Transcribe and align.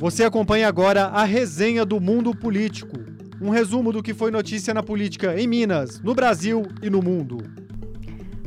Você 0.00 0.22
acompanha 0.22 0.68
agora 0.68 1.06
a 1.06 1.24
resenha 1.24 1.84
do 1.84 2.00
mundo 2.00 2.32
político. 2.32 2.96
Um 3.42 3.50
resumo 3.50 3.92
do 3.92 4.00
que 4.00 4.14
foi 4.14 4.30
notícia 4.30 4.72
na 4.72 4.80
política 4.80 5.34
em 5.36 5.48
Minas, 5.48 6.00
no 6.00 6.14
Brasil 6.14 6.62
e 6.80 6.88
no 6.88 7.02
mundo. 7.02 7.38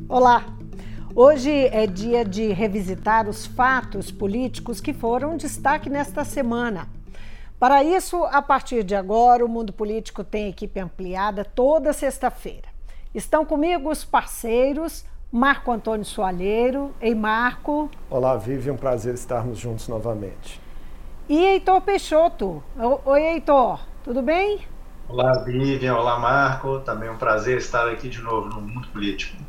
Olá! 0.08 0.46
Hoje 1.14 1.52
é 1.52 1.86
dia 1.86 2.24
de 2.24 2.54
revisitar 2.54 3.28
os 3.28 3.46
fatos 3.46 4.10
políticos 4.10 4.80
que 4.80 4.94
foram 4.94 5.36
destaque 5.36 5.90
nesta 5.90 6.24
semana. 6.24 6.88
Para 7.60 7.84
isso, 7.84 8.24
a 8.24 8.42
partir 8.42 8.82
de 8.86 8.96
agora, 8.96 9.46
o 9.46 9.50
Mundo 9.50 9.74
Político 9.74 10.24
tem 10.24 10.48
equipe 10.48 10.80
ampliada 10.80 11.44
toda 11.44 11.92
sexta-feira. 11.92 12.70
Estão 13.14 13.46
comigo 13.46 13.92
os 13.92 14.06
parceiros 14.06 15.04
Marco 15.30 15.70
Antônio 15.70 16.06
Soalheiro. 16.06 16.96
Ei, 17.02 17.14
Marco. 17.14 17.90
Olá, 18.10 18.38
Vivi, 18.38 18.70
é 18.70 18.72
um 18.72 18.78
prazer 18.78 19.14
estarmos 19.16 19.60
juntos 19.60 19.90
novamente. 19.90 20.62
E 21.32 21.46
Heitor 21.46 21.80
Peixoto. 21.80 22.62
Oi, 23.06 23.22
Heitor, 23.22 23.80
tudo 24.04 24.22
bem? 24.22 24.68
Olá, 25.08 25.42
Vivian. 25.46 25.96
Olá, 25.96 26.20
Marco. 26.20 26.82
Também 26.82 27.08
é 27.08 27.12
um 27.14 27.16
prazer 27.16 27.58
estar 27.58 27.88
aqui 27.88 28.10
de 28.10 28.22
novo 28.22 28.50
no 28.50 28.60
Mundo 28.60 28.90
Político. 28.90 29.42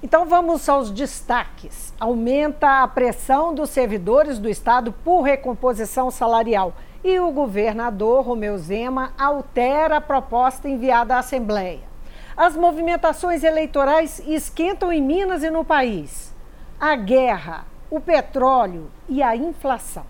Então 0.00 0.26
vamos 0.26 0.68
aos 0.68 0.92
destaques. 0.92 1.92
Aumenta 1.98 2.84
a 2.84 2.86
pressão 2.86 3.52
dos 3.52 3.70
servidores 3.70 4.38
do 4.38 4.48
Estado 4.48 4.92
por 4.92 5.22
recomposição 5.22 6.08
salarial 6.08 6.72
e 7.02 7.18
o 7.18 7.32
governador 7.32 8.24
Romeu 8.24 8.56
Zema 8.56 9.12
altera 9.18 9.96
a 9.96 10.00
proposta 10.00 10.68
enviada 10.68 11.16
à 11.16 11.18
Assembleia. 11.18 11.80
As 12.36 12.56
movimentações 12.56 13.42
eleitorais 13.42 14.22
esquentam 14.24 14.92
em 14.92 15.02
Minas 15.02 15.42
e 15.42 15.50
no 15.50 15.64
país. 15.64 16.32
A 16.78 16.94
guerra, 16.94 17.66
o 17.90 17.98
petróleo 17.98 18.88
e 19.08 19.20
a 19.20 19.34
inflação. 19.34 20.06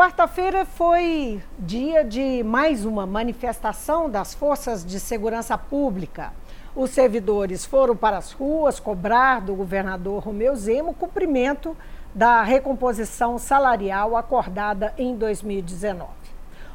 Quarta-feira 0.00 0.64
foi 0.64 1.42
dia 1.58 2.02
de 2.02 2.42
mais 2.42 2.86
uma 2.86 3.04
manifestação 3.04 4.08
das 4.08 4.32
forças 4.32 4.82
de 4.82 4.98
segurança 4.98 5.58
pública. 5.58 6.32
Os 6.74 6.88
servidores 6.88 7.66
foram 7.66 7.94
para 7.94 8.16
as 8.16 8.32
ruas 8.32 8.80
cobrar 8.80 9.42
do 9.42 9.54
governador 9.54 10.22
Romeu 10.22 10.56
Zema 10.56 10.94
cumprimento 10.94 11.76
da 12.14 12.42
recomposição 12.42 13.36
salarial 13.36 14.16
acordada 14.16 14.94
em 14.96 15.14
2019. 15.14 16.08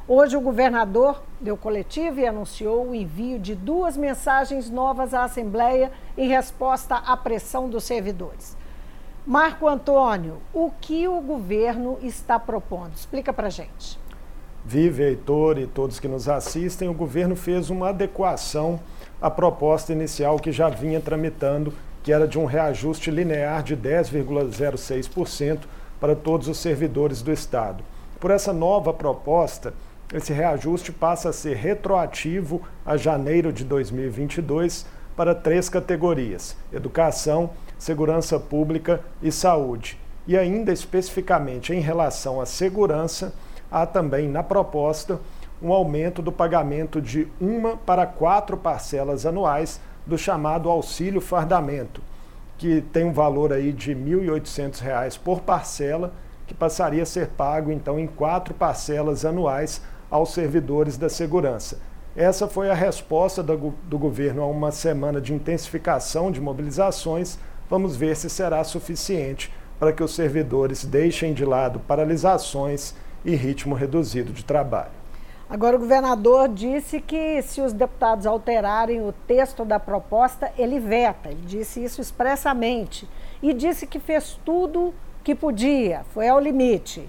Hoje, 0.07 0.37
o 0.37 0.41
governador 0.41 1.23
deu 1.41 1.57
coletivo 1.57 2.19
e 2.19 2.27
anunciou 2.27 2.89
o 2.89 2.93
envio 2.93 3.39
de 3.39 3.55
duas 3.55 3.97
mensagens 3.97 4.69
novas 4.69 5.15
à 5.15 5.23
Assembleia 5.23 5.91
em 6.15 6.27
resposta 6.27 6.97
à 6.97 7.17
pressão 7.17 7.67
dos 7.67 7.85
servidores. 7.85 8.55
Marco 9.27 9.67
Antônio, 9.67 10.37
o 10.53 10.69
que 10.69 11.07
o 11.07 11.19
governo 11.19 11.97
está 12.03 12.37
propondo? 12.37 12.91
Explica 12.95 13.33
para 13.33 13.49
gente. 13.49 13.99
Vive, 14.63 15.01
Heitor 15.01 15.57
e 15.57 15.65
todos 15.65 15.99
que 15.99 16.07
nos 16.07 16.29
assistem, 16.29 16.87
o 16.87 16.93
governo 16.93 17.35
fez 17.35 17.71
uma 17.71 17.89
adequação 17.89 18.79
à 19.19 19.31
proposta 19.31 19.91
inicial 19.91 20.37
que 20.37 20.51
já 20.51 20.69
vinha 20.69 21.01
tramitando, 21.01 21.73
que 22.03 22.13
era 22.13 22.27
de 22.27 22.37
um 22.37 22.45
reajuste 22.45 23.09
linear 23.09 23.63
de 23.63 23.75
10,06% 23.75 25.61
para 25.99 26.15
todos 26.15 26.47
os 26.47 26.59
servidores 26.59 27.23
do 27.23 27.31
Estado. 27.31 27.83
Por 28.19 28.29
essa 28.29 28.53
nova 28.53 28.93
proposta, 28.93 29.73
esse 30.13 30.33
reajuste 30.33 30.91
passa 30.91 31.29
a 31.29 31.33
ser 31.33 31.55
retroativo 31.55 32.61
a 32.85 32.95
janeiro 32.95 33.51
de 33.51 33.63
2022 33.63 34.85
para 35.15 35.33
três 35.33 35.67
categorias: 35.67 36.55
educação, 36.71 37.49
segurança 37.77 38.39
pública 38.39 39.01
e 39.21 39.31
saúde. 39.31 39.99
E 40.27 40.37
ainda 40.37 40.71
especificamente 40.71 41.73
em 41.73 41.79
relação 41.79 42.41
à 42.41 42.45
segurança, 42.45 43.33
há 43.71 43.85
também 43.85 44.27
na 44.27 44.41
proposta 44.41 45.19
um 45.61 45.71
aumento 45.71 46.21
do 46.21 46.31
pagamento 46.31 47.01
de 47.01 47.27
uma 47.39 47.77
para 47.77 48.05
quatro 48.05 48.57
parcelas 48.57 49.25
anuais 49.25 49.79
do 50.05 50.17
chamado 50.17 50.69
auxílio 50.69 51.21
fardamento, 51.21 52.01
que 52.57 52.81
tem 52.81 53.05
um 53.05 53.13
valor 53.13 53.51
aí 53.51 53.71
de 53.71 53.93
R$ 53.93 53.99
1.800 53.99 55.19
por 55.19 55.41
parcela, 55.41 56.13
que 56.45 56.53
passaria 56.53 57.03
a 57.03 57.05
ser 57.05 57.29
pago 57.29 57.71
então 57.71 57.99
em 57.99 58.07
quatro 58.07 58.53
parcelas 58.53 59.25
anuais 59.25 59.81
aos 60.09 60.33
servidores 60.33 60.97
da 60.97 61.09
segurança. 61.09 61.79
Essa 62.15 62.47
foi 62.47 62.69
a 62.69 62.73
resposta 62.73 63.43
do, 63.43 63.73
do 63.83 63.97
governo 63.97 64.41
a 64.41 64.47
uma 64.47 64.71
semana 64.71 65.19
de 65.19 65.33
intensificação 65.33 66.31
de 66.31 66.39
mobilizações 66.39 67.37
Vamos 67.69 67.95
ver 67.95 68.15
se 68.15 68.29
será 68.29 68.63
suficiente 68.63 69.51
para 69.79 69.91
que 69.91 70.03
os 70.03 70.13
servidores 70.13 70.85
deixem 70.85 71.33
de 71.33 71.43
lado 71.43 71.79
paralisações 71.79 72.93
e 73.23 73.35
ritmo 73.35 73.75
reduzido 73.75 74.31
de 74.31 74.45
trabalho. 74.45 74.91
Agora, 75.49 75.75
o 75.75 75.79
governador 75.79 76.49
disse 76.49 76.99
que 76.99 77.41
se 77.43 77.61
os 77.61 77.71
deputados 77.71 78.25
alterarem 78.25 79.01
o 79.01 79.11
texto 79.27 79.63
da 79.63 79.79
proposta, 79.79 80.51
ele 80.57 80.79
veta. 80.79 81.29
Ele 81.29 81.43
disse 81.45 81.83
isso 81.83 82.01
expressamente. 82.01 83.07
E 83.43 83.53
disse 83.53 83.85
que 83.85 83.99
fez 83.99 84.39
tudo 84.43 84.93
que 85.23 85.35
podia, 85.35 86.03
foi 86.13 86.27
ao 86.27 86.39
limite. 86.39 87.07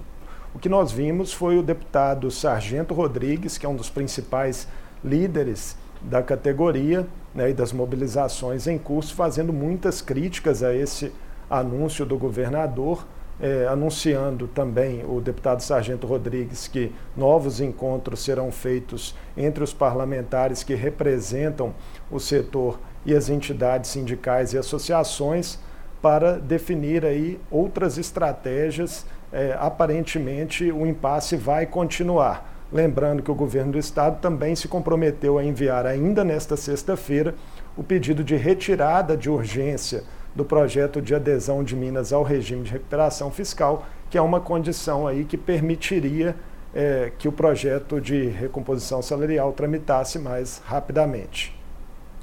O 0.53 0.59
que 0.59 0.69
nós 0.69 0.91
vimos 0.91 1.33
foi 1.33 1.57
o 1.57 1.63
deputado 1.63 2.29
Sargento 2.29 2.93
Rodrigues, 2.93 3.57
que 3.57 3.65
é 3.65 3.69
um 3.69 3.75
dos 3.75 3.89
principais 3.89 4.67
líderes 5.03 5.75
da 6.01 6.21
categoria 6.21 7.07
né, 7.33 7.49
e 7.49 7.53
das 7.53 7.71
mobilizações 7.73 8.67
em 8.67 8.77
curso, 8.77 9.13
fazendo 9.15 9.53
muitas 9.53 10.01
críticas 10.01 10.63
a 10.63 10.73
esse 10.73 11.11
anúncio 11.49 12.05
do 12.05 12.17
governador, 12.17 13.05
é, 13.39 13.67
anunciando 13.67 14.47
também 14.47 15.05
o 15.07 15.21
deputado 15.21 15.61
Sargento 15.61 16.07
Rodrigues 16.07 16.67
que 16.67 16.91
novos 17.15 17.61
encontros 17.61 18.21
serão 18.21 18.51
feitos 18.51 19.15
entre 19.35 19.63
os 19.63 19.73
parlamentares 19.73 20.63
que 20.63 20.73
representam 20.73 21.73
o 22.09 22.19
setor 22.19 22.79
e 23.05 23.15
as 23.15 23.29
entidades 23.29 23.91
sindicais 23.91 24.53
e 24.53 24.57
associações 24.57 25.59
para 26.01 26.39
definir 26.39 27.05
aí 27.05 27.39
outras 27.51 27.97
estratégias. 27.97 29.05
É, 29.31 29.55
aparentemente, 29.59 30.71
o 30.71 30.85
impasse 30.85 31.35
vai 31.35 31.65
continuar 31.65 32.56
Lembrando 32.71 33.23
que 33.23 33.31
o 33.31 33.35
governo 33.35 33.73
do 33.73 33.77
estado 33.77 34.19
também 34.19 34.55
se 34.55 34.67
comprometeu 34.67 35.37
a 35.37 35.43
enviar 35.43 35.85
ainda 35.85 36.23
nesta 36.23 36.57
sexta-feira 36.57 37.33
o 37.77 37.83
pedido 37.83 38.23
de 38.23 38.35
retirada 38.35 39.15
de 39.15 39.29
urgência 39.29 40.03
do 40.35 40.43
projeto 40.43 41.01
de 41.01 41.15
adesão 41.15 41.63
de 41.63 41.75
Minas 41.75 42.11
ao 42.11 42.23
regime 42.23 42.63
de 42.63 42.71
recuperação 42.71 43.31
fiscal, 43.31 43.85
que 44.09 44.17
é 44.17 44.21
uma 44.21 44.39
condição 44.39 45.07
aí 45.07 45.23
que 45.23 45.37
permitiria 45.37 46.35
é, 46.73 47.11
que 47.17 47.27
o 47.27 47.31
projeto 47.31 48.01
de 48.01 48.27
recomposição 48.27 49.01
salarial 49.01 49.53
tramitasse 49.53 50.19
mais 50.19 50.61
rapidamente. 50.65 51.57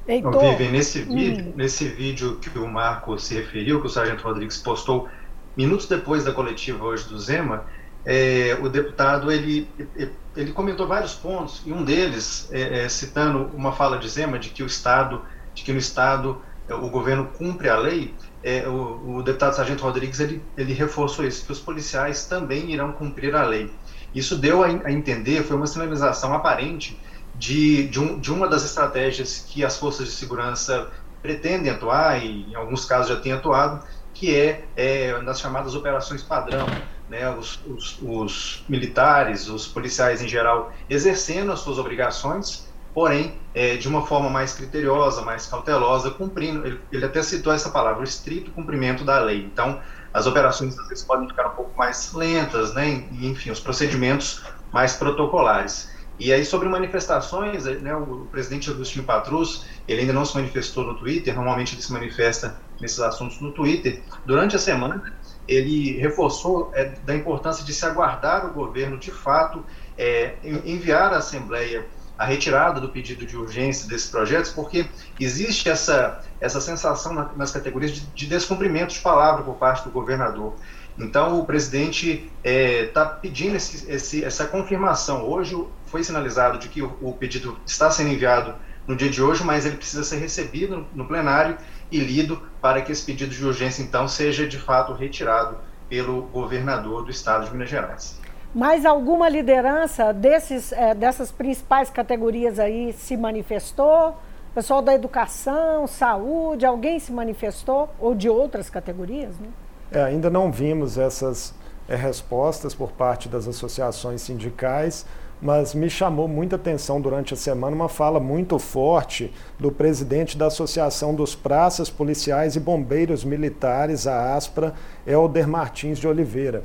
Heitor. 0.06 0.56
Vivi, 0.56 0.70
nesse 0.70 1.00
vídeo, 1.00 1.46
hum. 1.46 1.52
nesse 1.56 1.88
vídeo 1.88 2.36
que 2.36 2.58
o 2.58 2.68
Marco 2.68 3.18
se 3.18 3.34
referiu, 3.34 3.80
que 3.80 3.86
o 3.86 3.90
Sargento 3.90 4.22
Rodrigues 4.22 4.58
postou 4.58 5.08
minutos 5.56 5.86
depois 5.88 6.24
da 6.24 6.32
coletiva 6.32 6.84
hoje 6.84 7.08
do 7.08 7.18
Zema, 7.18 7.64
é, 8.04 8.56
o 8.60 8.68
deputado 8.68 9.32
ele, 9.32 9.66
ele 9.96 10.12
comentou 10.52 10.86
vários 10.86 11.14
pontos 11.14 11.62
e 11.64 11.72
um 11.72 11.84
deles 11.84 12.48
é, 12.50 12.84
é, 12.84 12.88
citando 12.88 13.50
uma 13.54 13.72
fala 13.72 13.98
de 13.98 14.08
Zema 14.08 14.38
de 14.38 14.50
que 14.50 14.62
o 14.62 14.66
Estado, 14.66 15.22
de 15.54 15.62
que 15.62 15.72
no 15.72 15.78
Estado 15.78 16.42
é, 16.68 16.74
o 16.74 16.88
governo 16.88 17.26
cumpre 17.38 17.68
a 17.68 17.76
lei. 17.76 18.14
É, 18.42 18.68
o, 18.68 19.16
o, 19.16 19.22
deputado 19.22 19.54
Sargento 19.54 19.82
Rodrigues 19.82 20.20
ele, 20.20 20.42
ele 20.56 20.74
reforçou 20.74 21.24
isso 21.24 21.46
que 21.46 21.52
os 21.52 21.60
policiais 21.60 22.26
também 22.26 22.70
irão 22.72 22.92
cumprir 22.92 23.34
a 23.34 23.44
lei. 23.44 23.70
Isso 24.14 24.36
deu 24.36 24.62
a, 24.62 24.66
a 24.66 24.92
entender, 24.92 25.44
foi 25.44 25.56
uma 25.56 25.66
sinalização 25.66 26.34
aparente 26.34 27.00
de, 27.36 27.86
de, 27.88 28.00
um, 28.00 28.18
de 28.18 28.32
uma 28.32 28.48
das 28.48 28.64
estratégias 28.64 29.44
que 29.48 29.64
as 29.64 29.78
forças 29.78 30.08
de 30.08 30.12
segurança 30.12 30.90
pretendem 31.22 31.70
atuar 31.70 32.22
e 32.22 32.50
em 32.50 32.54
alguns 32.54 32.84
casos 32.84 33.08
já 33.08 33.16
têm 33.16 33.32
atuado, 33.32 33.84
que 34.12 34.34
é, 34.36 34.64
é 34.76 35.20
nas 35.22 35.40
chamadas 35.40 35.74
operações 35.74 36.22
padrão 36.22 36.66
né, 37.08 37.28
os, 37.30 37.60
os, 37.66 37.98
os, 38.02 38.64
militares, 38.68 39.48
os 39.48 39.66
policiais 39.66 40.22
em 40.22 40.28
geral, 40.28 40.72
exercendo 40.88 41.52
as 41.52 41.60
suas 41.60 41.78
obrigações, 41.78 42.68
porém 42.92 43.34
é, 43.54 43.76
de 43.76 43.88
uma 43.88 44.06
forma 44.06 44.30
mais 44.30 44.52
criteriosa, 44.52 45.22
mais 45.22 45.46
cautelosa, 45.46 46.10
cumprindo. 46.10 46.66
Ele, 46.66 46.80
ele, 46.92 47.04
até 47.04 47.22
citou 47.22 47.52
essa 47.52 47.70
palavra, 47.70 48.00
o 48.00 48.04
estrito 48.04 48.50
cumprimento 48.52 49.04
da 49.04 49.18
lei. 49.20 49.44
Então, 49.44 49.80
as 50.12 50.26
operações 50.26 50.78
às 50.78 50.88
vezes 50.88 51.04
podem 51.04 51.28
ficar 51.28 51.48
um 51.48 51.56
pouco 51.56 51.76
mais 51.76 52.12
lentas, 52.12 52.72
né, 52.72 53.06
e, 53.12 53.26
enfim, 53.26 53.50
os 53.50 53.60
procedimentos 53.60 54.42
mais 54.72 54.94
protocolares. 54.94 55.92
E 56.18 56.32
aí, 56.32 56.44
sobre 56.44 56.68
manifestações, 56.68 57.64
né, 57.64 57.94
o 57.96 58.28
presidente 58.30 58.70
Agostinho 58.70 59.04
Patrus, 59.04 59.66
ele 59.88 60.02
ainda 60.02 60.12
não 60.12 60.24
se 60.24 60.34
manifestou 60.36 60.84
no 60.84 60.94
Twitter, 60.94 61.34
normalmente 61.34 61.74
ele 61.74 61.82
se 61.82 61.92
manifesta 61.92 62.56
nesses 62.80 63.00
assuntos 63.00 63.40
no 63.40 63.50
Twitter. 63.50 64.00
Durante 64.24 64.54
a 64.54 64.58
semana, 64.58 65.12
ele 65.46 65.98
reforçou 65.98 66.70
é, 66.74 66.92
da 67.04 67.14
importância 67.14 67.64
de 67.64 67.72
se 67.72 67.84
aguardar 67.84 68.46
o 68.46 68.52
governo, 68.52 68.98
de 68.98 69.10
fato, 69.10 69.64
é, 69.96 70.34
enviar 70.64 71.12
à 71.12 71.18
Assembleia 71.18 71.86
a 72.16 72.24
retirada 72.24 72.80
do 72.80 72.88
pedido 72.88 73.26
de 73.26 73.36
urgência 73.36 73.88
desses 73.88 74.08
projetos, 74.08 74.52
porque 74.52 74.86
existe 75.18 75.68
essa, 75.68 76.20
essa 76.40 76.60
sensação 76.60 77.12
na, 77.12 77.30
nas 77.36 77.50
categorias 77.50 77.92
de, 77.92 78.06
de, 78.06 78.26
descumprimento 78.26 78.94
de 78.94 79.00
palavra 79.00 79.42
por 79.42 79.56
parte 79.56 79.84
do 79.84 79.90
governador. 79.90 80.54
Então, 80.96 81.40
o 81.40 81.44
presidente 81.44 82.30
está 82.44 83.02
é, 83.02 83.18
pedindo 83.20 83.56
esse, 83.56 83.90
esse, 83.90 84.24
essa 84.24 84.46
confirmação. 84.46 85.28
Hoje 85.28 85.60
foi 85.86 86.04
sinalizado 86.04 86.58
de 86.58 86.68
que 86.68 86.82
o, 86.82 86.96
o, 87.02 87.12
pedido 87.12 87.58
está 87.66 87.90
sendo 87.90 88.10
enviado 88.10 88.54
no 88.86 88.96
dia 88.96 89.08
de 89.08 89.22
hoje, 89.22 89.42
mas 89.44 89.64
ele 89.64 89.76
precisa 89.76 90.04
ser 90.04 90.16
recebido 90.16 90.86
no, 90.94 91.06
plenário 91.06 91.56
e 91.90 91.98
lido 91.98 92.42
para 92.60 92.82
que 92.82 92.92
esse 92.92 93.04
pedido 93.04 93.34
de 93.34 93.44
urgência, 93.44 93.82
então, 93.82 94.06
seja 94.06 94.46
de 94.46 94.58
fato 94.58 94.92
retirado 94.92 95.56
pelo 95.88 96.22
governador 96.22 97.04
do 97.04 97.10
estado 97.10 97.46
de 97.46 97.52
Minas 97.52 97.70
Gerais. 97.70 98.20
Mas 98.54 98.86
alguma 98.86 99.28
liderança 99.28 100.12
desses, 100.12 100.72
é, 100.72 100.94
dessas 100.94 101.32
principais 101.32 101.90
categorias 101.90 102.58
aí 102.58 102.92
se 102.92 103.16
manifestou? 103.16 104.16
Pessoal 104.54 104.80
da 104.80 104.94
educação, 104.94 105.86
saúde, 105.86 106.64
alguém 106.64 107.00
se 107.00 107.10
manifestou? 107.10 107.92
Ou 107.98 108.14
de 108.14 108.28
outras 108.28 108.70
categorias? 108.70 109.36
Né? 109.38 109.48
É, 109.90 110.02
ainda 110.04 110.30
não 110.30 110.52
vimos 110.52 110.96
essas 110.96 111.54
é, 111.88 111.96
respostas 111.96 112.74
por 112.74 112.92
parte 112.92 113.28
das 113.28 113.48
associações 113.48 114.22
sindicais, 114.22 115.04
mas 115.44 115.74
me 115.74 115.90
chamou 115.90 116.26
muita 116.26 116.56
atenção 116.56 116.98
durante 116.98 117.34
a 117.34 117.36
semana 117.36 117.76
uma 117.76 117.88
fala 117.88 118.18
muito 118.18 118.58
forte 118.58 119.30
do 119.58 119.70
presidente 119.70 120.38
da 120.38 120.46
Associação 120.46 121.14
dos 121.14 121.34
Praças 121.34 121.90
Policiais 121.90 122.56
e 122.56 122.60
Bombeiros 122.60 123.24
Militares, 123.24 124.06
a 124.06 124.34
ASPRA, 124.34 124.72
Helder 125.06 125.46
Martins 125.46 125.98
de 125.98 126.08
Oliveira. 126.08 126.64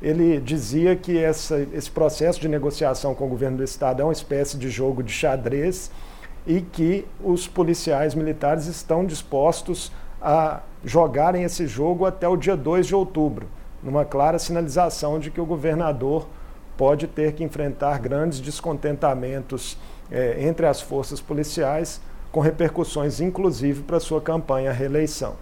Ele 0.00 0.38
dizia 0.38 0.94
que 0.94 1.18
essa, 1.18 1.66
esse 1.72 1.90
processo 1.90 2.40
de 2.40 2.48
negociação 2.48 3.16
com 3.16 3.26
o 3.26 3.28
governo 3.28 3.56
do 3.56 3.64
estado 3.64 4.00
é 4.00 4.04
uma 4.04 4.12
espécie 4.12 4.56
de 4.56 4.70
jogo 4.70 5.02
de 5.02 5.12
xadrez 5.12 5.90
e 6.46 6.60
que 6.60 7.04
os 7.20 7.48
policiais 7.48 8.14
militares 8.14 8.66
estão 8.66 9.04
dispostos 9.04 9.90
a 10.22 10.60
jogarem 10.84 11.42
esse 11.42 11.66
jogo 11.66 12.06
até 12.06 12.28
o 12.28 12.36
dia 12.36 12.56
2 12.56 12.86
de 12.86 12.94
outubro, 12.94 13.48
numa 13.82 14.04
clara 14.04 14.38
sinalização 14.38 15.18
de 15.18 15.32
que 15.32 15.40
o 15.40 15.44
governador 15.44 16.28
pode 16.80 17.06
ter 17.06 17.34
que 17.34 17.44
enfrentar 17.44 17.98
grandes 17.98 18.40
descontentamentos 18.40 19.76
é, 20.10 20.42
entre 20.48 20.64
as 20.64 20.80
forças 20.80 21.20
policiais, 21.20 22.00
com 22.32 22.40
repercussões 22.40 23.20
inclusive 23.20 23.82
para 23.82 24.00
sua 24.00 24.18
campanha 24.18 24.70
à 24.70 24.72
reeleição. 24.72 25.36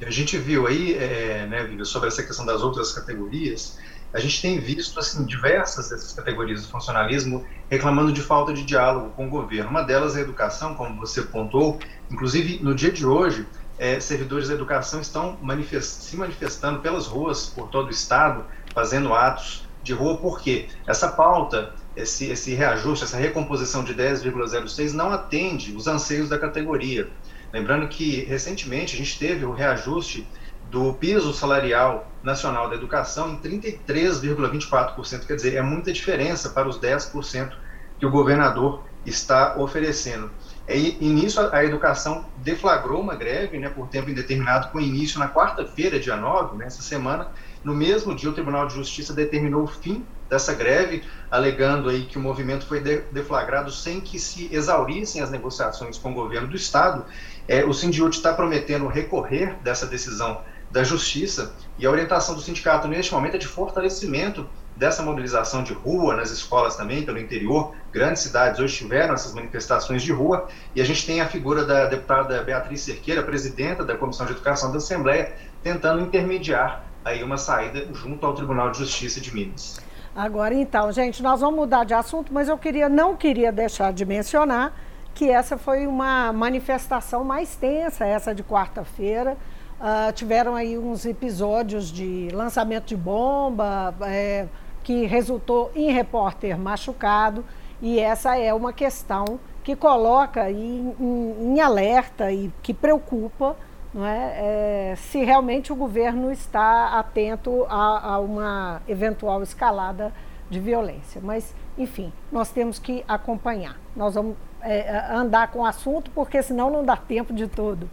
A 0.00 0.10
gente 0.12 0.38
viu 0.38 0.68
aí, 0.68 0.94
é, 0.94 1.48
né, 1.48 1.84
sobre 1.84 2.06
essa 2.06 2.22
questão 2.22 2.46
das 2.46 2.62
outras 2.62 2.92
categorias, 2.92 3.76
a 4.12 4.20
gente 4.20 4.40
tem 4.40 4.60
visto 4.60 5.00
assim 5.00 5.24
diversas 5.24 5.90
dessas 5.90 6.12
categorias 6.12 6.62
do 6.62 6.68
funcionalismo 6.68 7.44
reclamando 7.68 8.12
de 8.12 8.22
falta 8.22 8.52
de 8.52 8.62
diálogo 8.62 9.10
com 9.16 9.26
o 9.26 9.28
governo. 9.28 9.68
Uma 9.68 9.82
delas 9.82 10.14
é 10.14 10.20
a 10.20 10.22
educação, 10.22 10.76
como 10.76 11.00
você 11.00 11.22
pontuou. 11.22 11.80
Inclusive, 12.08 12.62
no 12.62 12.72
dia 12.72 12.92
de 12.92 13.04
hoje, 13.04 13.44
é, 13.76 13.98
servidores 13.98 14.46
da 14.46 14.54
educação 14.54 15.00
estão 15.00 15.36
manifest 15.42 16.04
se 16.04 16.16
manifestando 16.16 16.78
pelas 16.78 17.08
ruas 17.08 17.46
por 17.48 17.66
todo 17.66 17.88
o 17.88 17.90
estado, 17.90 18.44
fazendo 18.72 19.12
atos 19.12 19.63
de 19.84 19.92
rua, 19.92 20.16
porque 20.16 20.66
essa 20.86 21.08
pauta, 21.08 21.72
esse, 21.94 22.26
esse 22.26 22.54
reajuste, 22.54 23.04
essa 23.04 23.18
recomposição 23.18 23.84
de 23.84 23.94
10,06 23.94 24.92
não 24.92 25.12
atende 25.12 25.76
os 25.76 25.86
anseios 25.86 26.28
da 26.28 26.38
categoria. 26.38 27.08
Lembrando 27.52 27.86
que, 27.86 28.24
recentemente, 28.24 28.96
a 28.96 28.98
gente 28.98 29.16
teve 29.16 29.44
o 29.44 29.52
reajuste 29.52 30.26
do 30.70 30.92
piso 30.94 31.32
salarial 31.32 32.10
nacional 32.22 32.68
da 32.68 32.74
educação 32.74 33.30
em 33.30 33.38
33,24%. 33.38 35.26
Quer 35.26 35.36
dizer, 35.36 35.54
é 35.54 35.62
muita 35.62 35.92
diferença 35.92 36.50
para 36.50 36.68
os 36.68 36.80
10% 36.80 37.52
que 37.98 38.06
o 38.06 38.10
governador 38.10 38.82
está 39.06 39.56
oferecendo. 39.56 40.30
E, 40.68 40.96
e 41.00 41.08
nisso 41.08 41.40
a, 41.40 41.58
a, 41.58 41.64
educação 41.64 42.24
deflagrou 42.38 43.00
uma 43.00 43.14
greve 43.14 43.58
né, 43.58 43.68
por 43.68 43.86
tempo 43.88 44.10
indeterminado, 44.10 44.70
com 44.70 44.80
início 44.80 45.18
na 45.18 45.28
quarta-feira, 45.28 46.00
dia 46.00 46.16
9, 46.16 46.56
nessa 46.56 46.78
né, 46.78 46.82
semana. 46.82 47.28
No 47.64 47.74
mesmo 47.74 48.14
dia, 48.14 48.28
o 48.28 48.32
Tribunal 48.32 48.66
de 48.66 48.74
Justiça 48.74 49.12
determinou 49.12 49.64
o 49.64 49.66
fim 49.66 50.04
dessa 50.28 50.54
greve, 50.54 51.02
alegando 51.30 51.88
aí 51.88 52.04
que 52.04 52.18
o 52.18 52.20
movimento 52.20 52.66
foi 52.66 52.80
de, 52.80 53.00
deflagrado 53.10 53.70
sem 53.70 54.00
que 54.00 54.18
se 54.18 54.48
exaurissem 54.54 55.22
as 55.22 55.30
negociações 55.30 55.98
com 55.98 56.12
o 56.12 56.14
governo 56.14 56.48
do 56.48 56.56
Estado 56.56 57.04
é, 57.46 57.64
o 57.64 57.72
Sindiúte 57.72 58.16
está 58.16 58.32
prometendo 58.32 58.86
recorrer 58.86 59.56
dessa 59.62 59.86
decisão 59.86 60.40
da 60.70 60.82
Justiça 60.82 61.54
e 61.78 61.86
a 61.86 61.90
orientação 61.90 62.34
do 62.34 62.40
sindicato 62.40 62.88
neste 62.88 63.12
momento 63.12 63.36
é 63.36 63.38
de 63.38 63.46
fortalecimento 63.46 64.48
dessa 64.74 65.02
mobilização 65.02 65.62
de 65.62 65.72
rua 65.72 66.16
nas 66.16 66.30
escolas 66.30 66.74
também, 66.74 67.04
pelo 67.04 67.18
interior. 67.18 67.74
Grandes 67.92 68.22
cidades 68.22 68.58
hoje 68.58 68.78
tiveram 68.78 69.14
essas 69.14 69.32
manifestações 69.32 70.02
de 70.02 70.10
rua 70.10 70.48
e 70.74 70.80
a 70.80 70.84
gente 70.84 71.06
tem 71.06 71.20
a 71.20 71.28
figura 71.28 71.64
da 71.64 71.86
deputada 71.86 72.42
Beatriz 72.42 72.80
Cerqueira, 72.80 73.22
presidenta 73.22 73.84
da 73.84 73.96
Comissão 73.96 74.26
de 74.26 74.32
Educação 74.32 74.72
da 74.72 74.78
Assembleia, 74.78 75.36
tentando 75.62 76.00
intermediar 76.00 76.84
aí 77.04 77.22
uma 77.22 77.36
saída 77.36 77.86
junto 77.92 78.26
ao 78.26 78.34
Tribunal 78.34 78.70
de 78.70 78.78
Justiça 78.78 79.20
de 79.20 79.34
Minas. 79.34 79.80
Agora 80.16 80.54
então, 80.54 80.90
gente, 80.92 81.22
nós 81.22 81.40
vamos 81.40 81.56
mudar 81.56 81.84
de 81.84 81.92
assunto, 81.92 82.32
mas 82.32 82.48
eu 82.48 82.56
queria 82.56 82.88
não 82.88 83.16
queria 83.16 83.50
deixar 83.50 83.92
de 83.92 84.04
mencionar 84.04 84.72
que 85.12 85.30
essa 85.30 85.56
foi 85.56 85.86
uma 85.86 86.32
manifestação 86.32 87.24
mais 87.24 87.54
tensa, 87.56 88.04
essa 88.04 88.34
de 88.34 88.42
quarta-feira. 88.42 89.36
Uh, 89.80 90.12
tiveram 90.12 90.54
aí 90.54 90.78
uns 90.78 91.04
episódios 91.04 91.90
de 91.90 92.28
lançamento 92.32 92.86
de 92.86 92.96
bomba, 92.96 93.94
é, 94.02 94.46
que 94.82 95.04
resultou 95.06 95.70
em 95.74 95.90
repórter 95.92 96.58
machucado, 96.58 97.44
e 97.82 97.98
essa 97.98 98.36
é 98.36 98.54
uma 98.54 98.72
questão 98.72 99.38
que 99.62 99.74
coloca 99.74 100.50
em, 100.50 100.94
em, 100.98 101.54
em 101.54 101.60
alerta 101.60 102.30
e 102.30 102.52
que 102.62 102.72
preocupa 102.72 103.56
não 103.94 104.04
é? 104.04 104.90
é? 104.90 104.94
se 104.96 105.24
realmente 105.24 105.72
o 105.72 105.76
governo 105.76 106.32
está 106.32 106.98
atento 106.98 107.64
a, 107.68 108.14
a 108.14 108.18
uma 108.18 108.82
eventual 108.88 109.42
escalada 109.42 110.12
de 110.50 110.58
violência. 110.58 111.20
Mas, 111.22 111.54
enfim, 111.78 112.12
nós 112.30 112.50
temos 112.50 112.78
que 112.78 113.04
acompanhar. 113.06 113.76
Nós 113.94 114.14
vamos 114.14 114.36
é, 114.60 115.06
andar 115.10 115.52
com 115.52 115.60
o 115.60 115.64
assunto, 115.64 116.10
porque 116.10 116.42
senão 116.42 116.70
não 116.70 116.84
dá 116.84 116.96
tempo 116.96 117.32
de 117.32 117.46
tudo. 117.46 117.88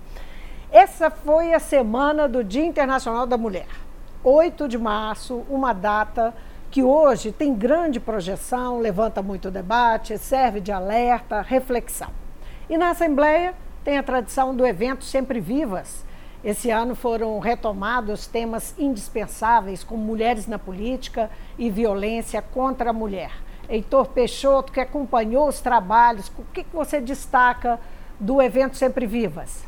Essa 0.72 1.12
foi 1.12 1.54
a 1.54 1.60
semana 1.60 2.28
do 2.28 2.44
Dia 2.44 2.66
Internacional 2.66 3.28
da 3.28 3.38
Mulher. 3.38 3.68
8 4.24 4.68
de 4.68 4.78
março, 4.78 5.44
uma 5.50 5.74
data 5.74 6.34
que 6.70 6.82
hoje 6.82 7.32
tem 7.32 7.54
grande 7.54 8.00
projeção, 8.00 8.80
levanta 8.80 9.22
muito 9.22 9.52
debate, 9.52 10.18
serve 10.18 10.62
de 10.62 10.72
alerta, 10.72 11.42
reflexão. 11.42 12.10
E 12.70 12.78
na 12.78 12.92
Assembleia 12.92 13.54
tem 13.84 13.98
a 13.98 14.04
tradição 14.04 14.56
do 14.56 14.66
evento 14.66 15.04
Sempre 15.04 15.40
Vivas. 15.40 16.06
Esse 16.44 16.72
ano 16.72 16.96
foram 16.96 17.38
retomados 17.40 18.26
temas 18.26 18.74
indispensáveis 18.78 19.84
como 19.84 20.04
mulheres 20.04 20.48
na 20.48 20.58
política 20.58 21.30
e 21.58 21.70
violência 21.70 22.42
contra 22.42 22.90
a 22.90 22.94
mulher. 22.94 23.32
Heitor 23.70 24.08
Peixoto, 24.08 24.72
que 24.72 24.80
acompanhou 24.80 25.48
os 25.48 25.62
trabalhos, 25.62 26.32
o 26.38 26.44
que, 26.52 26.66
você 26.74 27.00
destaca 27.00 27.80
do 28.20 28.42
evento 28.42 28.76
Sempre 28.76 29.06
Vivas? 29.06 29.64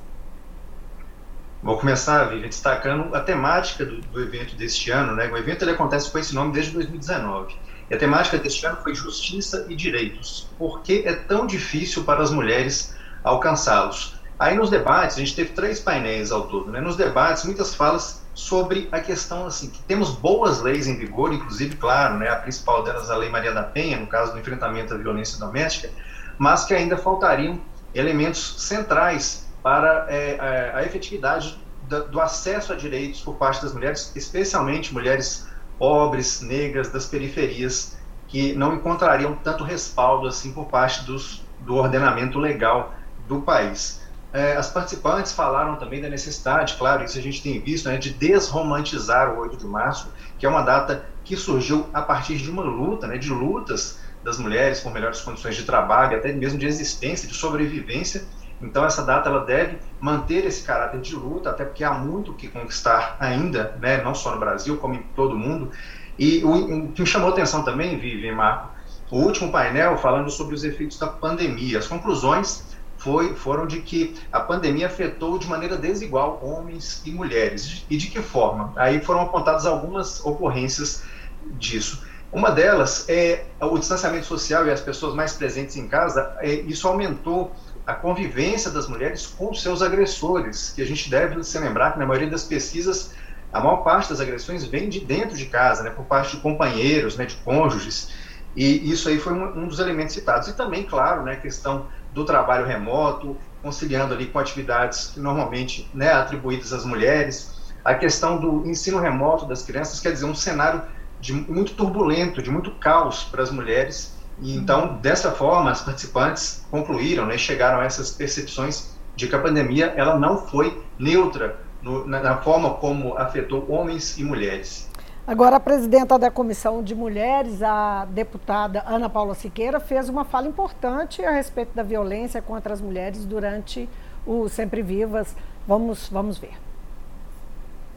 Vou 1.62 1.78
começar, 1.78 2.26
Vivian, 2.26 2.50
destacando 2.50 3.16
a 3.16 3.22
temática 3.22 3.86
do, 3.86 4.02
do, 4.02 4.22
evento 4.22 4.56
deste 4.56 4.92
ano. 4.92 5.16
Né? 5.16 5.30
O 5.32 5.38
evento 5.38 5.64
ele 5.64 5.72
acontece 5.72 6.12
com 6.12 6.20
esse 6.20 6.36
nome 6.36 6.52
desde 6.52 6.74
2019. 6.74 7.56
E 7.90 7.94
a 7.94 7.98
temática 7.98 8.38
deste 8.38 8.66
ano 8.66 8.78
foi 8.84 8.94
Justiça 8.94 9.66
e 9.70 9.76
Direitos. 9.76 10.50
Por 10.58 10.82
que 10.82 11.04
é 11.08 11.14
tão 11.14 11.48
difícil 11.48 12.04
para 12.04 12.22
as 12.22 12.32
mulheres 12.32 12.94
alcançá-los? 13.24 14.16
Aí 14.38 14.56
nos 14.58 14.70
debates, 14.70 15.18
a 15.18 15.20
gente 15.20 15.36
teve 15.36 15.52
três 15.52 15.80
painéis 15.80 16.32
ao 16.32 16.48
todo. 16.48 16.72
Né? 16.72 16.82
Nos 16.82 16.96
debates, 16.96 17.46
muitas 17.46 17.74
falas 17.74 18.24
sobre 18.34 18.90
a 18.92 19.00
questão 19.00 19.46
assim 19.46 19.70
que 19.70 19.82
temos 19.84 20.12
boas 20.12 20.62
leis 20.62 20.88
em 20.88 20.98
vigor, 20.98 21.32
inclusive, 21.32 21.76
claro, 21.76 22.18
né, 22.18 22.30
a 22.30 22.36
principal 22.38 22.84
delas 22.84 23.10
a 23.10 23.16
Lei 23.16 23.30
Maria 23.30 23.54
da 23.54 23.64
Penha, 23.64 23.98
no 23.98 24.08
caso 24.08 24.34
do 24.34 24.40
enfrentamento 24.40 24.94
à 24.94 24.98
violência 24.98 25.40
doméstica, 25.40 25.90
mas 26.38 26.66
que 26.66 26.74
ainda 26.74 26.98
faltariam 26.98 27.60
elementos 27.94 28.56
centrais 28.58 29.48
para 29.62 30.08
é, 30.10 30.38
a, 30.40 30.46
é, 30.46 30.76
a 30.76 30.84
efetividade 30.84 31.58
da, 31.88 32.00
do 32.00 32.20
acesso 32.20 32.74
a 32.74 32.76
direitos 32.76 33.22
por 33.22 33.36
parte 33.36 33.62
das 33.62 33.74
mulheres, 33.74 34.12
especialmente 34.16 34.94
mulheres 34.94 35.48
pobres, 35.78 36.42
negras, 36.42 36.90
das 36.90 37.06
periferias, 37.06 37.96
que 38.28 38.54
não 38.54 38.74
encontrariam 38.74 39.36
tanto 39.44 39.64
respaldo 39.64 40.28
assim 40.28 40.52
por 40.52 40.66
parte 40.66 41.06
dos, 41.06 41.44
do 41.60 41.76
ordenamento 41.76 42.40
legal 42.40 42.94
do 43.28 43.42
país. 43.42 44.02
É, 44.34 44.58
as 44.58 44.68
participantes 44.68 45.32
falaram 45.32 45.76
também 45.76 46.02
da 46.02 46.10
necessidade, 46.10 46.76
claro, 46.76 47.04
isso 47.04 47.20
a 47.20 47.22
gente 47.22 47.44
tem 47.44 47.60
visto, 47.60 47.88
né, 47.88 47.98
de 47.98 48.10
desromantizar 48.12 49.32
o 49.32 49.42
8 49.42 49.58
de 49.58 49.66
março, 49.68 50.12
que 50.40 50.46
é 50.46 50.50
uma 50.50 50.64
data 50.64 51.06
que 51.24 51.38
surgiu 51.38 51.88
a 51.94 52.02
partir 52.02 52.38
de 52.38 52.50
uma 52.50 52.64
luta, 52.64 53.06
né, 53.06 53.20
de 53.20 53.30
lutas 53.30 54.00
das 54.24 54.40
mulheres 54.40 54.80
por 54.80 54.92
melhores 54.92 55.22
condições 55.22 55.56
de 55.56 55.64
trabalho, 55.64 56.18
até 56.18 56.34
mesmo 56.34 56.58
de 56.58 56.66
existência, 56.66 57.28
de 57.28 57.36
sobrevivência. 57.36 58.24
Então 58.60 58.84
essa 58.84 59.04
data 59.04 59.30
ela 59.30 59.46
deve 59.46 59.78
manter 60.00 60.46
esse 60.46 60.64
caráter 60.64 61.00
de 61.00 61.16
luta, 61.16 61.52
até 61.52 61.64
porque 61.64 61.84
há 61.84 61.94
muito 61.94 62.32
o 62.32 62.34
que 62.34 62.48
conquistar 62.48 63.18
ainda, 63.20 63.78
né, 63.80 64.02
não 64.02 64.16
só 64.16 64.32
no 64.32 64.40
Brasil, 64.40 64.78
como 64.78 64.96
em 64.96 65.04
todo 65.16 65.36
o 65.36 65.38
mundo. 65.38 65.70
E 66.18 66.44
o, 66.44 66.86
o 66.86 66.92
que 66.92 67.02
me 67.02 67.08
chamou 67.08 67.30
a 67.30 67.34
atenção 67.34 67.64
também, 67.64 68.00
Vivi 68.00 68.28
e 68.28 68.32
Marco, 68.32 68.70
o 69.12 69.20
último 69.20 69.52
painel 69.52 69.96
falando 69.98 70.32
sobre 70.32 70.56
os 70.56 70.64
efeitos 70.64 70.98
da 70.98 71.06
pandemia, 71.06 71.78
as 71.78 71.88
conclusões 71.88 72.73
foi, 73.04 73.36
foram 73.36 73.68
de 73.68 73.82
que 73.82 74.16
a 74.32 74.40
pandemia 74.40 74.88
afetou 74.88 75.38
de 75.38 75.46
maneira 75.48 75.78
desigual 75.78 76.40
homens 76.42 77.02
e 77.06 77.12
mulheres. 77.12 77.86
E 77.90 77.98
de 77.98 78.08
que 78.08 78.22
forma? 78.22 78.72
Aí 78.78 79.02
foram 79.02 79.22
apontadas 79.22 79.66
algumas 79.66 80.26
ocorrências 80.26 81.04
disso. 81.52 82.02
Uma 82.32 82.50
delas 82.50 83.06
é 83.10 83.44
o 83.60 83.78
distanciamento 83.78 84.26
social 84.26 84.66
e 84.66 84.72
as 84.72 84.80
pessoas 84.80 85.14
mais 85.14 85.34
presentes 85.34 85.76
em 85.76 85.88
casa, 85.88 86.36
é, 86.40 86.50
isso 86.52 86.88
aumentou 86.88 87.54
a 87.86 87.94
convivência 87.94 88.72
das 88.72 88.88
mulheres 88.88 89.28
com 89.28 89.54
seus 89.54 89.82
agressores, 89.82 90.72
que 90.74 90.82
a 90.82 90.86
gente 90.86 91.10
deve 91.10 91.44
se 91.44 91.60
lembrar 91.60 91.92
que 91.92 92.00
na 92.00 92.06
maioria 92.06 92.30
das 92.30 92.46
pesquisas 92.46 93.14
a 93.52 93.60
maior 93.60 93.84
parte 93.84 94.10
das 94.10 94.22
agressões 94.22 94.64
vem 94.64 94.88
de 94.88 95.02
dentro 95.02 95.38
de 95.38 95.46
casa, 95.46 95.84
né, 95.84 95.90
por 95.90 96.06
parte 96.06 96.38
de 96.38 96.42
companheiros, 96.42 97.18
né, 97.18 97.26
de 97.26 97.36
cônjuges, 97.36 98.10
e 98.56 98.90
isso 98.90 99.10
aí 99.10 99.20
foi 99.20 99.34
um, 99.34 99.64
um 99.64 99.68
dos 99.68 99.80
elementos 99.80 100.14
citados. 100.14 100.48
E 100.48 100.54
também, 100.54 100.84
claro, 100.84 101.24
né, 101.24 101.34
a 101.34 101.38
questão 101.38 101.88
do 102.14 102.24
trabalho 102.26 102.66
remoto, 102.66 103.36
conciliando 103.62 104.14
ali 104.14 104.28
com 104.28 104.40
atividades 104.40 105.08
que 105.08 105.20
normalmente 105.20 105.90
né, 105.94 106.12
atribuídas 106.12 106.74
às 106.74 106.86
mulheres, 106.86 107.74
a 107.84 107.94
questão 107.96 108.40
do 108.40 108.68
ensino 108.68 109.00
remoto 109.00 109.46
das 109.46 109.64
crianças, 109.64 110.00
quer 110.00 110.12
dizer, 110.12 110.26
um 110.26 110.36
cenário 110.36 110.82
de 111.20 111.34
muito 111.34 111.74
turbulento, 111.74 112.42
de 112.42 112.52
muito 112.52 112.72
caos 112.72 113.24
para 113.24 113.42
as 113.42 113.52
mulheres, 113.52 114.14
e 114.42 114.56
então, 114.56 114.98
dessa 114.98 115.32
forma, 115.32 115.72
as 115.72 115.82
participantes 115.82 116.66
concluíram, 116.70 117.26
né, 117.26 117.38
chegaram 117.38 117.80
a 117.80 117.86
essas 117.86 118.12
percepções 118.12 118.98
de 119.16 119.28
que 119.28 119.36
a 119.36 119.40
pandemia 119.40 119.94
ela 119.96 120.18
não 120.18 120.38
foi 120.38 120.84
neutra 120.98 121.60
no, 121.82 122.08
na, 122.08 122.20
na 122.20 122.38
forma 122.38 122.72
como 122.72 123.18
afetou 123.18 123.70
homens 123.72 124.18
e 124.18 124.24
mulheres. 124.24 124.90
Agora, 125.26 125.56
a 125.56 125.60
presidenta 125.60 126.20
da 126.20 126.30
Comissão 126.30 126.84
de 126.84 126.94
Mulheres, 126.94 127.64
a 127.64 128.04
deputada 128.04 128.84
Ana 128.86 129.10
Paula 129.10 129.34
Siqueira, 129.34 129.80
fez 129.80 130.10
uma 130.10 130.26
fala 130.26 130.50
importante 130.50 131.24
a 131.24 131.32
respeito 131.32 131.74
da 131.74 131.82
violência 131.82 132.42
contra 132.42 132.74
as 132.74 132.82
mulheres 132.82 133.24
durante 133.24 133.88
o 134.28 134.50
Sempre 134.50 134.82
Vivas. 134.82 135.34
Vamos, 135.66 136.10
vamos 136.10 136.38
ver. 136.38 136.52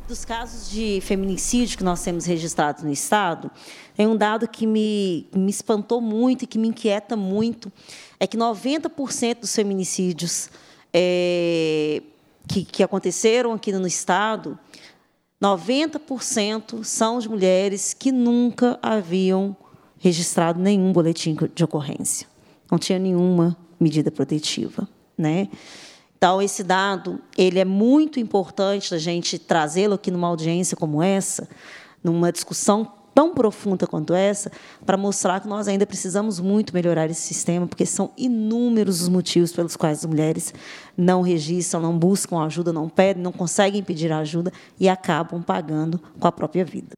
Dos 0.06 0.24
casos 0.24 0.70
de 0.70 1.00
feminicídio 1.00 1.76
que 1.76 1.82
nós 1.82 2.00
temos 2.00 2.26
registrados 2.26 2.84
no 2.84 2.92
Estado, 2.92 3.50
tem 3.96 4.06
um 4.06 4.16
dado 4.16 4.46
que 4.46 4.64
me, 4.64 5.26
me 5.34 5.50
espantou 5.50 6.00
muito 6.00 6.44
e 6.44 6.46
que 6.46 6.60
me 6.60 6.68
inquieta 6.68 7.16
muito, 7.16 7.72
é 8.20 8.26
que 8.28 8.36
90% 8.36 9.40
dos 9.40 9.52
feminicídios 9.52 10.48
é, 10.94 12.02
que, 12.46 12.64
que 12.64 12.84
aconteceram 12.84 13.52
aqui 13.52 13.72
no 13.72 13.84
Estado, 13.84 14.56
90% 15.42 16.82
são 16.82 17.18
de 17.18 17.28
mulheres 17.28 17.92
que 17.92 18.10
nunca 18.10 18.78
haviam 18.82 19.54
registrado 19.98 20.60
nenhum 20.60 20.92
boletim 20.92 21.36
de 21.54 21.64
ocorrência. 21.64 22.26
Não 22.70 22.78
tinha 22.78 22.98
nenhuma 22.98 23.56
medida 23.78 24.10
protetiva. 24.10 24.88
Né? 25.16 25.48
Então, 26.16 26.40
esse 26.40 26.62
dado 26.62 27.20
ele 27.36 27.58
é 27.58 27.64
muito 27.64 28.18
importante 28.18 28.94
a 28.94 28.98
gente 28.98 29.38
trazê-lo 29.38 29.94
aqui 29.94 30.10
numa 30.10 30.28
audiência 30.28 30.76
como 30.76 31.02
essa, 31.02 31.48
numa 32.02 32.32
discussão 32.32 32.90
tão 33.16 33.32
profunda 33.32 33.86
quanto 33.86 34.12
essa 34.12 34.52
para 34.84 34.98
mostrar 34.98 35.40
que 35.40 35.48
nós 35.48 35.66
ainda 35.66 35.86
precisamos 35.86 36.38
muito 36.38 36.74
melhorar 36.74 37.06
esse 37.06 37.22
sistema, 37.22 37.66
porque 37.66 37.86
são 37.86 38.12
inúmeros 38.14 39.00
os 39.00 39.08
motivos 39.08 39.54
pelos 39.54 39.74
quais 39.74 40.00
as 40.00 40.04
mulheres 40.04 40.52
não 40.94 41.22
registram, 41.22 41.80
não 41.80 41.98
buscam 41.98 42.44
ajuda, 42.44 42.74
não 42.74 42.90
pedem, 42.90 43.22
não 43.22 43.32
conseguem 43.32 43.82
pedir 43.82 44.12
ajuda 44.12 44.52
e 44.78 44.86
acabam 44.86 45.42
pagando 45.42 45.98
com 46.20 46.28
a 46.28 46.32
própria 46.32 46.62
vida. 46.62 46.90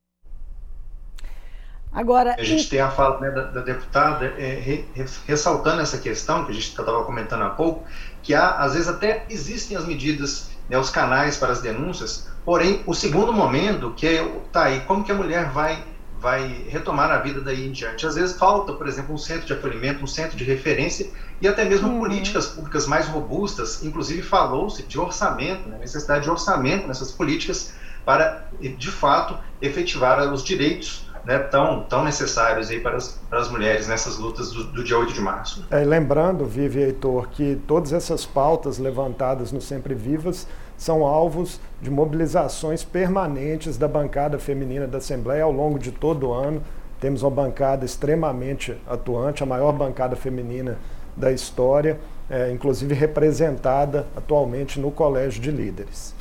Agora, 1.93 2.35
a 2.37 2.43
gente 2.43 2.69
tem 2.69 2.81
a 2.81 2.91
fala 2.91 3.21
né, 3.21 3.31
da, 3.31 3.43
da, 3.45 3.61
deputada 3.61 4.27
é, 4.39 4.55
re, 4.55 4.85
ressaltando 5.25 5.81
essa 5.81 5.99
questão 5.99 6.45
que 6.45 6.51
a 6.51 6.55
gente 6.55 6.69
estava 6.69 7.05
comentando 7.05 7.43
há 7.43 7.51
pouco, 7.51 7.85
que 8.25 8.35
há, 8.35 8.57
às 8.57 8.73
vezes 8.73 8.89
até 8.89 9.25
existem 9.31 9.77
as 9.77 9.87
medidas, 9.87 10.51
né, 10.69 10.77
os 10.77 10.91
canais 10.91 11.37
para 11.37 11.53
as 11.53 11.61
denúncias, 11.61 12.29
porém 12.45 12.83
o 12.87 12.95
segundo 12.95 13.33
momento 13.33 13.95
que 13.97 14.07
é 14.07 14.43
tá 14.53 14.65
aí 14.65 14.81
como 14.81 15.05
que 15.05 15.13
a 15.13 15.15
mulher 15.15 15.51
vai 15.51 15.83
vai 16.21 16.65
retomar 16.69 17.11
a 17.11 17.19
vida 17.19 17.41
daí 17.41 17.67
em 17.67 17.71
diante. 17.71 18.07
Às 18.07 18.17
vezes 18.17 18.37
falta, 18.37 18.73
por 18.73 18.89
exemplo, 18.89 19.15
um 19.15 19.19
centro 19.19 19.47
de 19.47 19.53
acolhimento, 19.53 20.03
um 20.03 20.07
centro 20.07 20.37
de 20.37 20.45
referência 20.45 21.11
e 21.41 21.47
até 21.47 21.65
mesmo 21.65 21.89
uhum. 21.89 21.99
políticas 22.01 22.47
públicas 22.47 22.87
mais 22.87 23.07
robustas. 23.07 23.83
Inclusive 23.83 24.23
falou-se 24.23 24.83
de 24.83 24.99
orçamento, 24.99 25.69
né, 25.69 25.79
necessidade 25.79 26.25
de 26.25 26.31
orçamento 26.31 26.87
nessas 26.87 27.13
políticas 27.13 27.73
para, 28.05 28.49
de 28.61 28.91
fato, 28.91 29.39
efetivar 29.61 30.33
os 30.33 30.43
direitos 30.43 31.09
né, 31.25 31.39
tão, 31.39 31.83
tão 31.83 32.05
necessários 32.05 32.71
aí 32.71 32.81
para, 32.81 32.97
as, 32.97 33.21
para 33.29 33.39
as 33.39 33.51
mulheres 33.51 33.87
nessas 33.87 34.17
lutas 34.17 34.51
do, 34.51 34.65
do 34.65 34.83
dia 34.83 34.99
8 34.99 35.13
de 35.13 35.21
março. 35.21 35.67
É, 35.71 35.85
lembrando, 35.85 36.45
Vivi 36.47 36.81
Heitor, 36.81 37.29
que 37.29 37.61
todas 37.67 37.93
essas 37.93 38.25
pautas 38.25 38.79
levantadas 38.79 39.53
no 39.53 39.61
Sempre 39.61 39.95
Vivas 39.95 40.47
são 40.79 41.05
alvos 41.05 41.61
de 41.83 41.91
mobilizações 41.91 42.85
permanentes 42.85 43.77
da 43.77 43.89
bancada 43.89 44.39
feminina 44.39 44.87
da 44.87 44.99
Assembleia 44.99 45.43
ao 45.43 45.53
longo 45.53 45.79
de 45.79 45.91
todo 45.91 46.29
o 46.29 46.33
ano. 46.33 46.63
Temos 47.01 47.23
uma 47.23 47.31
bancada 47.31 47.85
extremamente 47.85 48.77
atuante, 48.87 49.43
a 49.43 49.47
maior 49.47 49.73
bancada 49.73 50.15
feminina 50.15 50.79
da 51.17 51.33
história, 51.33 51.99
é, 52.31 52.53
inclusive 52.53 52.95
representada 52.95 54.07
atualmente 54.17 54.79
no 54.79 54.93
Colégio 54.93 55.43
de 55.43 55.51
Líderes. 55.51 56.15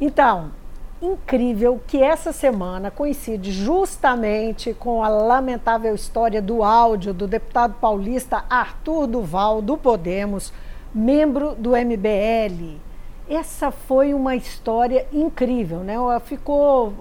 Então, 0.00 0.52
incrível 1.02 1.80
que 1.84 2.00
essa 2.00 2.32
semana 2.32 2.92
coincide 2.92 3.50
justamente 3.50 4.72
com 4.72 5.02
a 5.02 5.08
lamentável 5.08 5.94
história 5.94 6.40
do 6.40 6.62
áudio 6.62 7.12
do 7.12 7.26
deputado 7.26 7.74
paulista 7.80 8.44
Arthur 8.48 9.06
Duval, 9.08 9.60
do 9.60 9.76
Podemos, 9.76 10.52
membro 10.94 11.54
do 11.56 11.72
MBL. 11.72 12.85
Essa 13.28 13.70
foi 13.70 14.14
uma 14.14 14.36
história 14.36 15.06
incrível, 15.12 15.80
né? 15.80 15.96
Ficou. 16.24 16.92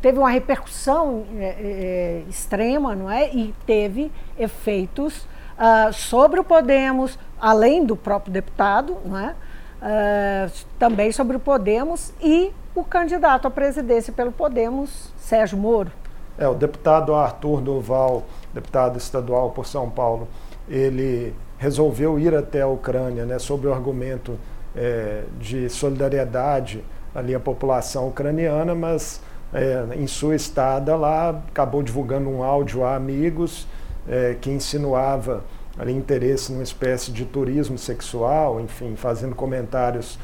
Teve 0.00 0.18
uma 0.18 0.28
repercussão 0.28 1.24
é, 1.38 1.44
é, 1.44 2.22
extrema, 2.28 2.94
não 2.94 3.10
é? 3.10 3.34
E 3.34 3.54
teve 3.66 4.12
efeitos 4.38 5.26
uh, 5.54 5.92
sobre 5.92 6.38
o 6.38 6.44
Podemos, 6.44 7.18
além 7.40 7.84
do 7.84 7.96
próprio 7.96 8.32
deputado, 8.32 8.98
não 9.04 9.18
é? 9.18 9.34
Uh, 9.80 10.52
também 10.78 11.10
sobre 11.10 11.38
o 11.38 11.40
Podemos 11.40 12.12
e 12.22 12.52
o 12.74 12.84
candidato 12.84 13.48
à 13.48 13.50
presidência 13.50 14.12
pelo 14.12 14.32
Podemos, 14.32 15.12
Sérgio 15.16 15.56
Moro. 15.56 15.90
É, 16.36 16.48
o 16.48 16.54
deputado 16.54 17.14
Arthur 17.14 17.60
Duval, 17.60 18.24
deputado 18.52 18.98
estadual 18.98 19.50
por 19.50 19.66
São 19.66 19.88
Paulo, 19.88 20.26
ele 20.68 21.34
resolveu 21.58 22.18
ir 22.18 22.34
até 22.34 22.62
a 22.62 22.66
Ucrânia, 22.66 23.24
né, 23.24 23.38
sob 23.38 23.66
o 23.66 23.72
argumento 23.72 24.38
é, 24.76 25.24
de 25.38 25.68
solidariedade 25.68 26.84
ali 27.14 27.34
à 27.34 27.40
população 27.40 28.08
ucraniana, 28.08 28.74
mas 28.74 29.20
é, 29.52 29.86
em 29.96 30.06
sua 30.06 30.34
estada 30.34 30.96
lá 30.96 31.30
acabou 31.30 31.82
divulgando 31.82 32.28
um 32.28 32.42
áudio 32.42 32.84
a 32.84 32.96
amigos 32.96 33.68
é, 34.08 34.36
que 34.40 34.50
insinuava 34.50 35.44
ali 35.78 35.92
interesse 35.92 36.52
numa 36.52 36.62
espécie 36.62 37.10
de 37.10 37.24
turismo 37.24 37.78
sexual, 37.78 38.60
enfim, 38.60 38.94
fazendo 38.96 39.34
comentários 39.34 40.18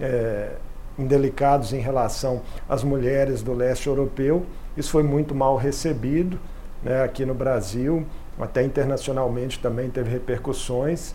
é, 0.00 0.52
indelicados 0.98 1.72
em 1.72 1.80
relação 1.80 2.42
às 2.68 2.82
mulheres 2.82 3.42
do 3.42 3.52
leste 3.52 3.86
europeu. 3.86 4.44
Isso 4.76 4.90
foi 4.90 5.02
muito 5.02 5.34
mal 5.34 5.56
recebido 5.56 6.38
né, 6.82 7.02
aqui 7.02 7.24
no 7.24 7.34
Brasil, 7.34 8.06
até 8.38 8.62
internacionalmente 8.62 9.58
também 9.58 9.90
teve 9.90 10.10
repercussões, 10.10 11.14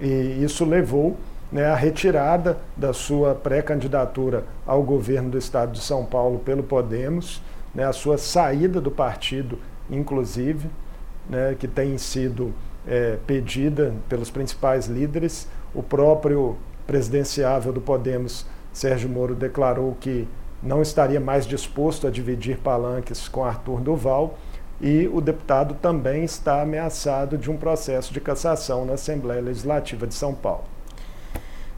e 0.00 0.42
isso 0.42 0.64
levou 0.64 1.16
né, 1.50 1.66
a 1.66 1.74
retirada 1.74 2.58
da 2.76 2.92
sua 2.92 3.34
pré-candidatura 3.34 4.44
ao 4.66 4.82
governo 4.82 5.30
do 5.30 5.38
estado 5.38 5.72
de 5.72 5.80
São 5.80 6.04
Paulo 6.04 6.38
pelo 6.38 6.62
Podemos, 6.62 7.42
né, 7.74 7.84
a 7.84 7.92
sua 7.92 8.18
saída 8.18 8.80
do 8.80 8.90
partido, 8.90 9.58
inclusive, 9.90 10.68
né, 11.28 11.56
que 11.58 11.66
tem 11.66 11.98
sido 11.98 12.52
é, 12.86 13.18
pedida 13.26 13.94
pelos 14.08 14.30
principais 14.30 14.86
líderes. 14.86 15.48
O 15.74 15.82
próprio 15.82 16.56
presidenciável 16.86 17.72
do 17.72 17.80
Podemos, 17.80 18.46
Sérgio 18.72 19.08
Moro, 19.08 19.34
declarou 19.34 19.96
que 20.00 20.26
não 20.62 20.82
estaria 20.82 21.20
mais 21.20 21.46
disposto 21.46 22.06
a 22.06 22.10
dividir 22.10 22.58
palanques 22.58 23.28
com 23.28 23.44
Arthur 23.44 23.80
Duval 23.80 24.38
e 24.80 25.08
o 25.12 25.20
deputado 25.20 25.74
também 25.74 26.24
está 26.24 26.62
ameaçado 26.62 27.36
de 27.36 27.50
um 27.50 27.56
processo 27.56 28.12
de 28.12 28.20
cassação 28.20 28.84
na 28.84 28.94
Assembleia 28.94 29.40
Legislativa 29.40 30.06
de 30.06 30.14
São 30.14 30.34
Paulo. 30.34 30.64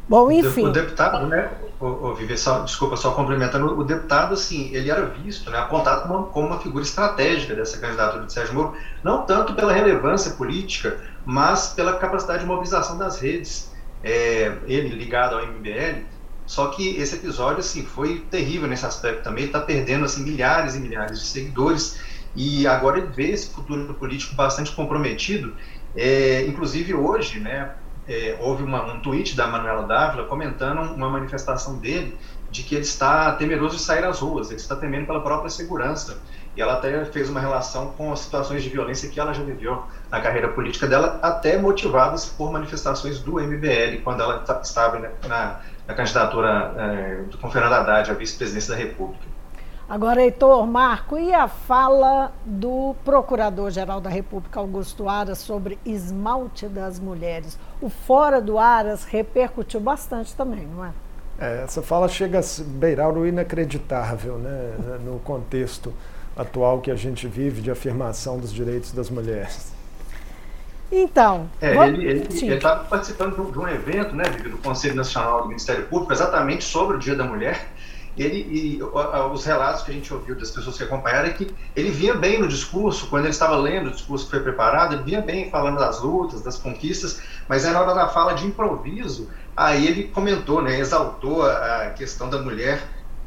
Bom, 0.08 0.30
enfim. 0.30 0.66
O 0.66 0.72
deputado, 0.72 1.26
né, 1.26 1.50
o, 1.80 2.14
Vivi, 2.14 2.36
só, 2.36 2.60
desculpa, 2.60 2.96
só 2.96 3.12
complementando, 3.12 3.78
o 3.78 3.84
deputado, 3.84 4.34
assim, 4.34 4.70
ele 4.74 4.90
era 4.90 5.06
visto, 5.06 5.50
né, 5.50 5.58
apontado 5.58 6.02
como 6.02 6.14
uma, 6.14 6.26
como 6.26 6.46
uma 6.48 6.60
figura 6.60 6.84
estratégica 6.84 7.54
dessa 7.54 7.78
candidatura 7.78 8.24
de 8.26 8.32
Sérgio 8.32 8.54
Moro, 8.54 8.74
não 9.02 9.22
tanto 9.22 9.54
pela 9.54 9.72
relevância 9.72 10.32
política, 10.32 11.00
mas 11.24 11.68
pela 11.68 11.96
capacidade 11.96 12.40
de 12.40 12.46
mobilização 12.46 12.98
das 12.98 13.20
redes. 13.20 13.72
É, 14.04 14.58
ele 14.66 14.88
ligado 14.88 15.36
ao 15.36 15.46
MBL, 15.46 16.04
só 16.44 16.66
que 16.68 16.96
esse 16.96 17.14
episódio, 17.14 17.60
assim, 17.60 17.84
foi 17.84 18.26
terrível 18.30 18.68
nesse 18.68 18.84
aspecto 18.84 19.22
também, 19.22 19.44
está 19.44 19.60
perdendo, 19.60 20.04
assim, 20.04 20.24
milhares 20.24 20.74
e 20.74 20.80
milhares 20.80 21.20
de 21.20 21.26
seguidores, 21.26 22.00
e 22.34 22.66
agora 22.66 22.98
ele 22.98 23.06
vê 23.08 23.30
esse 23.30 23.50
futuro 23.50 23.94
político 23.94 24.34
bastante 24.34 24.72
comprometido, 24.72 25.54
é, 25.94 26.44
inclusive 26.46 26.94
hoje, 26.94 27.38
né, 27.38 27.70
é, 28.08 28.36
houve 28.40 28.62
uma, 28.62 28.82
um 28.92 29.00
tweet 29.00 29.36
da 29.36 29.46
Manuela 29.46 29.86
Dávila 29.86 30.24
comentando 30.26 30.94
uma 30.94 31.08
manifestação 31.08 31.78
dele 31.78 32.18
de 32.50 32.62
que 32.62 32.74
ele 32.74 32.84
está 32.84 33.32
temeroso 33.32 33.76
de 33.76 33.82
sair 33.82 34.04
às 34.04 34.20
ruas, 34.20 34.50
ele 34.50 34.60
está 34.60 34.76
temendo 34.76 35.06
pela 35.06 35.20
própria 35.20 35.48
segurança. 35.48 36.18
E 36.54 36.60
ela 36.60 36.74
até 36.74 37.02
fez 37.06 37.30
uma 37.30 37.40
relação 37.40 37.92
com 37.92 38.12
as 38.12 38.20
situações 38.20 38.62
de 38.62 38.68
violência 38.68 39.08
que 39.08 39.18
ela 39.18 39.32
já 39.32 39.42
viveu 39.42 39.84
na 40.10 40.20
carreira 40.20 40.48
política 40.48 40.86
dela, 40.86 41.18
até 41.22 41.56
motivadas 41.56 42.26
por 42.26 42.52
manifestações 42.52 43.20
do 43.20 43.40
MBL, 43.40 44.02
quando 44.04 44.22
ela 44.22 44.44
estava 44.62 44.98
na, 45.26 45.60
na 45.88 45.94
candidatura 45.94 46.74
é, 46.76 47.22
do 47.30 47.38
Fernando 47.50 47.72
Haddad 47.72 48.10
à 48.10 48.14
vice-presidência 48.14 48.74
da 48.74 48.78
República. 48.78 49.31
Agora, 49.92 50.22
Heitor, 50.22 50.66
Marco, 50.66 51.18
e 51.18 51.34
a 51.34 51.46
fala 51.46 52.32
do 52.46 52.96
Procurador-Geral 53.04 54.00
da 54.00 54.08
República, 54.08 54.58
Augusto 54.58 55.06
Aras, 55.06 55.36
sobre 55.36 55.78
esmalte 55.84 56.66
das 56.66 56.98
mulheres? 56.98 57.58
O 57.78 57.90
fora 57.90 58.40
do 58.40 58.58
Aras 58.58 59.04
repercutiu 59.04 59.80
bastante 59.80 60.34
também, 60.34 60.66
não 60.66 60.82
é? 60.82 60.92
é 61.38 61.64
essa 61.64 61.82
fala 61.82 62.08
chega 62.08 62.38
a 62.38 62.42
beirar 62.68 63.12
o 63.12 63.26
inacreditável, 63.26 64.38
né, 64.38 64.72
no 65.04 65.18
contexto 65.18 65.92
atual 66.34 66.80
que 66.80 66.90
a 66.90 66.96
gente 66.96 67.28
vive 67.28 67.60
de 67.60 67.70
afirmação 67.70 68.38
dos 68.38 68.50
direitos 68.50 68.92
das 68.92 69.10
mulheres. 69.10 69.74
Então. 70.90 71.50
É, 71.60 71.76
ele 71.88 72.54
estava 72.54 72.84
participando 72.84 73.52
de 73.52 73.58
um, 73.58 73.68
evento, 73.68 74.16
né, 74.16 74.24
do 74.24 74.56
Conselho 74.56 74.94
Nacional 74.94 75.42
do 75.42 75.48
Ministério 75.48 75.84
Público, 75.84 76.14
exatamente 76.14 76.64
sobre 76.64 76.96
o 76.96 76.98
Dia 76.98 77.14
da 77.14 77.24
Mulher. 77.24 77.66
Ele, 78.16 78.36
e 78.36 78.82
os 79.32 79.44
relatos 79.44 79.82
que 79.82 79.90
a 79.90 79.94
gente 79.94 80.12
ouviu 80.12 80.34
das 80.34 80.50
pessoas 80.50 80.76
que 80.76 80.84
acompanharam 80.84 81.28
é 81.28 81.32
que 81.32 81.50
ele 81.74 81.90
vinha 81.90 82.14
bem 82.14 82.38
no 82.38 82.46
discurso, 82.46 83.08
quando 83.08 83.24
ele 83.24 83.32
estava 83.32 83.56
lendo 83.56 83.86
o 83.88 83.90
discurso 83.90 84.26
que 84.26 84.30
foi 84.32 84.40
preparado, 84.40 84.94
ele 84.94 85.02
vinha 85.02 85.22
bem 85.22 85.50
falando 85.50 85.78
das 85.78 86.00
lutas, 86.00 86.42
das 86.42 86.58
conquistas, 86.58 87.22
mas 87.48 87.64
aí 87.64 87.72
na 87.72 87.80
hora 87.80 87.94
da 87.94 88.08
fala 88.08 88.34
de 88.34 88.46
improviso, 88.46 89.30
aí 89.56 89.86
ele 89.86 90.04
comentou, 90.08 90.60
né, 90.60 90.78
exaltou 90.78 91.46
a 91.46 91.90
questão 91.96 92.28
da 92.28 92.38
mulher 92.38 92.82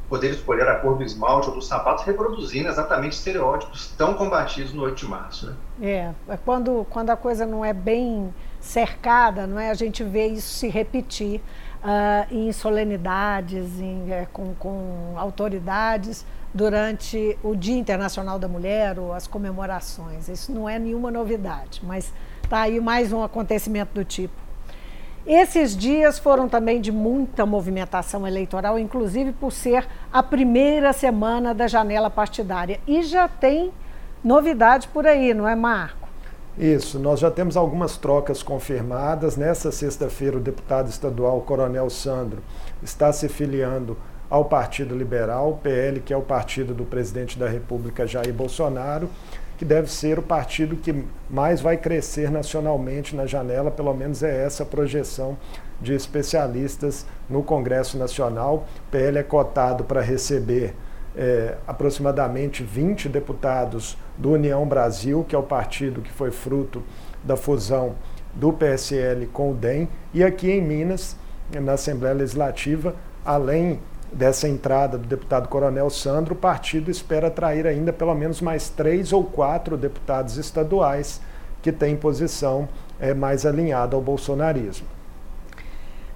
poder 0.10 0.32
escolher 0.32 0.68
a 0.68 0.76
cor 0.76 0.98
do 0.98 1.04
esmalte 1.04 1.50
ou 1.50 1.56
do 1.56 1.62
sapato, 1.62 2.04
reproduzindo 2.04 2.70
exatamente 2.70 3.14
estereótipos 3.14 3.94
tão 3.98 4.14
combatidos 4.14 4.74
no 4.74 4.84
8 4.84 4.96
de 4.96 5.06
março. 5.08 5.48
Né? 5.48 5.56
É, 5.82 6.34
é, 6.34 6.38
quando, 6.38 6.86
quando 6.90 7.10
a 7.10 7.18
coisa 7.18 7.46
não 7.46 7.66
é 7.66 7.74
bem 7.74 8.34
cercada, 8.60 9.48
não 9.48 9.60
é, 9.60 9.70
a 9.70 9.74
gente 9.74 10.04
vê 10.04 10.28
isso 10.28 10.54
se 10.54 10.68
repetir 10.68 11.42
uh, 11.86 12.34
em 12.34 12.52
solenidades, 12.52 13.80
em, 13.80 14.12
é, 14.12 14.28
com, 14.34 14.56
com 14.56 15.14
autoridades 15.16 16.26
durante 16.54 17.38
o 17.44 17.56
Dia 17.56 17.78
Internacional 17.78 18.40
da 18.40 18.48
Mulher 18.48 18.98
ou 18.98 19.14
as 19.14 19.28
comemorações. 19.28 20.28
Isso 20.28 20.52
não 20.52 20.68
é 20.68 20.80
nenhuma 20.80 21.12
novidade, 21.12 21.82
mas 21.84 22.12
está 22.44 22.62
aí 22.62 22.80
mais 22.80 23.14
um 23.14 23.24
acontecimento 23.24 23.94
do 23.94 24.04
tipo. 24.04 24.34
Esses 25.28 25.76
dias 25.76 26.20
foram 26.20 26.48
também 26.48 26.80
de 26.80 26.92
muita 26.92 27.46
movimentação 27.46 28.28
eleitoral, 28.28 28.78
inclusive 28.78 29.32
por 29.32 29.52
ser 29.52 29.88
a 30.14 30.22
primeira 30.22 30.94
semana 30.94 31.54
da 31.54 31.68
janela 31.68 32.10
partidária. 32.10 32.80
E 32.88 33.02
já 33.02 33.28
tem 33.28 33.72
novidade 34.24 34.88
por 34.88 35.08
aí, 35.08 35.34
não 35.34 35.48
é, 35.48 35.56
Marco? 35.56 36.05
Isso, 36.58 36.98
nós 37.00 37.20
já 37.20 37.30
temos 37.30 37.58
algumas 37.58 37.98
trocas 37.98 38.42
confirmadas. 38.42 39.36
Nessa 39.36 39.72
sexta-feira, 39.72 40.38
o 40.38 40.42
deputado 40.42 40.90
estadual 40.90 41.42
Coronel 41.42 41.90
Sandro 41.90 42.42
está 42.82 43.12
se 43.12 43.28
filiando 43.28 43.98
ao 44.30 44.46
Partido 44.46 44.96
Liberal, 44.96 45.60
PL, 45.62 46.00
que 46.00 46.14
é 46.14 46.18
o 46.18 46.22
partido 46.22 46.74
do 46.74 46.86
presidente 46.86 47.38
da 47.38 47.48
República 47.48 48.08
Jair 48.08 48.34
Bolsonaro 48.34 49.10
que 49.58 49.64
deve 49.64 49.90
ser 49.90 50.20
o 50.20 50.22
partido 50.22 50.76
que 50.76 51.06
mais 51.30 51.62
vai 51.62 51.78
crescer 51.78 52.30
nacionalmente 52.30 53.16
na 53.16 53.26
janela, 53.26 53.72
pelo 53.72 53.94
menos 53.94 54.22
é 54.22 54.44
essa 54.44 54.64
a 54.64 54.66
projeção 54.66 55.38
de 55.82 55.94
especialistas 55.94 57.06
no 57.30 57.44
Congresso 57.44 57.98
Nacional. 57.98 58.66
O 58.88 58.92
PL 58.92 59.18
é 59.18 59.24
cotado 59.24 59.84
para 59.84 60.02
receber 60.02 60.74
é, 61.16 61.56
aproximadamente 61.66 62.64
20 62.64 63.08
deputados 63.08 63.98
do 64.18 64.32
União 64.32 64.66
Brasil, 64.68 65.26
que 65.28 65.36
é 65.36 65.38
o 65.38 65.44
partido 65.44 66.02
que 66.02 66.12
foi 66.12 66.32
fruto 66.32 66.84
da 67.24 67.36
fusão 67.36 67.96
do 68.34 68.52
PSL 68.52 69.28
com 69.28 69.52
o 69.52 69.54
DEM, 69.54 69.88
e 70.14 70.24
aqui 70.24 70.52
em 70.52 70.62
Minas, 70.62 71.16
na 71.62 71.74
Assembleia 71.74 72.16
Legislativa, 72.16 72.96
além 73.24 73.80
dessa 74.12 74.48
entrada 74.48 74.98
do 74.98 75.08
deputado 75.08 75.48
Coronel 75.50 75.90
Sandro, 75.90 76.34
o 76.34 76.38
partido 76.38 76.90
espera 76.90 77.28
atrair 77.28 77.68
ainda 77.68 77.92
pelo 77.92 78.14
menos 78.16 78.42
mais 78.42 78.70
três 78.70 79.12
ou 79.12 79.24
quatro 79.24 79.76
deputados 79.76 80.38
estaduais 80.38 81.22
que 81.62 81.72
têm 81.72 81.96
posição 81.96 82.70
é, 83.00 83.14
mais 83.14 83.46
alinhada 83.46 83.96
ao 83.96 84.02
bolsonarismo. 84.02 84.95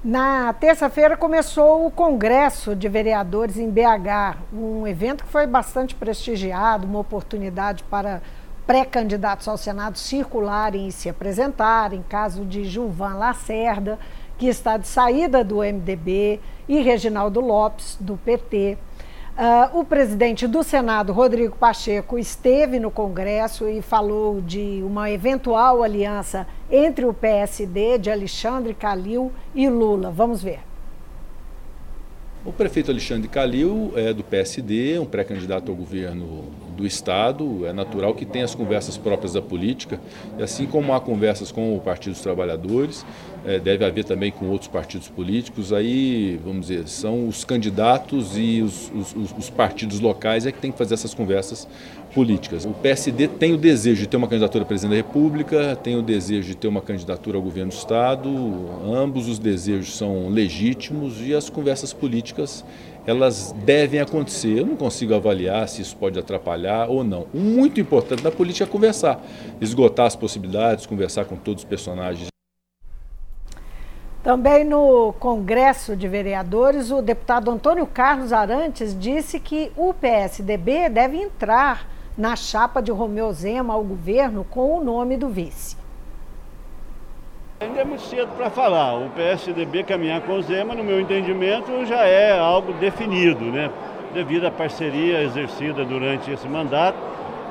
Na 0.02 0.54
terça-feira 0.54 1.18
começou 1.18 1.86
o 1.86 1.92
Congresso 1.92 2.74
de 2.74 2.88
Vereadores 2.88 3.58
em 3.58 3.70
BH, 3.70 4.38
um 4.54 4.88
evento 4.88 5.26
que 5.26 5.30
foi 5.30 5.46
bastante 5.46 5.94
prestigiado, 5.94 6.88
uma 6.88 7.00
oportunidade 7.00 7.84
para 7.84 8.22
pré-candidatos 8.66 9.46
ao 9.50 9.58
Senado 9.58 9.98
circularem 9.98 10.88
e 10.88 10.92
se 10.94 11.10
apresentarem, 11.10 12.02
caso 12.08 12.46
de 12.46 12.64
Gilvan 12.64 13.16
Lacerda, 13.16 14.00
que 14.38 14.48
está 14.48 14.78
de 14.78 14.88
saída 14.88 15.44
do 15.44 15.58
MDB, 15.58 16.40
e 16.66 16.80
Reginaldo 16.80 17.42
Lopes, 17.42 17.98
do 18.00 18.16
PT. 18.16 18.78
Uh, 19.40 19.80
o 19.80 19.86
presidente 19.86 20.46
do 20.46 20.62
Senado, 20.64 21.14
Rodrigo 21.14 21.56
Pacheco, 21.56 22.20
esteve 22.20 22.78
no 22.78 22.92
Congresso 22.92 23.70
e 23.70 23.82
falou 23.82 24.42
de 24.42 24.84
uma 24.84 25.10
eventual 25.10 25.82
aliança 25.82 26.46
entre 26.70 27.06
o 27.06 27.14
PSD 27.14 27.98
de 27.98 28.12
Alexandre 28.12 28.74
Calil 28.74 29.32
e 29.56 29.70
Lula. 29.70 30.12
Vamos 30.12 30.44
ver. 30.44 30.60
O 32.44 32.52
prefeito 32.52 32.92
Alexandre 32.92 33.30
Calil 33.30 33.94
é 33.96 34.12
do 34.12 34.26
PSD, 34.26 35.00
um 35.00 35.06
pré-candidato 35.06 35.72
ao 35.72 35.76
governo 35.78 36.44
do 36.80 36.88
Estado. 36.88 37.66
É 37.66 37.74
natural 37.74 38.14
que 38.16 38.26
tenha 38.26 38.46
as 38.46 38.56
conversas 38.56 38.98
próprias 38.98 39.34
da 39.34 39.42
política, 39.42 40.00
e 40.38 40.44
assim 40.44 40.66
como 40.66 40.94
há 40.94 41.02
conversas 41.02 41.52
com 41.52 41.76
o 41.76 41.80
Partido 41.80 42.14
dos 42.14 42.22
Trabalhadores, 42.22 43.06
é, 43.46 43.60
deve 43.60 43.86
haver 43.86 44.06
também 44.06 44.32
com 44.32 44.48
outros 44.48 44.70
partidos 44.70 45.10
políticos. 45.10 45.74
Aí, 45.74 46.40
vamos 46.44 46.68
dizer, 46.68 46.88
são 46.88 47.28
os 47.28 47.44
candidatos 47.44 48.38
e 48.38 48.62
os, 48.62 48.92
os, 48.94 49.38
os 49.38 49.50
partidos 49.50 50.00
locais 50.00 50.46
é 50.46 50.52
que 50.52 50.60
tem 50.60 50.72
que 50.72 50.78
fazer 50.78 50.94
essas 50.94 51.14
conversas 51.14 51.68
políticas. 52.14 52.66
O 52.66 52.72
PSD 52.72 53.28
tem 53.28 53.54
o 53.54 53.58
desejo 53.58 54.02
de 54.02 54.08
ter 54.08 54.18
uma 54.18 54.28
candidatura 54.28 54.64
a 54.64 54.68
presidente 54.68 54.92
da 54.92 55.08
República, 55.08 55.76
tem 55.76 55.96
o 55.96 56.02
desejo 56.02 56.48
de 56.48 56.56
ter 56.56 56.68
uma 56.68 56.82
candidatura 56.82 57.38
ao 57.38 57.44
governo 57.44 57.72
do 57.72 57.76
Estado, 57.76 58.30
ambos 58.86 59.28
os 59.28 59.38
desejos 59.38 59.96
são 59.96 60.30
legítimos 60.30 61.22
e 61.22 61.34
as 61.34 61.50
conversas 61.50 61.94
políticas 61.94 62.66
elas 63.06 63.52
devem 63.64 64.00
acontecer. 64.00 64.60
Eu 64.60 64.66
não 64.66 64.76
consigo 64.76 65.14
avaliar 65.14 65.68
se 65.68 65.82
isso 65.82 65.96
pode 65.96 66.18
atrapalhar 66.18 66.90
ou 66.90 67.04
não. 67.04 67.28
O 67.34 67.40
muito 67.40 67.80
importante 67.80 68.22
da 68.22 68.32
política 68.32 68.66
é 68.66 68.68
conversar, 68.68 69.22
esgotar 69.60 70.06
as 70.06 70.16
possibilidades, 70.16 70.86
conversar 70.86 71.26
com 71.26 71.36
todos 71.36 71.64
os 71.64 71.70
personagens. 71.70 72.28
Também 74.22 74.66
no 74.66 75.14
Congresso 75.14 75.96
de 75.96 76.08
Vereadores, 76.08 76.92
o 76.92 77.02
deputado 77.02 77.50
Antônio 77.50 77.88
Carlos 77.88 78.34
Arantes 78.34 78.98
disse 78.98 79.40
que 79.40 79.72
o 79.78 79.94
PSDB 79.94 80.90
deve 80.90 81.18
entrar 81.18 81.88
na 82.18 82.36
chapa 82.36 82.82
de 82.82 82.92
Romeu 82.92 83.32
Zema 83.32 83.74
ao 83.74 83.84
governo 83.84 84.44
com 84.44 84.78
o 84.78 84.84
nome 84.84 85.16
do 85.16 85.30
vice. 85.30 85.78
Ainda 87.62 87.82
é 87.82 87.84
muito 87.84 88.04
cedo 88.04 88.30
para 88.38 88.50
falar. 88.50 88.96
O 88.96 89.10
PSDB 89.10 89.84
caminhar 89.84 90.22
com 90.22 90.34
o 90.34 90.42
Zema, 90.42 90.74
no 90.74 90.84
meu 90.84 91.00
entendimento, 91.00 91.86
já 91.86 92.06
é 92.06 92.40
algo 92.40 92.72
definido, 92.74 93.44
né? 93.46 93.70
devido 94.14 94.46
à 94.48 94.52
parceria 94.52 95.22
exercida 95.22 95.84
durante 95.84 96.32
esse 96.32 96.48
mandato, 96.48 96.98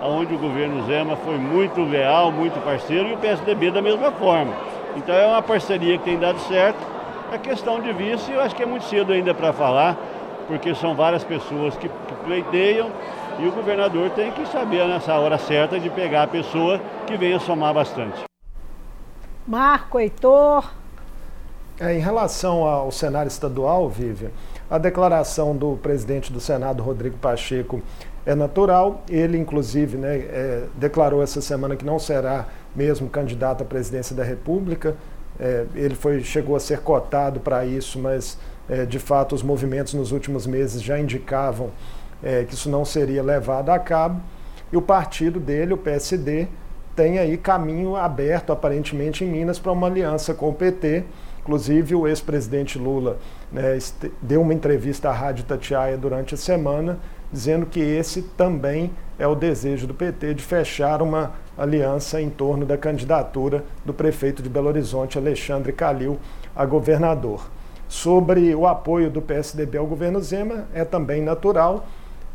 onde 0.03 0.35
o 0.35 0.39
governo 0.39 0.85
Zema 0.87 1.17
foi 1.17 1.37
muito 1.37 1.83
leal, 1.83 2.33
muito 2.33 2.59
parceiro, 2.65 3.09
e 3.09 3.13
o 3.15 3.19
PSDB 3.19 3.71
da 3.71 3.83
mesma 3.83 4.11
forma. 4.13 4.53
Então 4.97 5.15
é 5.15 5.27
uma 5.27 5.43
parceria 5.43 5.99
que 5.99 6.05
tem 6.05 6.19
dado 6.19 6.39
certo. 6.41 6.79
A 7.33 7.39
questão 7.39 7.81
de 7.81 7.93
vice, 7.93 8.33
eu 8.33 8.41
acho 8.41 8.57
que 8.57 8.63
é 8.63 8.67
muito 8.67 8.87
cedo 8.87 9.13
ainda 9.13 9.35
para 9.35 9.53
falar, 9.53 9.97
porque 10.47 10.75
são 10.75 10.95
várias 10.95 11.23
pessoas 11.23 11.77
que, 11.77 11.89
que 11.89 12.15
pleiteiam 12.25 12.91
e 13.39 13.47
o 13.47 13.53
governador 13.53 14.11
tem 14.11 14.31
que 14.33 14.47
saber 14.47 14.87
nessa 14.89 15.15
hora 15.15 15.37
certa 15.37 15.79
de 15.79 15.91
pegar 15.91 16.23
a 16.23 16.27
pessoa 16.27 16.81
que 17.07 17.17
venha 17.17 17.39
somar 17.39 17.75
bastante. 17.75 18.28
Marco, 19.49 19.99
Heitor. 19.99 20.71
É, 21.81 21.97
em 21.97 22.01
relação 22.01 22.65
ao 22.65 22.93
cenário 22.93 23.29
estadual, 23.29 23.89
Vivian, 23.89 24.29
a 24.71 24.77
declaração 24.77 25.57
do 25.57 25.79
presidente 25.79 26.31
do 26.31 26.39
Senado, 26.39 26.83
Rodrigo 26.83 27.17
Pacheco, 27.17 27.81
é 28.27 28.35
natural. 28.35 29.03
Ele, 29.09 29.39
inclusive, 29.39 29.97
né, 29.97 30.19
é, 30.19 30.65
declarou 30.77 31.23
essa 31.23 31.41
semana 31.41 31.77
que 31.77 31.85
não 31.85 31.99
será 31.99 32.47
mesmo 32.77 33.09
candidato 33.09 33.63
à 33.63 33.65
presidência 33.65 34.15
da 34.15 34.23
República. 34.23 34.95
É, 35.41 35.65
ele 35.75 35.95
foi, 35.95 36.23
chegou 36.23 36.55
a 36.55 36.61
ser 36.61 36.81
cotado 36.81 37.41
para 37.41 37.65
isso, 37.65 37.99
mas 37.99 38.37
é, 38.69 38.85
de 38.85 38.99
fato 38.99 39.35
os 39.35 39.43
movimentos 39.43 39.95
nos 39.95 40.13
últimos 40.13 40.47
meses 40.47 40.83
já 40.83 41.01
indicavam 41.01 41.71
é, 42.23 42.45
que 42.45 42.53
isso 42.53 42.69
não 42.69 42.85
seria 42.85 43.23
levado 43.23 43.71
a 43.71 43.79
cabo. 43.79 44.21
E 44.71 44.77
o 44.77 44.83
partido 44.83 45.41
dele, 45.41 45.73
o 45.73 45.79
PSD, 45.79 46.49
tem 46.99 47.17
aí 47.17 47.37
caminho 47.37 47.95
aberto, 47.95 48.53
aparentemente, 48.53 49.23
em 49.23 49.29
Minas 49.29 49.57
para 49.57 49.71
uma 49.71 49.87
aliança 49.87 50.35
com 50.35 50.49
o 50.49 50.53
PT. 50.53 51.05
Inclusive, 51.43 51.95
o 51.95 52.09
ex-presidente 52.09 52.77
Lula 52.77 53.19
né, 53.53 53.79
deu 54.21 54.43
uma 54.43 54.53
entrevista 54.53 55.09
à 55.09 55.13
Rádio 55.13 55.45
Tatiaia 55.45 55.97
durante 55.97 56.35
a 56.35 56.37
semana, 56.37 56.99
dizendo 57.33 57.67
que 57.67 57.79
esse 57.79 58.23
também 58.23 58.91
é 59.17 59.29
o 59.29 59.37
desejo 59.37 59.87
do 59.87 59.95
PT 59.95 60.35
de 60.35 60.43
fechar 60.43 61.01
uma 61.01 61.35
aliança 61.57 62.21
em 62.21 62.29
torno 62.29 62.67
da 62.67 62.77
candidatura 62.77 63.65
do 63.85 63.95
prefeito 63.95 64.43
de 64.43 64.49
Belo 64.49 64.67
Horizonte, 64.67 65.17
Alexandre 65.17 65.73
Calil, 65.73 66.19
a 66.55 66.67
governador. 66.67 67.49
Sobre 67.89 68.53
o 68.57 68.67
apoio 68.67 69.09
do 69.09 69.23
PSDB 69.23 69.79
ao 69.79 69.87
governo 69.87 70.21
Zema, 70.21 70.67
é 70.75 70.85
também 70.85 71.23
natural, 71.23 71.87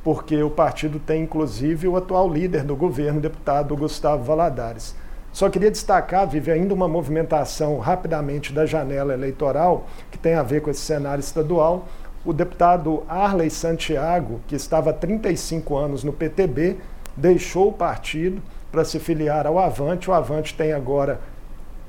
porque 0.03 0.41
o 0.43 0.49
partido 0.49 0.99
tem 0.99 1.23
inclusive 1.23 1.87
o 1.87 1.95
atual 1.95 2.29
líder 2.29 2.63
do 2.63 2.75
governo, 2.75 3.21
deputado 3.21 3.75
Gustavo 3.75 4.23
Valadares. 4.23 4.95
Só 5.31 5.49
queria 5.49 5.71
destacar, 5.71 6.27
vive 6.27 6.51
ainda 6.51 6.73
uma 6.73 6.87
movimentação 6.87 7.79
rapidamente 7.79 8.53
da 8.53 8.65
janela 8.65 9.13
eleitoral, 9.13 9.87
que 10.11 10.17
tem 10.17 10.35
a 10.35 10.43
ver 10.43 10.61
com 10.61 10.69
esse 10.69 10.81
cenário 10.81 11.21
estadual. 11.21 11.87
O 12.23 12.31
deputado 12.31 13.03
Arley 13.07 13.49
Santiago, 13.49 14.41
que 14.47 14.55
estava 14.55 14.91
há 14.91 14.93
35 14.93 15.75
anos 15.75 16.03
no 16.03 16.13
PTB, 16.13 16.77
deixou 17.15 17.69
o 17.69 17.73
partido 17.73 18.41
para 18.71 18.85
se 18.85 18.99
filiar 18.99 19.47
ao 19.47 19.57
Avante. 19.57 20.09
O 20.09 20.13
Avante 20.13 20.53
tem 20.53 20.71
agora 20.71 21.19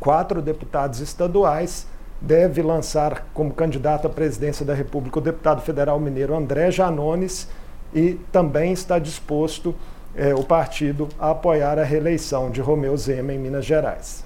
quatro 0.01 0.41
deputados 0.41 1.01
estaduais. 1.01 1.87
Deve 2.21 2.63
lançar 2.63 3.27
como 3.35 3.53
candidato 3.53 4.07
à 4.07 4.11
presidência 4.11 4.65
da 4.65 4.73
República 4.73 5.19
o 5.19 5.23
deputado 5.23 5.61
federal 5.61 6.01
mineiro 6.01 6.35
André 6.35 6.71
Janones 6.71 7.49
e 7.95 8.15
também 8.33 8.73
está 8.73 8.99
disposto 8.99 9.75
é, 10.15 10.35
o 10.35 10.43
partido 10.43 11.09
a 11.19 11.31
apoiar 11.31 11.79
a 11.79 11.85
reeleição 11.85 12.51
de 12.51 12.61
Romeu 12.61 12.97
Zema 12.97 13.33
em 13.33 13.39
Minas 13.39 13.65
Gerais. 13.65 14.25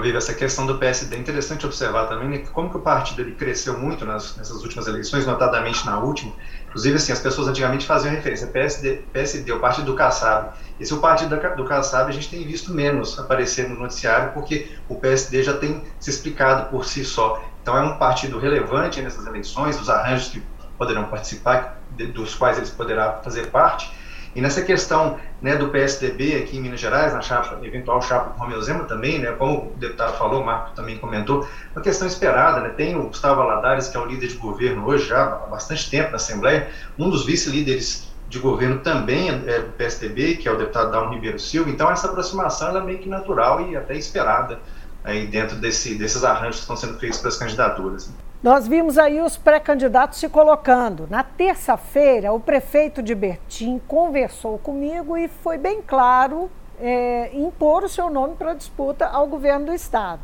Viva, 0.00 0.16
essa 0.16 0.32
questão 0.32 0.64
do 0.64 0.78
PSD 0.78 1.16
é 1.16 1.18
interessante 1.18 1.66
observar 1.66 2.06
também 2.06 2.28
né, 2.28 2.38
como 2.52 2.70
que 2.70 2.76
o 2.78 2.80
partido 2.80 3.20
ele 3.20 3.32
cresceu 3.32 3.78
muito 3.78 4.06
nas, 4.06 4.36
nessas 4.36 4.62
últimas 4.62 4.86
eleições, 4.86 5.26
notadamente 5.26 5.84
na 5.84 5.98
última. 5.98 6.32
Inclusive, 6.66 6.96
assim, 6.96 7.12
as 7.12 7.20
pessoas 7.20 7.48
antigamente 7.48 7.84
faziam 7.84 8.14
referência 8.14 8.46
PSD, 8.46 9.02
PSD, 9.12 9.52
o 9.52 9.60
partido 9.60 9.84
do 9.84 9.94
Kassab. 9.94 10.54
Esse 10.80 10.94
é 10.94 10.96
o 10.96 10.98
partido 10.98 11.36
do 11.56 11.64
Kassab, 11.64 12.08
a 12.08 12.12
gente 12.12 12.30
tem 12.30 12.42
visto 12.46 12.72
menos 12.72 13.18
aparecer 13.18 13.68
no 13.68 13.78
noticiário, 13.78 14.32
porque 14.32 14.70
o 14.88 14.94
PSD 14.94 15.42
já 15.42 15.58
tem 15.58 15.82
se 16.00 16.08
explicado 16.08 16.70
por 16.70 16.86
si 16.86 17.04
só. 17.04 17.44
Então, 17.60 17.76
é 17.76 17.82
um 17.82 17.98
partido 17.98 18.38
relevante 18.38 19.02
nessas 19.02 19.26
eleições, 19.26 19.78
os 19.78 19.90
arranjos 19.90 20.30
que 20.30 20.42
poderão 20.78 21.04
participar, 21.04 21.80
dos 22.14 22.34
quais 22.34 22.56
eles 22.56 22.70
poderão 22.70 23.20
fazer 23.22 23.48
parte 23.48 23.92
e 24.34 24.40
nessa 24.40 24.62
questão 24.62 25.18
né, 25.42 25.56
do 25.56 25.68
PSDB 25.68 26.36
aqui 26.36 26.56
em 26.56 26.60
Minas 26.62 26.80
Gerais, 26.80 27.12
na 27.12 27.20
chapa, 27.20 27.58
eventual 27.62 28.00
chapa 28.00 28.30
do 28.30 28.38
Romeu 28.38 28.62
Zema 28.62 28.84
também, 28.84 29.18
né, 29.18 29.32
como 29.32 29.72
o 29.72 29.76
deputado 29.76 30.16
falou, 30.16 30.40
o 30.40 30.46
Marco 30.46 30.74
também 30.74 30.96
comentou, 30.96 31.46
uma 31.74 31.82
questão 31.82 32.06
esperada. 32.06 32.60
Né, 32.60 32.70
tem 32.70 32.96
o 32.96 33.08
Gustavo 33.08 33.42
Aladares, 33.42 33.88
que 33.88 33.96
é 33.96 34.00
o 34.00 34.06
líder 34.06 34.28
de 34.28 34.36
governo 34.36 34.86
hoje, 34.86 35.06
já 35.06 35.22
há 35.22 35.46
bastante 35.46 35.90
tempo 35.90 36.10
na 36.10 36.16
Assembleia, 36.16 36.70
um 36.98 37.10
dos 37.10 37.26
vice-líderes 37.26 38.10
de 38.26 38.38
governo 38.38 38.78
também 38.78 39.28
é 39.28 39.58
do 39.58 39.72
PSDB, 39.72 40.36
que 40.36 40.48
é 40.48 40.52
o 40.52 40.56
deputado 40.56 40.90
Dalmo 40.90 41.12
Ribeiro 41.12 41.38
Silva. 41.38 41.68
Então, 41.68 41.90
essa 41.90 42.06
aproximação 42.06 42.74
é 42.74 42.80
meio 42.80 42.98
que 42.98 43.08
natural 43.08 43.60
e 43.60 43.76
até 43.76 43.94
esperada 43.94 44.58
aí 45.04 45.26
dentro 45.26 45.56
desse, 45.56 45.96
desses 45.96 46.24
arranjos 46.24 46.56
que 46.56 46.62
estão 46.62 46.76
sendo 46.76 46.98
feitos 46.98 47.18
para 47.18 47.28
as 47.28 47.36
candidaturas. 47.36 48.10
Nós 48.42 48.66
vimos 48.66 48.98
aí 48.98 49.20
os 49.20 49.36
pré-candidatos 49.36 50.18
se 50.18 50.28
colocando. 50.28 51.06
Na 51.08 51.22
terça-feira, 51.22 52.32
o 52.32 52.40
prefeito 52.40 53.00
de 53.00 53.14
Bertim 53.14 53.80
conversou 53.86 54.58
comigo 54.58 55.16
e 55.16 55.28
foi 55.28 55.56
bem 55.56 55.80
claro 55.80 56.50
é, 56.80 57.30
impor 57.34 57.84
o 57.84 57.88
seu 57.88 58.10
nome 58.10 58.34
para 58.34 58.50
a 58.50 58.54
disputa 58.54 59.06
ao 59.06 59.28
governo 59.28 59.66
do 59.66 59.72
Estado. 59.72 60.22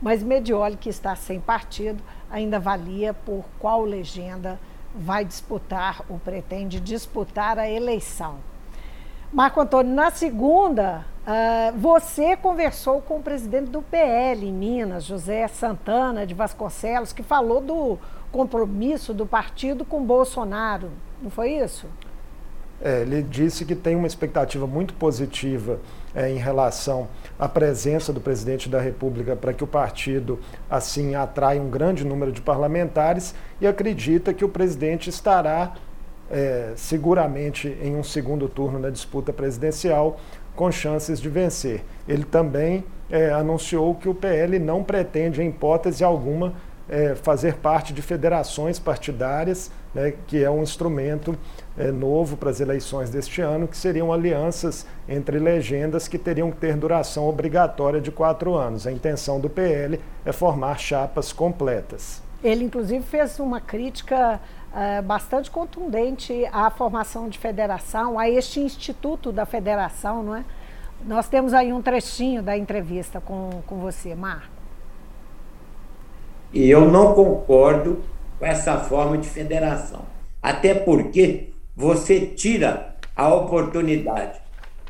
Mas 0.00 0.22
Medioli, 0.22 0.78
que 0.78 0.88
está 0.88 1.14
sem 1.14 1.38
partido, 1.38 2.02
ainda 2.30 2.56
avalia 2.56 3.12
por 3.12 3.44
qual 3.58 3.82
legenda 3.82 4.58
vai 4.94 5.22
disputar 5.22 6.00
ou 6.08 6.18
pretende 6.18 6.80
disputar 6.80 7.58
a 7.58 7.68
eleição. 7.68 8.36
Marco 9.30 9.60
Antônio, 9.60 9.94
na 9.94 10.10
segunda, 10.10 11.04
uh, 11.28 11.78
você 11.78 12.36
conversou 12.36 13.02
com 13.02 13.18
o 13.18 13.22
presidente 13.22 13.70
do 13.70 13.82
PL 13.82 14.46
em 14.46 14.52
Minas, 14.52 15.04
José 15.04 15.46
Santana 15.46 16.26
de 16.26 16.34
Vasconcelos, 16.34 17.12
que 17.12 17.22
falou 17.22 17.60
do 17.60 17.98
compromisso 18.32 19.12
do 19.12 19.26
partido 19.26 19.84
com 19.84 20.02
Bolsonaro. 20.02 20.90
Não 21.22 21.30
foi 21.30 21.52
isso? 21.52 21.86
É, 22.80 23.02
ele 23.02 23.22
disse 23.22 23.64
que 23.64 23.74
tem 23.74 23.96
uma 23.96 24.06
expectativa 24.06 24.64
muito 24.64 24.94
positiva 24.94 25.80
é, 26.14 26.30
em 26.30 26.36
relação 26.36 27.08
à 27.36 27.48
presença 27.48 28.12
do 28.12 28.20
presidente 28.20 28.68
da 28.68 28.80
República 28.80 29.34
para 29.34 29.52
que 29.52 29.64
o 29.64 29.66
partido 29.66 30.38
assim 30.70 31.16
atraia 31.16 31.60
um 31.60 31.68
grande 31.68 32.04
número 32.04 32.30
de 32.30 32.40
parlamentares 32.40 33.34
e 33.60 33.66
acredita 33.66 34.32
que 34.32 34.44
o 34.44 34.48
presidente 34.48 35.10
estará 35.10 35.74
é, 36.30 36.72
seguramente 36.76 37.76
em 37.82 37.96
um 37.96 38.04
segundo 38.04 38.48
turno 38.48 38.78
na 38.78 38.90
disputa 38.90 39.32
presidencial 39.32 40.20
com 40.58 40.72
chances 40.72 41.20
de 41.20 41.28
vencer. 41.28 41.84
Ele 42.08 42.24
também 42.24 42.84
é, 43.08 43.30
anunciou 43.30 43.94
que 43.94 44.08
o 44.08 44.14
PL 44.14 44.58
não 44.58 44.82
pretende, 44.82 45.40
em 45.40 45.50
hipótese 45.50 46.02
alguma, 46.02 46.52
é, 46.88 47.14
fazer 47.14 47.54
parte 47.54 47.92
de 47.92 48.02
federações 48.02 48.76
partidárias, 48.76 49.70
né, 49.94 50.14
que 50.26 50.42
é 50.42 50.50
um 50.50 50.60
instrumento 50.60 51.38
é, 51.76 51.92
novo 51.92 52.36
para 52.36 52.50
as 52.50 52.58
eleições 52.58 53.08
deste 53.08 53.40
ano, 53.40 53.68
que 53.68 53.76
seriam 53.76 54.12
alianças 54.12 54.84
entre 55.08 55.38
legendas 55.38 56.08
que 56.08 56.18
teriam 56.18 56.50
que 56.50 56.56
ter 56.56 56.74
duração 56.76 57.28
obrigatória 57.28 58.00
de 58.00 58.10
quatro 58.10 58.56
anos. 58.56 58.84
A 58.84 58.90
intenção 58.90 59.38
do 59.38 59.48
PL 59.48 60.00
é 60.24 60.32
formar 60.32 60.76
chapas 60.80 61.32
completas. 61.32 62.20
Ele, 62.42 62.64
inclusive, 62.64 63.04
fez 63.04 63.38
uma 63.38 63.60
crítica 63.60 64.40
é, 64.78 65.02
bastante 65.02 65.50
contundente 65.50 66.46
à 66.52 66.70
formação 66.70 67.28
de 67.28 67.36
federação, 67.36 68.16
a 68.16 68.30
este 68.30 68.60
instituto 68.60 69.32
da 69.32 69.44
federação, 69.44 70.22
não 70.22 70.36
é? 70.36 70.44
Nós 71.04 71.28
temos 71.28 71.52
aí 71.52 71.72
um 71.72 71.82
trechinho 71.82 72.44
da 72.44 72.56
entrevista 72.56 73.20
com, 73.20 73.60
com 73.66 73.80
você, 73.80 74.14
Marco. 74.14 74.46
E 76.52 76.70
eu 76.70 76.88
não 76.88 77.12
concordo 77.12 78.04
com 78.38 78.46
essa 78.46 78.78
forma 78.78 79.18
de 79.18 79.28
federação. 79.28 80.02
Até 80.40 80.74
porque 80.74 81.50
você 81.74 82.20
tira 82.20 82.94
a 83.16 83.34
oportunidade, 83.34 84.40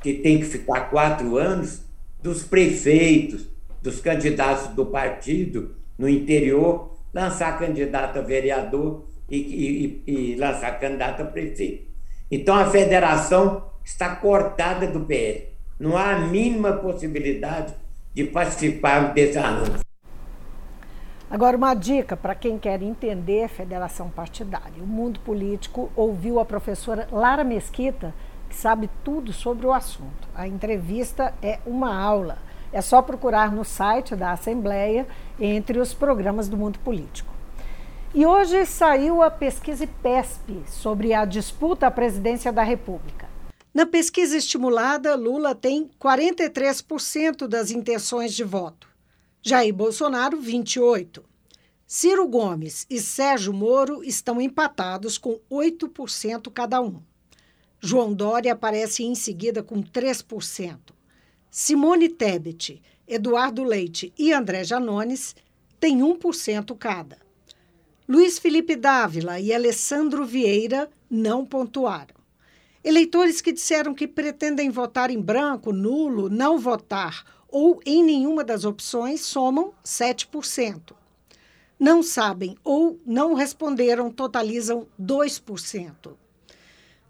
que 0.02 0.12
tem 0.12 0.38
que 0.38 0.44
ficar 0.44 0.90
quatro 0.90 1.38
anos, 1.38 1.82
dos 2.22 2.42
prefeitos, 2.42 3.48
dos 3.80 4.00
candidatos 4.00 4.68
do 4.74 4.84
partido 4.84 5.74
no 5.96 6.06
interior, 6.06 6.94
lançar 7.14 7.58
candidato 7.58 8.18
a 8.18 8.22
vereador 8.22 9.08
e, 9.28 10.02
e, 10.06 10.12
e 10.12 10.36
lançar 10.36 10.78
candidato 10.78 11.22
a 11.22 11.24
prefeito. 11.24 11.88
Então 12.30 12.54
a 12.54 12.66
federação 12.66 13.64
está 13.84 14.16
cortada 14.16 14.86
do 14.86 15.00
PL. 15.00 15.48
Não 15.78 15.96
há 15.96 16.12
a 16.12 16.18
mínima 16.18 16.72
possibilidade 16.72 17.74
de 18.12 18.24
participar 18.24 19.12
desse 19.14 19.38
anúncio. 19.38 19.80
Agora, 21.30 21.56
uma 21.56 21.74
dica 21.74 22.16
para 22.16 22.34
quem 22.34 22.58
quer 22.58 22.82
entender 22.82 23.44
a 23.44 23.48
federação 23.48 24.08
partidária. 24.08 24.82
O 24.82 24.86
mundo 24.86 25.20
político 25.20 25.92
ouviu 25.94 26.40
a 26.40 26.44
professora 26.44 27.06
Lara 27.12 27.44
Mesquita, 27.44 28.14
que 28.48 28.56
sabe 28.56 28.88
tudo 29.04 29.30
sobre 29.32 29.66
o 29.66 29.72
assunto. 29.72 30.26
A 30.34 30.48
entrevista 30.48 31.34
é 31.42 31.58
uma 31.66 31.94
aula. 31.94 32.38
É 32.72 32.80
só 32.80 33.02
procurar 33.02 33.52
no 33.52 33.62
site 33.62 34.16
da 34.16 34.32
Assembleia 34.32 35.06
entre 35.38 35.78
os 35.78 35.92
programas 35.92 36.48
do 36.48 36.56
mundo 36.56 36.78
político. 36.78 37.37
E 38.14 38.24
hoje 38.24 38.64
saiu 38.64 39.22
a 39.22 39.30
pesquisa 39.30 39.86
PESP 39.86 40.62
sobre 40.66 41.12
a 41.12 41.26
disputa 41.26 41.86
à 41.86 41.90
presidência 41.90 42.50
da 42.50 42.62
República. 42.62 43.28
Na 43.72 43.84
pesquisa 43.84 44.34
estimulada, 44.34 45.14
Lula 45.14 45.54
tem 45.54 45.90
43% 46.00 47.46
das 47.46 47.70
intenções 47.70 48.32
de 48.32 48.42
voto. 48.42 48.88
Jair 49.42 49.74
Bolsonaro, 49.74 50.38
28%. 50.40 51.22
Ciro 51.86 52.26
Gomes 52.26 52.86
e 52.88 52.98
Sérgio 52.98 53.52
Moro 53.52 54.02
estão 54.02 54.40
empatados 54.40 55.18
com 55.18 55.38
8% 55.50 56.50
cada 56.50 56.80
um. 56.80 57.02
João 57.78 58.12
Dória 58.12 58.52
aparece 58.52 59.04
em 59.04 59.14
seguida 59.14 59.62
com 59.62 59.82
3%. 59.82 60.78
Simone 61.50 62.08
Tebet, 62.08 62.82
Eduardo 63.06 63.62
Leite 63.62 64.12
e 64.18 64.32
André 64.32 64.64
Janones 64.64 65.36
têm 65.78 65.98
1% 66.00 66.76
cada. 66.76 67.27
Luiz 68.10 68.38
Felipe 68.38 68.74
Dávila 68.74 69.38
e 69.38 69.52
Alessandro 69.52 70.24
Vieira 70.24 70.88
não 71.10 71.44
pontuaram. 71.44 72.14
Eleitores 72.82 73.42
que 73.42 73.52
disseram 73.52 73.92
que 73.92 74.08
pretendem 74.08 74.70
votar 74.70 75.10
em 75.10 75.20
branco, 75.20 75.74
nulo, 75.74 76.30
não 76.30 76.58
votar 76.58 77.22
ou 77.46 77.82
em 77.84 78.02
nenhuma 78.02 78.42
das 78.42 78.64
opções 78.64 79.20
somam 79.20 79.74
7%. 79.84 80.94
Não 81.78 82.02
sabem 82.02 82.56
ou 82.64 82.98
não 83.04 83.34
responderam 83.34 84.10
totalizam 84.10 84.86
2%. 84.98 86.14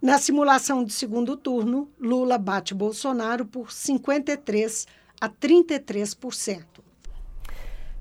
Na 0.02 0.18
simulação 0.18 0.82
de 0.82 0.92
segundo 0.92 1.36
turno, 1.36 1.88
Lula 1.96 2.36
bate 2.36 2.74
Bolsonaro 2.74 3.46
por 3.46 3.70
53 3.70 4.84
a 5.20 5.28
33%. 5.28 6.77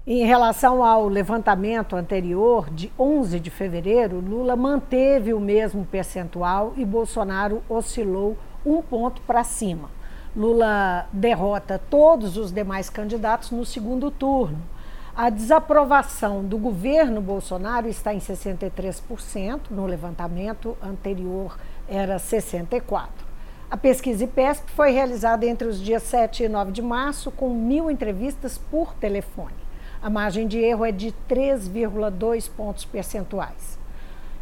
Em 0.10 0.26
relação 0.26 0.82
ao 0.86 1.10
levantamento 1.10 1.94
anterior, 1.94 2.70
de 2.70 2.90
11 2.98 3.42
de 3.42 3.50
fevereiro, 3.50 4.22
Lula 4.22 4.56
manteve 4.56 5.34
o 5.34 5.40
mesmo 5.42 5.84
percentual 5.84 6.72
e 6.78 6.86
Bolsonaro 6.86 7.62
oscilou 7.68 8.38
um 8.66 8.82
ponto 8.82 9.22
para 9.24 9.44
cima. 9.44 9.90
Lula 10.34 11.10
derrota 11.12 11.78
todos 11.90 12.38
os 12.38 12.54
demais 12.54 12.90
candidatos 12.90 13.52
no 13.52 13.66
segundo 13.66 14.10
turno. 14.10 14.62
A 15.14 15.30
desaprovação 15.30 16.42
do 16.42 16.58
governo 16.58 17.20
Bolsonaro 17.20 17.90
está 17.90 18.14
em 18.14 18.20
63%, 18.20 19.64
no 19.72 19.86
levantamento 19.86 20.78
anterior 20.82 21.58
era 21.86 22.16
64%. 22.16 23.10
A 23.70 23.76
pesquisa 23.76 24.24
IPESP 24.24 24.72
foi 24.72 24.92
realizada 24.92 25.46
entre 25.46 25.68
os 25.68 25.82
dias 25.82 26.04
7 26.04 26.44
e 26.44 26.48
9 26.48 26.72
de 26.72 26.82
março, 26.82 27.30
com 27.30 27.54
mil 27.54 27.92
entrevistas 27.92 28.58
por 28.58 28.94
telefone. 28.94 29.67
A 30.08 30.10
margem 30.10 30.48
de 30.48 30.58
erro 30.58 30.86
é 30.86 30.92
de 30.94 31.14
3,2 31.30 32.50
pontos 32.50 32.86
percentuais. 32.86 33.78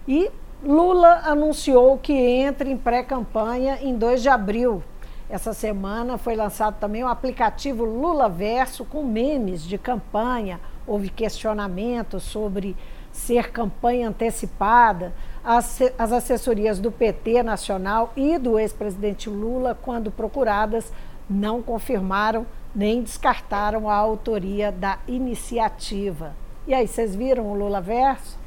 E 0.07 0.29
Lula 0.63 1.23
anunciou 1.25 1.97
que 1.97 2.13
entra 2.13 2.69
em 2.69 2.77
pré-campanha 2.77 3.79
em 3.81 3.97
2 3.97 4.21
de 4.21 4.29
abril. 4.29 4.83
Essa 5.27 5.53
semana 5.53 6.19
foi 6.19 6.35
lançado 6.35 6.79
também 6.79 7.03
o 7.03 7.07
aplicativo 7.07 7.83
Lula 7.83 8.29
Verso 8.29 8.85
com 8.85 9.01
memes 9.01 9.63
de 9.63 9.75
campanha. 9.75 10.59
Houve 10.85 11.09
questionamentos 11.09 12.21
sobre 12.21 12.77
ser 13.11 13.49
campanha 13.49 14.09
antecipada. 14.09 15.15
As, 15.43 15.81
as 15.97 16.11
assessorias 16.11 16.77
do 16.77 16.91
PT 16.91 17.41
Nacional 17.41 18.13
e 18.15 18.37
do 18.37 18.59
ex-presidente 18.59 19.31
Lula, 19.31 19.75
quando 19.81 20.11
procuradas, 20.11 20.93
não 21.27 21.63
confirmaram 21.63 22.45
nem 22.75 23.01
descartaram 23.01 23.89
a 23.89 23.95
autoria 23.95 24.71
da 24.71 24.99
iniciativa. 25.07 26.33
E 26.67 26.73
aí, 26.73 26.87
vocês 26.87 27.15
viram 27.15 27.51
o 27.51 27.55
Lula 27.55 27.79
Verso? 27.79 28.37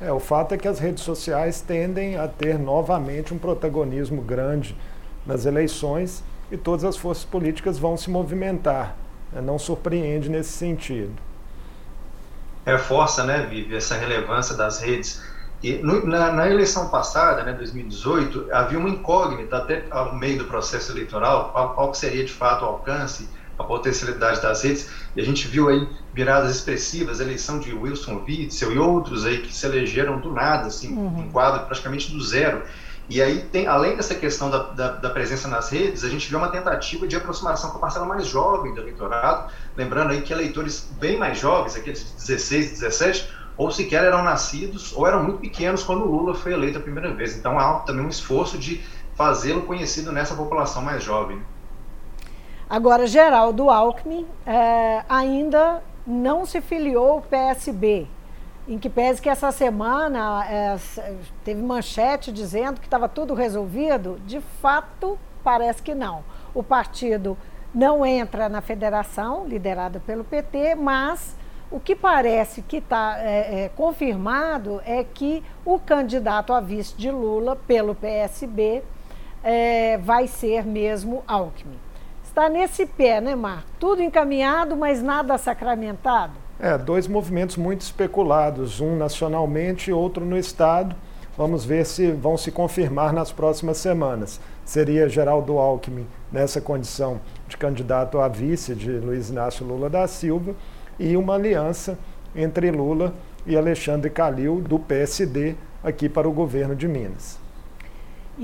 É, 0.00 0.12
o 0.12 0.20
fato 0.20 0.54
é 0.54 0.58
que 0.58 0.68
as 0.68 0.78
redes 0.78 1.02
sociais 1.02 1.60
tendem 1.60 2.16
a 2.16 2.28
ter 2.28 2.58
novamente 2.58 3.32
um 3.32 3.38
protagonismo 3.38 4.20
grande 4.22 4.76
nas 5.26 5.46
eleições 5.46 6.22
e 6.50 6.56
todas 6.56 6.84
as 6.84 6.96
forças 6.96 7.24
políticas 7.24 7.78
vão 7.78 7.96
se 7.96 8.10
movimentar. 8.10 8.96
É, 9.34 9.40
não 9.40 9.58
surpreende 9.58 10.28
nesse 10.28 10.50
sentido. 10.50 11.14
Reforça, 12.66 13.24
né, 13.24 13.46
Vivi, 13.48 13.74
essa 13.74 13.96
relevância 13.96 14.56
das 14.56 14.80
redes. 14.80 15.22
E 15.62 15.74
no, 15.74 16.06
na, 16.06 16.32
na, 16.32 16.48
eleição 16.48 16.88
passada, 16.88 17.42
né, 17.44 17.52
2018, 17.52 18.48
havia 18.52 18.78
uma 18.78 18.88
incógnita 18.88 19.56
até 19.56 19.84
ao 19.90 20.14
meio 20.14 20.38
do 20.38 20.44
processo 20.44 20.92
eleitoral, 20.92 21.50
qual, 21.52 21.74
qual 21.74 21.94
seria 21.94 22.24
de 22.24 22.32
fato 22.32 22.64
o 22.64 22.68
alcance 22.68 23.28
a 23.62 23.66
potencialidade 23.66 24.40
das 24.42 24.62
redes, 24.62 24.88
e 25.16 25.20
a 25.20 25.24
gente 25.24 25.48
viu 25.48 25.68
aí 25.68 25.88
viradas 26.14 26.54
expressivas, 26.54 27.20
a 27.20 27.24
eleição 27.24 27.58
de 27.58 27.72
Wilson 27.72 28.22
Witzel 28.26 28.72
e 28.72 28.78
outros 28.78 29.24
aí 29.24 29.38
que 29.38 29.54
se 29.54 29.64
elegeram 29.66 30.20
do 30.20 30.30
nada, 30.32 30.68
assim, 30.68 30.94
uhum. 30.94 31.20
um 31.20 31.30
quadro 31.30 31.66
praticamente 31.66 32.12
do 32.12 32.22
zero. 32.22 32.62
E 33.08 33.20
aí, 33.20 33.40
tem, 33.52 33.66
além 33.66 33.96
dessa 33.96 34.14
questão 34.14 34.48
da, 34.48 34.58
da, 34.58 34.88
da, 34.92 35.10
presença 35.10 35.48
nas 35.48 35.70
redes, 35.70 36.04
a 36.04 36.08
gente 36.08 36.30
vê 36.30 36.36
uma 36.36 36.48
tentativa 36.48 37.06
de 37.06 37.16
aproximação 37.16 37.70
com 37.70 37.78
a 37.78 37.80
parcela 37.80 38.06
mais 38.06 38.26
jovem 38.26 38.74
do 38.74 38.80
eleitorado, 38.80 39.52
lembrando 39.76 40.12
aí 40.12 40.22
que 40.22 40.32
eleitores 40.32 40.88
bem 40.98 41.18
mais 41.18 41.38
jovens, 41.38 41.76
aqueles 41.76 42.00
de 42.04 42.26
16, 42.26 42.70
17, 42.80 43.28
ou 43.56 43.70
sequer 43.70 44.04
eram 44.04 44.22
nascidos 44.22 44.92
ou 44.94 45.06
eram 45.06 45.22
muito 45.22 45.40
pequenos 45.40 45.82
quando 45.82 46.04
o 46.04 46.10
Lula 46.10 46.34
foi 46.34 46.52
eleito 46.52 46.78
a 46.78 46.80
primeira 46.80 47.12
vez. 47.12 47.36
Então 47.36 47.58
há 47.58 47.80
também 47.80 48.04
um 48.04 48.08
esforço 48.08 48.56
de 48.56 48.82
fazê-lo 49.14 49.62
conhecido 49.62 50.10
nessa 50.10 50.34
população 50.34 50.82
mais 50.82 51.02
jovem. 51.04 51.40
Agora, 52.72 53.06
Geraldo 53.06 53.68
Alckmin 53.68 54.26
é, 54.46 55.04
ainda 55.06 55.82
não 56.06 56.46
se 56.46 56.58
filiou 56.62 57.10
ao 57.10 57.20
PSB, 57.20 58.06
em 58.66 58.78
que 58.78 58.88
pese 58.88 59.20
que 59.20 59.28
essa 59.28 59.52
semana 59.52 60.42
é, 60.46 60.78
teve 61.44 61.60
manchete 61.60 62.32
dizendo 62.32 62.80
que 62.80 62.86
estava 62.86 63.10
tudo 63.10 63.34
resolvido, 63.34 64.18
de 64.24 64.40
fato 64.62 65.18
parece 65.44 65.82
que 65.82 65.94
não. 65.94 66.24
O 66.54 66.62
partido 66.62 67.36
não 67.74 68.06
entra 68.06 68.48
na 68.48 68.62
federação, 68.62 69.46
liderada 69.46 70.00
pelo 70.00 70.24
PT, 70.24 70.74
mas 70.74 71.36
o 71.70 71.78
que 71.78 71.94
parece 71.94 72.62
que 72.62 72.78
está 72.78 73.18
é, 73.18 73.64
é, 73.64 73.68
confirmado 73.68 74.80
é 74.86 75.04
que 75.04 75.44
o 75.62 75.78
candidato 75.78 76.54
a 76.54 76.60
vice 76.62 76.96
de 76.96 77.10
Lula 77.10 77.54
pelo 77.54 77.94
PSB 77.94 78.82
é, 79.44 79.98
vai 79.98 80.26
ser 80.26 80.64
mesmo 80.64 81.22
Alckmin 81.28 81.91
está 82.32 82.48
nesse 82.48 82.86
pé, 82.86 83.20
né, 83.20 83.36
Marco? 83.36 83.68
Tudo 83.78 84.02
encaminhado, 84.02 84.74
mas 84.74 85.02
nada 85.02 85.36
sacramentado. 85.36 86.32
É, 86.58 86.78
dois 86.78 87.06
movimentos 87.06 87.56
muito 87.58 87.82
especulados, 87.82 88.80
um 88.80 88.96
nacionalmente 88.96 89.90
e 89.90 89.92
outro 89.92 90.24
no 90.24 90.38
Estado. 90.38 90.96
Vamos 91.36 91.64
ver 91.64 91.84
se 91.84 92.10
vão 92.10 92.38
se 92.38 92.50
confirmar 92.50 93.12
nas 93.12 93.30
próximas 93.30 93.76
semanas. 93.76 94.40
Seria 94.64 95.08
Geraldo 95.08 95.58
Alckmin 95.58 96.06
nessa 96.30 96.60
condição 96.60 97.20
de 97.46 97.56
candidato 97.56 98.18
a 98.18 98.28
vice 98.28 98.74
de 98.74 98.90
Luiz 98.90 99.28
Inácio 99.28 99.66
Lula 99.66 99.90
da 99.90 100.06
Silva 100.06 100.54
e 100.98 101.16
uma 101.16 101.34
aliança 101.34 101.98
entre 102.34 102.70
Lula 102.70 103.12
e 103.46 103.56
Alexandre 103.56 104.08
Calil, 104.08 104.60
do 104.60 104.78
PSD, 104.78 105.54
aqui 105.82 106.08
para 106.08 106.28
o 106.28 106.32
governo 106.32 106.74
de 106.74 106.88
Minas. 106.88 107.41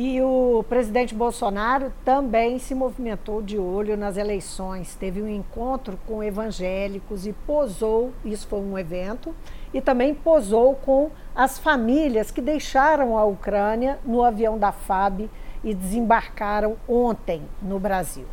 E 0.01 0.23
o 0.23 0.65
presidente 0.69 1.13
Bolsonaro 1.13 1.93
também 2.05 2.61
se 2.61 2.73
movimentou 2.73 3.43
de 3.43 3.59
olho 3.59 3.97
nas 3.97 4.17
eleições. 4.17 4.95
Teve 4.95 5.21
um 5.21 5.29
encontro 5.29 5.99
com 6.07 6.23
evangélicos 6.23 7.27
e 7.27 7.33
posou, 7.33 8.13
isso 8.25 8.47
foi 8.47 8.61
um 8.61 8.79
evento, 8.79 9.35
e 9.75 9.81
também 9.81 10.15
posou 10.15 10.77
com 10.77 11.11
as 11.35 11.59
famílias 11.59 12.31
que 12.31 12.41
deixaram 12.41 13.19
a 13.19 13.25
Ucrânia 13.25 13.99
no 14.05 14.23
avião 14.23 14.57
da 14.57 14.71
FAB 14.71 15.29
e 15.65 15.75
desembarcaram 15.75 16.77
ontem 16.89 17.43
no 17.61 17.81
Brasil. 17.81 18.27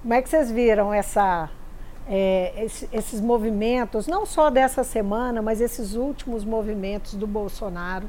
Como 0.00 0.14
é 0.14 0.22
que 0.22 0.28
vocês 0.30 0.50
viram 0.50 0.90
essa, 0.90 1.50
é, 2.08 2.66
esses 2.90 3.20
movimentos, 3.20 4.06
não 4.06 4.24
só 4.24 4.48
dessa 4.48 4.82
semana, 4.82 5.42
mas 5.42 5.60
esses 5.60 5.94
últimos 5.94 6.46
movimentos 6.46 7.12
do 7.12 7.26
Bolsonaro? 7.26 8.08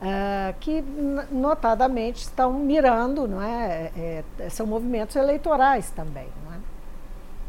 Uh, 0.00 0.54
que 0.60 0.84
notadamente 1.32 2.18
estão 2.22 2.52
mirando, 2.52 3.26
não 3.26 3.42
é? 3.42 3.90
é? 3.96 4.24
é? 4.38 4.48
são 4.48 4.64
movimentos 4.64 5.16
eleitorais 5.16 5.90
também, 5.90 6.28
não 6.44 6.54
é? 6.54 6.58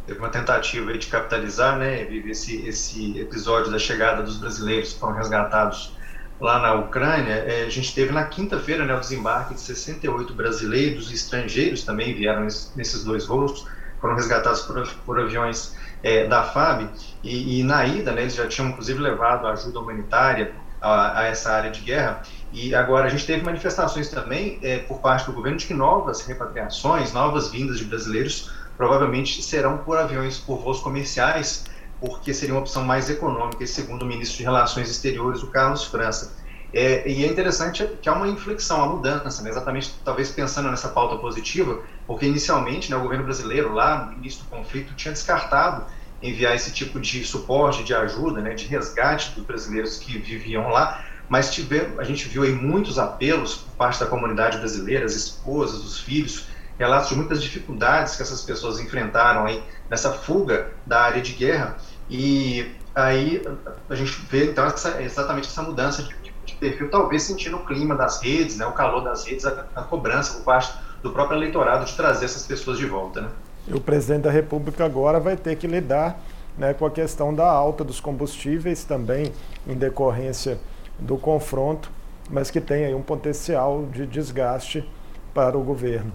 Teve 0.07 0.17
uma 0.17 0.29
tentativa 0.29 0.97
de 0.97 1.05
capitalizar, 1.05 1.77
né, 1.77 2.11
esse, 2.11 2.67
esse 2.67 3.19
episódio 3.19 3.71
da 3.71 3.77
chegada 3.77 4.23
dos 4.23 4.37
brasileiros 4.37 4.93
que 4.93 4.99
foram 4.99 5.13
resgatados 5.13 5.95
lá 6.41 6.59
na 6.59 6.73
Ucrânia. 6.73 7.33
É, 7.33 7.65
a 7.65 7.69
gente 7.69 7.93
teve 7.93 8.11
na 8.11 8.23
quinta-feira 8.23 8.83
né, 8.85 8.95
o 8.95 8.99
desembarque 8.99 9.53
de 9.53 9.61
68 9.61 10.33
brasileiros 10.33 11.11
e 11.11 11.13
estrangeiros 11.13 11.83
também 11.83 12.15
vieram 12.15 12.41
nesses 12.41 13.03
dois 13.03 13.27
voos, 13.27 13.67
foram 14.01 14.15
resgatados 14.15 14.61
por, 14.61 14.87
por 15.05 15.19
aviões 15.19 15.75
é, 16.01 16.25
da 16.25 16.43
FAB 16.43 16.89
e, 17.23 17.59
e, 17.59 17.63
na 17.63 17.85
ida, 17.85 18.11
né, 18.11 18.21
eles 18.21 18.35
já 18.35 18.47
tinham 18.47 18.69
inclusive 18.69 18.99
levado 18.99 19.47
ajuda 19.47 19.79
humanitária 19.79 20.53
a, 20.81 21.19
a, 21.19 21.23
essa 21.25 21.51
área 21.51 21.69
de 21.69 21.81
guerra. 21.81 22.21
E 22.51 22.73
agora 22.73 23.07
a 23.07 23.09
gente 23.09 23.25
teve 23.25 23.43
manifestações 23.43 24.09
também 24.09 24.59
é, 24.63 24.79
por 24.79 24.99
parte 24.99 25.25
do 25.27 25.33
governo 25.33 25.57
de 25.57 25.67
que 25.67 25.73
novas 25.73 26.25
repatriações, 26.25 27.13
novas 27.13 27.49
vindas 27.49 27.77
de 27.77 27.85
brasileiros 27.85 28.51
provavelmente 28.75 29.41
serão 29.43 29.77
por 29.79 29.97
aviões, 29.97 30.37
por 30.37 30.57
voos 30.59 30.79
comerciais, 30.79 31.65
porque 31.99 32.33
seria 32.33 32.55
uma 32.55 32.61
opção 32.61 32.83
mais 32.83 33.09
econômica, 33.09 33.65
segundo 33.67 34.03
o 34.03 34.05
ministro 34.05 34.37
de 34.37 34.43
Relações 34.43 34.89
Exteriores, 34.89 35.43
o 35.43 35.47
Carlos 35.47 35.83
França. 35.83 36.37
É, 36.73 37.07
e 37.09 37.25
é 37.25 37.27
interessante 37.27 37.85
que 38.01 38.07
há 38.07 38.13
uma 38.13 38.27
inflexão, 38.27 38.77
uma 38.77 38.95
mudança, 38.95 39.41
né? 39.41 39.49
exatamente 39.49 39.93
talvez 40.05 40.29
pensando 40.29 40.69
nessa 40.69 40.89
pauta 40.89 41.17
positiva, 41.17 41.81
porque 42.07 42.25
inicialmente 42.25 42.89
né, 42.89 42.97
o 42.97 43.01
governo 43.01 43.25
brasileiro, 43.25 43.73
lá 43.73 44.05
no 44.05 44.13
início 44.13 44.43
do 44.43 44.49
conflito, 44.49 44.93
tinha 44.95 45.11
descartado 45.11 45.85
enviar 46.21 46.55
esse 46.55 46.71
tipo 46.71 46.99
de 46.99 47.23
suporte, 47.23 47.83
de 47.83 47.93
ajuda, 47.93 48.41
né, 48.41 48.53
de 48.53 48.65
resgate 48.65 49.31
dos 49.31 49.45
brasileiros 49.45 49.97
que 49.97 50.17
viviam 50.17 50.69
lá, 50.69 51.03
mas 51.29 51.53
tiver, 51.53 51.93
a 51.99 52.03
gente 52.03 52.27
viu 52.27 52.41
aí 52.41 52.51
muitos 52.51 52.97
apelos 52.97 53.57
por 53.57 53.71
parte 53.75 53.99
da 53.99 54.07
comunidade 54.07 54.57
brasileira, 54.57 55.05
as 55.05 55.13
esposas, 55.13 55.85
os 55.85 55.99
filhos, 55.99 56.47
relatos 56.77 57.09
de 57.09 57.15
muitas 57.15 57.41
dificuldades 57.41 58.15
que 58.15 58.23
essas 58.23 58.41
pessoas 58.41 58.79
enfrentaram 58.79 59.45
aí 59.45 59.61
nessa 59.89 60.11
fuga 60.11 60.71
da 60.85 61.01
área 61.01 61.21
de 61.21 61.33
guerra 61.33 61.77
e 62.09 62.73
aí 62.95 63.45
a 63.89 63.95
gente 63.95 64.11
vê 64.29 64.45
então 64.45 64.65
essa, 64.65 65.01
exatamente 65.01 65.47
essa 65.47 65.61
mudança 65.61 66.01
de, 66.01 66.15
de, 66.45 66.53
perfil, 66.55 66.89
talvez 66.89 67.23
sentindo 67.23 67.57
o 67.57 67.65
clima 67.65 67.95
das 67.95 68.21
redes, 68.21 68.57
né, 68.57 68.65
o 68.65 68.71
calor 68.71 69.01
das 69.01 69.25
redes, 69.25 69.45
a, 69.45 69.65
a 69.75 69.83
cobrança 69.83 70.37
por 70.37 70.43
parte 70.43 70.73
do 71.03 71.11
próprio 71.11 71.37
eleitorado 71.37 71.85
de 71.85 71.95
trazer 71.95 72.25
essas 72.25 72.45
pessoas 72.45 72.77
de 72.77 72.85
volta, 72.85 73.21
né? 73.21 73.29
E 73.67 73.73
o 73.73 73.79
presidente 73.79 74.23
da 74.23 74.31
República 74.31 74.83
agora 74.83 75.19
vai 75.19 75.37
ter 75.37 75.55
que 75.55 75.67
lidar 75.67 76.19
né, 76.57 76.73
com 76.73 76.85
a 76.85 76.91
questão 76.91 77.33
da 77.33 77.47
alta 77.47 77.83
dos 77.83 77.99
combustíveis 77.99 78.83
também 78.83 79.31
em 79.67 79.75
decorrência 79.75 80.57
do 80.99 81.17
confronto 81.17 81.91
mas 82.29 82.51
que 82.51 82.61
tem 82.61 82.85
aí 82.85 82.93
um 82.93 83.01
potencial 83.01 83.85
de 83.91 84.05
desgaste 84.05 84.87
para 85.33 85.57
o 85.57 85.63
governo. 85.63 86.11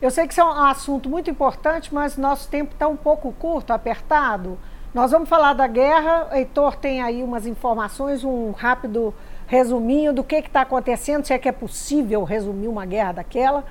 Eu 0.00 0.10
sei 0.10 0.26
que 0.26 0.32
isso 0.32 0.40
é 0.40 0.44
um 0.44 0.64
assunto 0.64 1.08
muito 1.08 1.30
importante, 1.30 1.94
mas 1.94 2.16
nosso 2.16 2.48
tempo 2.48 2.72
está 2.74 2.88
um 2.88 2.96
pouco 2.96 3.32
curto, 3.32 3.72
apertado. 3.72 4.58
Nós 4.92 5.10
vamos 5.12 5.28
falar 5.28 5.54
da 5.54 5.66
guerra. 5.66 6.28
Heitor 6.32 6.76
tem 6.76 7.00
aí 7.00 7.22
umas 7.22 7.46
informações, 7.46 8.24
um 8.24 8.50
rápido 8.50 9.14
resuminho 9.46 10.12
do 10.12 10.24
que 10.24 10.36
está 10.36 10.62
acontecendo, 10.62 11.24
se 11.24 11.32
é 11.32 11.38
que 11.38 11.48
é 11.48 11.52
possível 11.52 12.24
resumir 12.24 12.68
uma 12.68 12.84
guerra 12.84 13.12
daquela. 13.12 13.64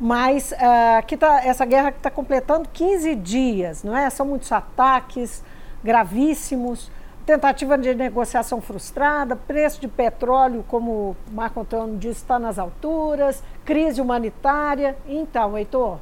Mas 0.00 0.52
uh, 0.52 1.16
tá, 1.16 1.44
essa 1.44 1.64
guerra 1.64 1.90
está 1.90 2.10
completando 2.10 2.68
15 2.72 3.14
dias, 3.16 3.82
não 3.82 3.96
é? 3.96 4.08
São 4.08 4.24
muitos 4.24 4.50
ataques 4.50 5.44
gravíssimos 5.82 6.90
tentativa 7.24 7.78
de 7.78 7.94
negociação 7.94 8.60
frustrada, 8.60 9.36
preço 9.36 9.80
de 9.80 9.88
petróleo, 9.88 10.64
como 10.68 11.16
Marco 11.30 11.60
Antônio 11.60 11.96
disse, 11.96 12.20
está 12.20 12.38
nas 12.38 12.58
alturas, 12.58 13.42
crise 13.64 14.00
humanitária. 14.00 14.96
Então, 15.06 15.56
Heitor. 15.56 15.98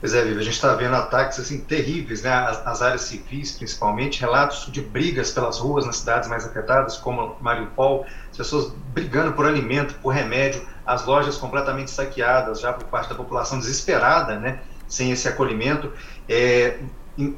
Pois 0.00 0.14
é, 0.14 0.24
Vivi, 0.24 0.40
a 0.40 0.42
gente 0.42 0.54
está 0.54 0.74
vendo 0.74 0.94
ataques 0.96 1.38
assim 1.38 1.60
terríveis, 1.60 2.22
né? 2.22 2.32
As, 2.32 2.66
as, 2.66 2.80
áreas 2.80 3.02
civis, 3.02 3.52
principalmente, 3.52 4.18
relatos 4.22 4.72
de 4.72 4.80
brigas 4.80 5.30
pelas 5.30 5.58
ruas 5.58 5.84
nas 5.84 5.98
cidades 5.98 6.26
mais 6.26 6.46
afetadas, 6.46 6.96
como 6.96 7.36
Mariupol, 7.38 8.06
as 8.30 8.36
pessoas 8.38 8.72
brigando 8.94 9.34
por 9.34 9.44
alimento, 9.44 9.94
por 9.96 10.14
remédio, 10.14 10.66
as 10.86 11.04
lojas 11.04 11.36
completamente 11.36 11.90
saqueadas 11.90 12.60
já 12.60 12.72
por 12.72 12.84
parte 12.84 13.10
da 13.10 13.14
população 13.14 13.58
desesperada, 13.58 14.38
né? 14.38 14.60
Sem 14.88 15.12
esse 15.12 15.28
acolhimento. 15.28 15.92
É, 16.26 16.78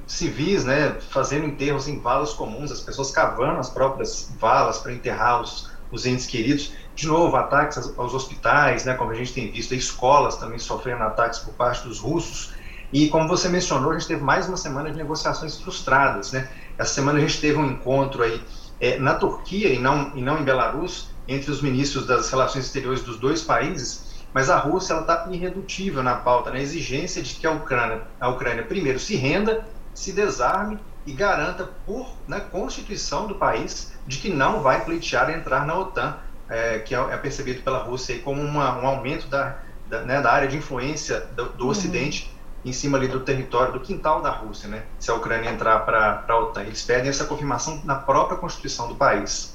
civis, 0.07 0.65
né, 0.65 0.97
fazendo 1.11 1.47
enterros 1.47 1.89
em 1.89 1.99
valas 1.99 2.33
comuns, 2.33 2.71
as 2.71 2.81
pessoas 2.81 3.11
cavando 3.11 3.61
as 3.61 3.71
próprias 3.71 4.33
valas 4.39 4.79
para 4.79 4.93
enterrar 4.93 5.41
os, 5.41 5.71
os 5.91 6.07
entes 6.07 6.27
queridos. 6.27 6.73
De 6.95 7.07
novo, 7.07 7.37
ataques 7.37 7.79
aos 7.97 8.15
hospitais, 8.15 8.85
né, 8.85 8.95
como 8.95 9.11
a 9.11 9.15
gente 9.15 9.33
tem 9.33 9.51
visto, 9.51 9.75
escolas 9.75 10.37
também 10.37 10.59
sofrendo 10.59 11.03
ataques 11.03 11.39
por 11.41 11.55
parte 11.55 11.87
dos 11.87 11.99
russos. 11.99 12.53
E 12.93 13.09
como 13.09 13.27
você 13.27 13.49
mencionou, 13.49 13.91
a 13.91 13.95
gente 13.95 14.09
teve 14.09 14.23
mais 14.23 14.47
uma 14.47 14.57
semana 14.57 14.91
de 14.91 14.97
negociações 14.97 15.59
frustradas. 15.59 16.33
Né? 16.33 16.49
Essa 16.77 16.95
semana 16.95 17.19
a 17.19 17.23
gente 17.23 17.41
teve 17.41 17.57
um 17.57 17.67
encontro 17.67 18.23
aí 18.23 18.43
é, 18.81 18.99
na 18.99 19.15
Turquia 19.15 19.69
e 19.69 19.79
não, 19.79 20.13
e 20.15 20.21
não 20.21 20.41
em 20.41 20.45
Belarus, 20.45 21.09
entre 21.27 21.51
os 21.51 21.63
ministros 21.63 22.07
das 22.07 22.31
relações 22.31 22.67
exteriores 22.67 23.03
dos 23.03 23.17
dois 23.17 23.43
países, 23.43 24.13
mas 24.35 24.51
a 24.51 24.57
Rússia 24.57 24.95
está 24.95 25.29
irredutível 25.31 26.03
na 26.03 26.17
pauta, 26.17 26.51
na 26.51 26.59
exigência 26.59 27.23
de 27.23 27.35
que 27.35 27.47
a 27.47 27.53
Ucrânia, 27.53 28.03
a 28.21 28.29
Ucrânia, 28.29 28.65
primeiro, 28.65 28.99
se 28.99 29.15
renda, 29.15 29.67
se 29.95 30.13
desarme 30.13 30.79
e 31.07 31.13
garanta 31.13 31.69
por 31.85 32.15
na 32.27 32.39
né, 32.39 32.45
Constituição 32.51 33.27
do 33.27 33.35
país 33.35 33.93
de 34.07 34.19
que 34.19 34.29
não 34.29 34.63
vai 34.63 34.85
pleitear 34.85 35.31
entrar 35.31 35.67
na 35.67 35.77
OTAN, 35.77 36.17
é, 36.49 36.79
que 36.81 36.95
é, 36.95 36.99
é, 36.99 37.17
percebido 37.17 37.63
pela 37.63 37.79
Rússia 37.79 38.19
como 38.21 38.41
uma, 38.41 38.79
um 38.79 38.87
aumento 38.87 39.27
da, 39.27 39.59
da, 39.89 40.03
né, 40.03 40.21
da, 40.21 40.33
área 40.33 40.49
de 40.49 40.57
influência 40.57 41.21
do, 41.35 41.47
do 41.51 41.65
uhum. 41.65 41.71
Ocidente 41.71 42.33
em 42.65 42.73
cima 42.73 42.97
ali 42.97 43.09
do 43.09 43.21
território, 43.21 43.73
do 43.73 43.81
quintal 43.81 44.23
da 44.23 44.31
Rússia, 44.31 44.69
né, 44.69 44.85
se 44.99 45.11
a 45.11 45.15
Ucrânia 45.15 45.51
entrar 45.51 45.81
para 45.81 46.25
a 46.29 46.39
OTAN. 46.39 46.63
Eles 46.63 46.83
pedem 46.83 47.09
essa 47.09 47.25
confirmação 47.25 47.81
na 47.85 47.97
própria 47.97 48.39
Constituição 48.39 48.87
do 48.87 48.95
país. 48.95 49.52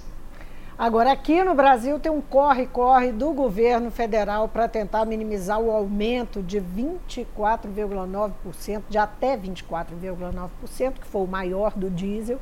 Agora, 0.78 1.12
aqui 1.12 1.44
no 1.44 1.56
Brasil 1.56 2.00
tem 2.00 2.12
um 2.12 2.22
corre-corre 2.22 3.12
do 3.12 3.34
governo 3.34 3.90
federal 3.90 4.48
para 4.48 4.68
tentar 4.68 5.06
minimizar 5.06 5.60
o 5.60 5.72
aumento 5.72 6.44
de 6.44 6.62
24,9%, 6.62 8.84
de 8.88 9.00
até 9.00 9.36
24,9%, 9.36 11.00
que 11.00 11.08
foi 11.08 11.24
o 11.24 11.28
maior 11.28 11.74
do 11.76 11.90
diesel, 11.90 12.40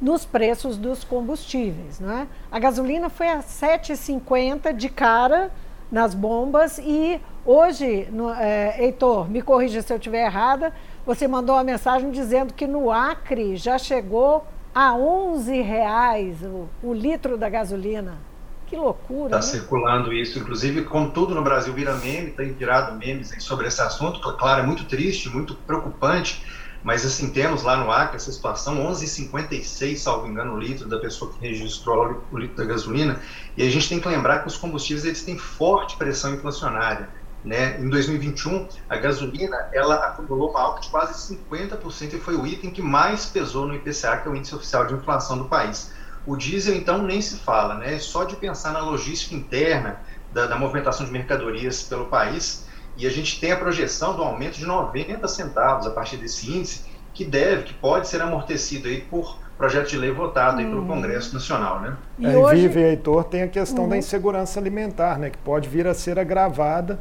nos 0.00 0.24
preços 0.24 0.76
dos 0.76 1.04
combustíveis. 1.04 2.00
Né? 2.00 2.26
A 2.50 2.58
gasolina 2.58 3.08
foi 3.08 3.28
a 3.28 3.38
7,50 3.38 4.72
de 4.72 4.88
cara 4.88 5.52
nas 5.92 6.12
bombas 6.12 6.78
e 6.78 7.20
hoje, 7.46 8.08
no, 8.10 8.30
é, 8.30 8.82
Heitor, 8.82 9.30
me 9.30 9.42
corrija 9.42 9.80
se 9.80 9.92
eu 9.92 9.96
estiver 9.96 10.26
errada, 10.26 10.72
você 11.06 11.28
mandou 11.28 11.54
uma 11.54 11.62
mensagem 11.62 12.10
dizendo 12.10 12.52
que 12.52 12.66
no 12.66 12.90
Acre 12.90 13.54
já 13.54 13.78
chegou 13.78 14.44
a 14.74 14.94
11 14.94 15.60
reais 15.62 16.42
o, 16.42 16.68
o 16.82 16.92
litro 16.92 17.36
da 17.36 17.48
gasolina. 17.48 18.18
Que 18.66 18.76
loucura. 18.76 19.36
Está 19.36 19.38
né? 19.38 19.42
circulando 19.42 20.12
isso, 20.12 20.38
inclusive, 20.38 20.84
como 20.84 21.10
tudo 21.10 21.34
no 21.34 21.42
Brasil 21.42 21.72
vira 21.72 21.92
meme, 21.96 22.30
tem 22.30 22.52
virado 22.52 22.96
memes 22.96 23.34
sobre 23.40 23.66
esse 23.66 23.82
assunto. 23.82 24.20
Claro, 24.36 24.62
é 24.62 24.66
muito 24.66 24.84
triste, 24.84 25.28
muito 25.28 25.56
preocupante, 25.56 26.40
mas 26.84 27.04
assim, 27.04 27.30
temos 27.30 27.64
lá 27.64 27.76
no 27.76 27.90
Acre 27.90 28.16
essa 28.16 28.30
situação, 28.30 28.76
11,56, 28.92 29.96
salvo 29.96 30.28
engano, 30.28 30.54
o 30.54 30.58
litro 30.58 30.88
da 30.88 31.00
pessoa 31.00 31.32
que 31.32 31.40
registrou 31.40 32.22
o 32.30 32.38
litro 32.38 32.56
da 32.56 32.64
gasolina. 32.64 33.20
E 33.56 33.66
a 33.66 33.70
gente 33.70 33.88
tem 33.88 33.98
que 33.98 34.08
lembrar 34.08 34.38
que 34.38 34.46
os 34.46 34.56
combustíveis 34.56 35.04
eles 35.04 35.24
têm 35.24 35.36
forte 35.36 35.96
pressão 35.96 36.32
inflacionária. 36.32 37.08
Né? 37.44 37.80
Em 37.80 37.88
2021, 37.88 38.68
a 38.88 38.96
gasolina 38.96 39.68
ela 39.72 39.94
acumulou 39.94 40.50
uma 40.50 40.60
alta 40.60 40.82
de 40.82 40.88
quase 40.88 41.34
50% 41.34 42.14
e 42.14 42.18
foi 42.18 42.36
o 42.36 42.46
item 42.46 42.70
que 42.70 42.82
mais 42.82 43.26
pesou 43.26 43.66
no 43.66 43.74
IPCA, 43.74 44.18
que 44.18 44.28
é 44.28 44.30
o 44.30 44.36
índice 44.36 44.54
oficial 44.54 44.86
de 44.86 44.94
inflação 44.94 45.38
do 45.38 45.44
país. 45.46 45.92
O 46.26 46.36
diesel, 46.36 46.74
então, 46.74 47.02
nem 47.02 47.22
se 47.22 47.38
fala, 47.38 47.76
né? 47.76 47.98
Só 47.98 48.24
de 48.24 48.36
pensar 48.36 48.72
na 48.72 48.80
logística 48.80 49.34
interna 49.34 50.00
da, 50.32 50.46
da 50.46 50.58
movimentação 50.58 51.06
de 51.06 51.12
mercadorias 51.12 51.82
pelo 51.82 52.06
país, 52.06 52.66
e 52.96 53.06
a 53.06 53.10
gente 53.10 53.40
tem 53.40 53.52
a 53.52 53.56
projeção 53.56 54.14
do 54.14 54.22
aumento 54.22 54.58
de 54.58 54.66
90 54.66 55.26
centavos 55.26 55.86
a 55.86 55.90
partir 55.90 56.18
desse 56.18 56.50
índice, 56.50 56.84
que 57.14 57.24
deve, 57.24 57.62
que 57.64 57.74
pode 57.74 58.06
ser 58.06 58.20
amortecido 58.20 58.86
aí 58.86 59.00
por 59.00 59.38
projeto 59.56 59.88
de 59.88 59.96
lei 59.96 60.10
votado 60.10 60.58
aí 60.58 60.66
pelo 60.66 60.80
uhum. 60.80 60.86
Congresso 60.86 61.34
Nacional, 61.34 61.80
né? 61.80 61.96
E 62.18 62.26
é, 62.26 62.36
hoje... 62.36 62.68
Vive, 62.68 62.80
Heitor, 62.80 63.24
tem 63.24 63.42
a 63.42 63.48
questão 63.48 63.84
uhum. 63.84 63.90
da 63.90 63.96
insegurança 63.96 64.60
alimentar, 64.60 65.18
né? 65.18 65.30
Que 65.30 65.38
pode 65.38 65.68
vir 65.68 65.86
a 65.86 65.94
ser 65.94 66.18
agravada 66.18 66.98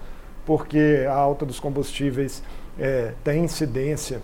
porque 0.50 1.06
a 1.08 1.14
alta 1.14 1.46
dos 1.46 1.60
combustíveis 1.60 2.42
é, 2.80 3.14
tem 3.24 3.44
incidência 3.44 4.20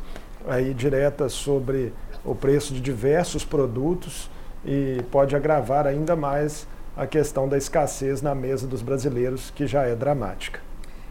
aí 0.47 0.73
direta 0.73 1.29
sobre 1.29 1.93
o 2.23 2.33
preço 2.33 2.73
de 2.73 2.81
diversos 2.81 3.45
produtos 3.45 4.27
e 4.65 5.03
pode 5.11 5.35
agravar 5.35 5.85
ainda 5.85 6.15
mais 6.15 6.67
a 6.97 7.05
questão 7.05 7.47
da 7.47 7.59
escassez 7.59 8.23
na 8.23 8.33
mesa 8.33 8.65
dos 8.65 8.81
brasileiros, 8.81 9.51
que 9.51 9.67
já 9.67 9.83
é 9.83 9.93
dramática. 9.95 10.59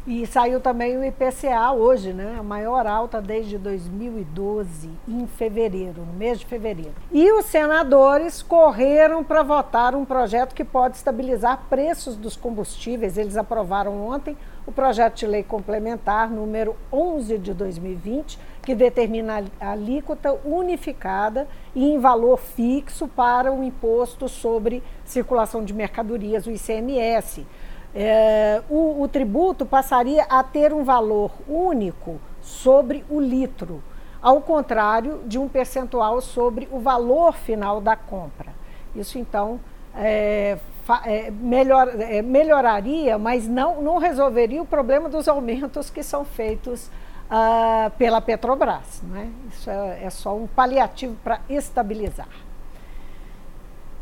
E 0.05 0.27
saiu 0.27 0.61
também 0.61 0.99
o 0.99 1.05
IPCA 1.05 1.73
hoje, 1.73 2.13
né? 2.13 2.37
A 2.39 2.43
maior 2.43 2.87
alta 2.87 3.23
desde 3.23 3.57
2012, 3.57 4.91
em 5.09 5.27
fevereiro, 5.29 6.03
no 6.05 6.13
mês 6.13 6.41
de 6.41 6.45
fevereiro. 6.45 6.93
E 7.11 7.33
os 7.33 7.47
senadores 7.47 8.43
correram 8.43 9.25
para 9.25 9.43
votar 9.43 9.95
um 9.95 10.05
projeto 10.05 10.55
que 10.55 10.65
pode 10.65 10.97
estabilizar 10.97 11.63
preços 11.71 12.17
dos 12.17 12.37
combustíveis. 12.37 13.17
Eles 13.17 13.39
aprovaram 13.39 14.07
ontem 14.07 14.37
o 14.67 14.73
projeto 14.73 15.17
de 15.17 15.27
lei 15.27 15.43
complementar 15.43 16.31
número 16.31 16.77
11 16.93 17.39
de 17.39 17.53
2020, 17.53 18.39
que 18.63 18.75
determina 18.75 19.45
a 19.61 19.71
alíquota 19.73 20.33
unificada 20.45 21.47
e 21.75 21.85
em 21.85 21.99
valor 21.99 22.39
fixo 22.39 23.07
para 23.07 23.53
o 23.53 23.63
imposto 23.63 24.29
sobre 24.29 24.83
circulação 25.05 25.65
de 25.65 25.75
mercadorias, 25.75 26.47
o 26.47 26.51
ICMS 26.51 27.47
é, 27.95 28.61
o, 28.69 29.03
o 29.03 29.09
tributo 29.09 29.65
passaria 29.65 30.25
a 30.25 30.43
ter 30.43 30.73
um 30.73 30.83
valor 30.83 31.31
único 31.49 32.21
sobre 32.43 33.05
o 33.09 33.21
litro, 33.21 33.83
ao 34.21 34.41
contrário 34.41 35.21
de 35.27 35.39
um 35.39 35.49
percentual 35.49 36.21
sobre 36.21 36.69
o 36.73 36.81
valor 36.81 37.35
final 37.35 37.81
da 37.81 37.95
compra. 37.95 38.53
Isso 38.97 39.19
então 39.19 39.61
é, 39.97 40.59
é, 41.05 41.31
melhor, 41.31 41.89
é, 42.01 42.23
melhoraria, 42.23 43.19
mas 43.19 43.49
não, 43.49 43.81
não 43.83 43.99
resolveria 43.99 44.63
o 44.63 44.67
problema 44.67 45.09
dos 45.09 45.29
aumentos 45.29 45.91
que 45.91 46.03
são 46.03 46.25
feitos 46.25 46.91
uh, 47.31 47.91
pela 47.99 48.21
Petrobras. 48.21 49.03
Né? 49.03 49.31
Isso 49.51 49.71
é, 49.71 50.05
é 50.05 50.11
só 50.11 50.37
um 50.37 50.47
paliativo 50.47 51.17
para 51.23 51.41
estabilizar. 51.49 52.29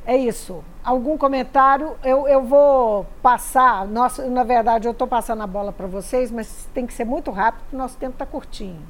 É 0.04 0.16
isso. 0.16 0.64
Algum 0.82 1.16
comentário? 1.16 1.96
Eu, 2.02 2.26
eu 2.26 2.42
vou 2.42 3.06
passar. 3.22 3.86
Nossa, 3.86 4.28
na 4.28 4.42
verdade, 4.42 4.88
eu 4.88 4.92
estou 4.92 5.06
passando 5.06 5.42
a 5.42 5.46
bola 5.46 5.72
para 5.72 5.86
vocês, 5.86 6.30
mas 6.30 6.68
tem 6.74 6.86
que 6.86 6.92
ser 6.92 7.04
muito 7.04 7.30
rápido, 7.30 7.62
porque 7.62 7.76
nosso 7.76 7.96
tempo 7.96 8.14
está 8.14 8.26
curtinho. 8.26 8.82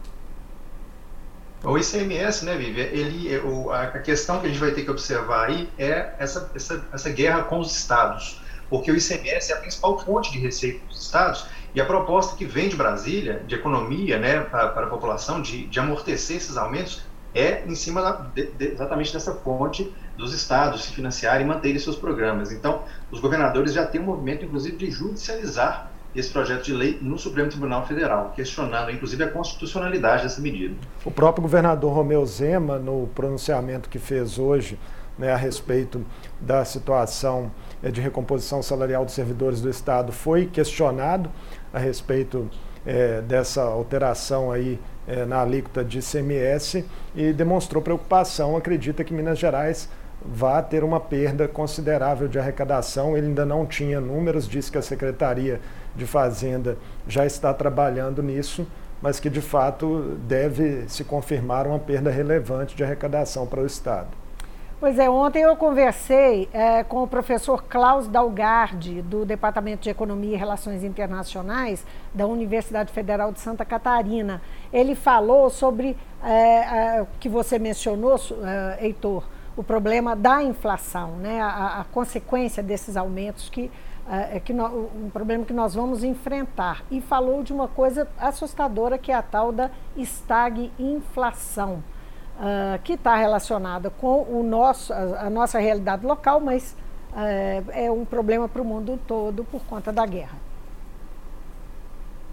O 1.64 1.78
ICMS, 1.78 2.44
né, 2.44 2.56
Vivi? 2.56 2.80
Ele, 2.80 3.38
o, 3.38 3.70
a 3.70 3.86
questão 3.86 4.40
que 4.40 4.46
a 4.46 4.48
gente 4.48 4.58
vai 4.58 4.72
ter 4.72 4.82
que 4.82 4.90
observar 4.90 5.48
aí 5.48 5.70
é 5.78 6.12
essa, 6.18 6.50
essa, 6.54 6.84
essa 6.92 7.10
guerra 7.10 7.44
com 7.44 7.60
os 7.60 7.76
estados, 7.76 8.42
porque 8.68 8.90
o 8.90 8.96
ICMS 8.96 9.52
é 9.52 9.54
a 9.54 9.60
principal 9.60 9.96
fonte 10.00 10.32
de 10.32 10.40
receita 10.40 10.84
dos 10.86 11.00
estados 11.00 11.46
e 11.72 11.80
a 11.80 11.84
proposta 11.84 12.36
que 12.36 12.44
vem 12.44 12.68
de 12.68 12.74
Brasília, 12.74 13.44
de 13.46 13.54
economia, 13.54 14.18
né, 14.18 14.40
para, 14.40 14.68
para 14.70 14.86
a 14.86 14.90
população, 14.90 15.40
de, 15.40 15.66
de 15.68 15.78
amortecer 15.78 16.36
esses 16.36 16.56
aumentos, 16.56 17.04
é 17.32 17.64
em 17.64 17.76
cima 17.76 18.02
da, 18.02 18.12
de, 18.12 18.46
de, 18.46 18.72
exatamente 18.72 19.12
dessa 19.12 19.32
fonte 19.32 19.94
dos 20.16 20.34
estados 20.34 20.84
se 20.84 20.92
financiarem 20.92 21.46
e 21.46 21.48
manterem 21.48 21.78
seus 21.78 21.96
programas. 21.96 22.50
Então, 22.50 22.82
os 23.10 23.20
governadores 23.20 23.72
já 23.72 23.86
têm 23.86 24.00
um 24.00 24.04
movimento, 24.04 24.44
inclusive, 24.44 24.76
de 24.76 24.90
judicializar 24.90 25.91
esse 26.14 26.30
projeto 26.30 26.64
de 26.64 26.72
lei 26.72 26.98
no 27.00 27.18
Supremo 27.18 27.48
Tribunal 27.48 27.86
Federal, 27.86 28.32
questionando, 28.34 28.90
inclusive, 28.90 29.24
a 29.24 29.28
constitucionalidade 29.30 30.24
dessa 30.24 30.40
medida. 30.40 30.74
O 31.04 31.10
próprio 31.10 31.42
governador 31.42 31.92
Romeu 31.92 32.24
Zema, 32.26 32.78
no 32.78 33.08
pronunciamento 33.14 33.88
que 33.88 33.98
fez 33.98 34.38
hoje 34.38 34.78
né, 35.18 35.32
a 35.32 35.36
respeito 35.36 36.04
da 36.40 36.64
situação 36.64 37.50
é, 37.82 37.90
de 37.90 38.00
recomposição 38.00 38.62
salarial 38.62 39.04
dos 39.04 39.14
servidores 39.14 39.60
do 39.60 39.68
Estado 39.68 40.12
foi 40.12 40.46
questionado 40.46 41.30
a 41.72 41.78
respeito 41.78 42.48
é, 42.84 43.20
dessa 43.20 43.62
alteração 43.62 44.50
aí 44.50 44.78
é, 45.06 45.24
na 45.24 45.40
alíquota 45.40 45.84
de 45.84 45.98
ICMS 45.98 46.84
e 47.14 47.32
demonstrou 47.32 47.82
preocupação, 47.82 48.56
acredita 48.56 49.04
que 49.04 49.12
Minas 49.12 49.38
Gerais 49.38 49.88
vai 50.24 50.62
ter 50.62 50.84
uma 50.84 51.00
perda 51.00 51.48
considerável 51.48 52.28
de 52.28 52.38
arrecadação. 52.38 53.16
Ele 53.16 53.26
ainda 53.26 53.44
não 53.44 53.66
tinha 53.66 54.00
números, 54.00 54.48
disse 54.48 54.70
que 54.70 54.78
a 54.78 54.82
Secretaria 54.82 55.60
de 55.94 56.06
Fazenda 56.06 56.76
já 57.06 57.26
está 57.26 57.52
trabalhando 57.52 58.22
nisso, 58.22 58.66
mas 59.00 59.18
que 59.18 59.28
de 59.28 59.40
fato 59.40 60.16
deve 60.26 60.88
se 60.88 61.04
confirmar 61.04 61.66
uma 61.66 61.78
perda 61.78 62.10
relevante 62.10 62.76
de 62.76 62.84
arrecadação 62.84 63.46
para 63.46 63.60
o 63.60 63.66
Estado. 63.66 64.22
Pois 64.82 64.98
é, 64.98 65.08
ontem 65.08 65.42
eu 65.42 65.54
conversei 65.54 66.48
é, 66.52 66.82
com 66.82 67.04
o 67.04 67.06
professor 67.06 67.62
Klaus 67.62 68.08
Dalgardi, 68.08 69.00
do 69.00 69.24
Departamento 69.24 69.82
de 69.82 69.90
Economia 69.90 70.34
e 70.34 70.36
Relações 70.36 70.82
Internacionais 70.82 71.86
da 72.12 72.26
Universidade 72.26 72.92
Federal 72.92 73.30
de 73.30 73.38
Santa 73.38 73.64
Catarina. 73.64 74.42
Ele 74.72 74.96
falou 74.96 75.50
sobre 75.50 75.96
é, 76.24 77.00
o 77.02 77.06
que 77.20 77.28
você 77.28 77.60
mencionou, 77.60 78.16
é, 78.44 78.84
Heitor, 78.84 79.22
o 79.56 79.62
problema 79.62 80.16
da 80.16 80.42
inflação, 80.42 81.12
né? 81.18 81.40
a, 81.40 81.82
a 81.82 81.84
consequência 81.84 82.60
desses 82.60 82.96
aumentos 82.96 83.48
que 83.48 83.70
é, 84.12 84.38
que 84.38 84.52
no, 84.52 84.90
um 84.94 85.08
problema 85.10 85.42
que 85.42 85.54
nós 85.54 85.74
vamos 85.74 86.04
enfrentar. 86.04 86.84
E 86.90 87.00
falou 87.00 87.42
de 87.42 87.50
uma 87.50 87.66
coisa 87.66 88.06
assustadora 88.18 88.98
que 88.98 89.10
é 89.10 89.14
a 89.14 89.22
tal 89.22 89.50
da 89.50 89.70
estagflação, 89.96 91.82
uh, 92.36 92.78
que 92.84 92.92
está 92.92 93.16
relacionada 93.16 93.88
com 93.88 94.22
o 94.22 94.42
nosso, 94.42 94.92
a, 94.92 95.26
a, 95.26 95.30
nossa 95.30 95.58
realidade 95.58 96.04
local, 96.04 96.40
mas 96.40 96.76
uh, 97.12 97.70
é 97.70 97.90
um 97.90 98.04
problema 98.04 98.46
para 98.46 98.60
o 98.60 98.64
mundo 98.64 99.00
todo 99.06 99.44
por 99.44 99.64
conta 99.64 99.90
da 99.90 100.04
guerra. 100.04 100.36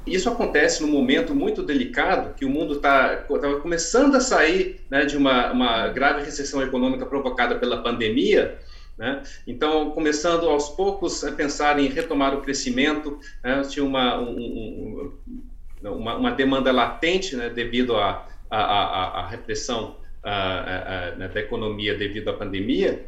Isso 0.05 0.29
acontece 0.29 0.81
num 0.81 0.91
momento 0.91 1.33
muito 1.33 1.63
delicado, 1.63 2.33
que 2.33 2.43
o 2.43 2.49
mundo 2.49 2.73
está 2.73 3.23
começando 3.61 4.15
a 4.15 4.19
sair 4.19 4.81
né, 4.89 5.05
de 5.05 5.15
uma, 5.15 5.51
uma 5.51 5.87
grave 5.89 6.25
recessão 6.25 6.61
econômica 6.61 7.05
provocada 7.05 7.55
pela 7.55 7.83
pandemia, 7.83 8.57
né? 8.99 9.23
Então, 9.47 9.91
começando 9.91 10.49
aos 10.49 10.67
poucos 10.67 11.23
a 11.23 11.31
pensar 11.31 11.79
em 11.79 11.87
retomar 11.87 12.35
o 12.35 12.41
crescimento, 12.41 13.17
né? 13.41 13.61
tinha 13.61 13.85
uma, 13.85 14.19
um, 14.19 14.35
um, 14.35 15.89
uma, 15.89 16.17
uma, 16.17 16.31
demanda 16.31 16.69
latente 16.69 17.33
né? 17.37 17.49
devido 17.49 17.95
à 17.95 18.27
a, 18.49 18.57
a, 18.57 19.19
a, 19.21 19.27
repressão 19.27 19.95
a, 20.21 21.13
né, 21.17 21.29
da 21.29 21.39
economia 21.39 21.97
devido 21.97 22.29
à 22.29 22.33
pandemia, 22.33 23.05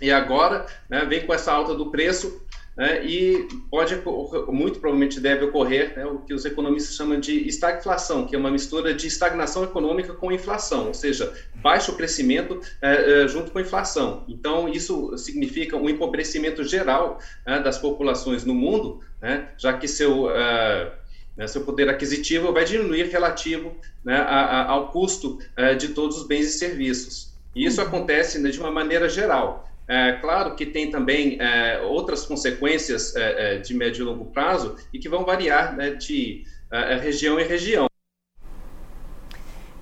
e 0.00 0.10
agora 0.10 0.64
né, 0.88 1.04
vem 1.04 1.26
com 1.26 1.34
essa 1.34 1.52
alta 1.52 1.74
do 1.74 1.90
preço 1.90 2.42
né, 2.80 3.04
e 3.04 3.46
pode, 3.70 3.94
muito 4.48 4.80
provavelmente 4.80 5.20
deve 5.20 5.44
ocorrer 5.44 5.94
né, 5.94 6.06
o 6.06 6.20
que 6.20 6.32
os 6.32 6.46
economistas 6.46 6.96
chamam 6.96 7.20
de 7.20 7.46
estagflação, 7.46 8.26
que 8.26 8.34
é 8.34 8.38
uma 8.38 8.50
mistura 8.50 8.94
de 8.94 9.06
estagnação 9.06 9.62
econômica 9.64 10.14
com 10.14 10.32
inflação, 10.32 10.86
ou 10.86 10.94
seja, 10.94 11.30
baixo 11.56 11.94
crescimento 11.94 12.58
é, 12.80 13.24
é, 13.24 13.28
junto 13.28 13.50
com 13.50 13.60
inflação. 13.60 14.24
Então, 14.26 14.66
isso 14.66 15.14
significa 15.18 15.76
um 15.76 15.90
empobrecimento 15.90 16.64
geral 16.64 17.18
né, 17.46 17.60
das 17.60 17.76
populações 17.76 18.46
no 18.46 18.54
mundo, 18.54 19.02
né, 19.20 19.50
já 19.58 19.74
que 19.74 19.86
seu, 19.86 20.30
é, 20.30 20.90
né, 21.36 21.46
seu 21.46 21.60
poder 21.60 21.86
aquisitivo 21.90 22.50
vai 22.50 22.64
diminuir 22.64 23.10
relativo 23.10 23.76
né, 24.02 24.16
a, 24.16 24.40
a, 24.40 24.70
ao 24.70 24.90
custo 24.90 25.38
é, 25.54 25.74
de 25.74 25.88
todos 25.88 26.16
os 26.16 26.26
bens 26.26 26.46
e 26.46 26.52
serviços. 26.58 27.30
E 27.54 27.66
isso 27.66 27.82
uhum. 27.82 27.88
acontece 27.88 28.40
de 28.50 28.58
uma 28.58 28.70
maneira 28.70 29.06
geral. 29.06 29.69
É, 29.90 30.12
claro 30.20 30.54
que 30.54 30.64
tem 30.64 30.88
também 30.88 31.36
é, 31.40 31.80
outras 31.80 32.24
consequências 32.24 33.16
é, 33.16 33.56
é 33.56 33.58
de 33.58 33.74
médio 33.74 34.02
e 34.02 34.04
longo 34.04 34.26
prazo 34.26 34.76
e 34.94 35.00
que 35.00 35.08
vão 35.08 35.24
variar 35.24 35.74
né, 35.74 35.90
de 35.90 36.44
é, 36.70 36.92
é, 36.92 36.96
região 36.96 37.40
em 37.40 37.44
região. 37.44 37.86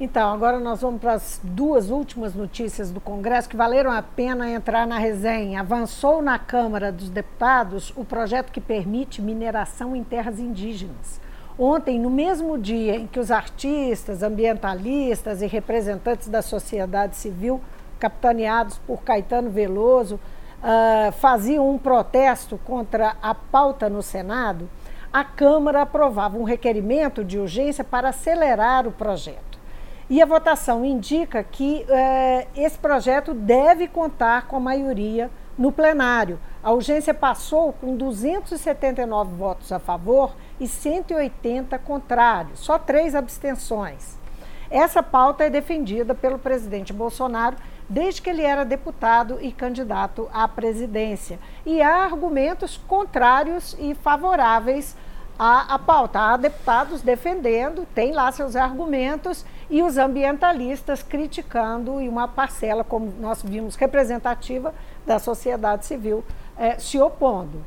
Então, 0.00 0.32
agora 0.32 0.59
nós 0.59 0.80
vamos 0.80 0.98
para 0.98 1.12
as 1.12 1.38
duas 1.44 1.90
últimas 1.90 2.34
notícias 2.34 2.90
do 2.90 3.02
Congresso 3.02 3.50
que 3.50 3.56
valeram 3.56 3.90
a 3.90 4.00
pena 4.00 4.50
entrar 4.50 4.86
na 4.86 4.98
resenha. 4.98 5.61
Avançou 5.61 6.22
na 6.22 6.38
Câmara 6.38 6.90
dos 6.90 7.11
Deputados 7.11 7.92
o 7.94 8.02
projeto 8.02 8.50
que 8.50 8.62
permite 8.62 9.20
mineração 9.20 9.94
em 9.94 10.02
terras 10.02 10.40
indígenas. 10.40 11.20
Ontem, 11.59 12.00
no 12.00 12.09
mesmo 12.09 12.56
dia 12.56 12.96
em 12.96 13.06
que 13.06 13.20
os 13.20 13.30
artistas, 13.30 14.22
ambientalistas 14.22 15.42
e 15.42 15.46
representantes 15.46 16.28
da 16.28 16.40
sociedade 16.40 17.14
civil 17.14 17.61
capitaneados 17.99 18.78
por 18.86 19.03
Caetano 19.03 19.51
Veloso, 19.51 20.14
uh, 20.16 21.12
faziam 21.12 21.68
um 21.68 21.78
protesto 21.78 22.59
contra 22.64 23.16
a 23.20 23.34
pauta 23.34 23.88
no 23.88 24.03
Senado, 24.03 24.68
a 25.12 25.24
Câmara 25.24 25.82
aprovava 25.82 26.38
um 26.38 26.44
requerimento 26.44 27.24
de 27.24 27.38
urgência 27.38 27.82
para 27.82 28.11
acelerar 28.11 28.86
o 28.86 28.92
projeto. 28.92 29.59
E 30.11 30.22
a 30.22 30.26
votação 30.26 30.84
indica 30.84 31.42
que 31.42 31.84
uh, 31.84 32.49
esse 32.57 32.78
projeto 32.78 33.34
deve 33.34 33.88
contar 33.88 34.46
com 34.46 34.57
a 34.57 34.61
maioria 34.61 35.30
no 35.57 35.72
plenário. 35.72 36.38
A 36.62 36.72
urgência 36.72 37.12
passou 37.12 37.72
com 37.72 37.96
279 37.96 39.34
votos 39.34 39.72
a 39.72 39.78
favor 39.78 40.34
e 40.61 40.66
180 40.66 41.78
contrários, 41.80 42.61
só 42.61 42.78
três 42.78 43.14
abstenções. 43.14 44.16
Essa 44.70 45.03
pauta 45.03 45.44
é 45.44 45.51
defendida 45.51 46.14
pelo 46.14 46.38
presidente 46.38 46.92
Bolsonaro 46.92 47.57
desde 47.89 48.20
que 48.20 48.28
ele 48.28 48.43
era 48.43 48.64
deputado 48.64 49.39
e 49.41 49.51
candidato 49.51 50.28
à 50.32 50.47
presidência. 50.47 51.39
E 51.64 51.80
há 51.80 52.05
argumentos 52.05 52.76
contrários 52.86 53.74
e 53.78 53.95
favoráveis 53.95 54.95
à, 55.39 55.74
à 55.74 55.78
pauta. 55.78 56.18
Há 56.18 56.36
deputados 56.36 57.01
defendendo, 57.01 57.86
tem 57.95 58.12
lá 58.12 58.30
seus 58.30 58.57
argumentos, 58.57 59.45
e 59.70 59.82
os 59.82 59.97
ambientalistas 59.97 61.03
criticando, 61.03 62.01
e 62.01 62.09
uma 62.09 62.26
parcela, 62.26 62.82
como 62.82 63.12
nós 63.20 63.43
vimos, 63.43 63.76
representativa 63.76 64.74
da 65.07 65.18
sociedade 65.18 65.86
civil 65.86 66.24
é, 66.57 66.78
se 66.78 66.99
opondo. 66.99 67.62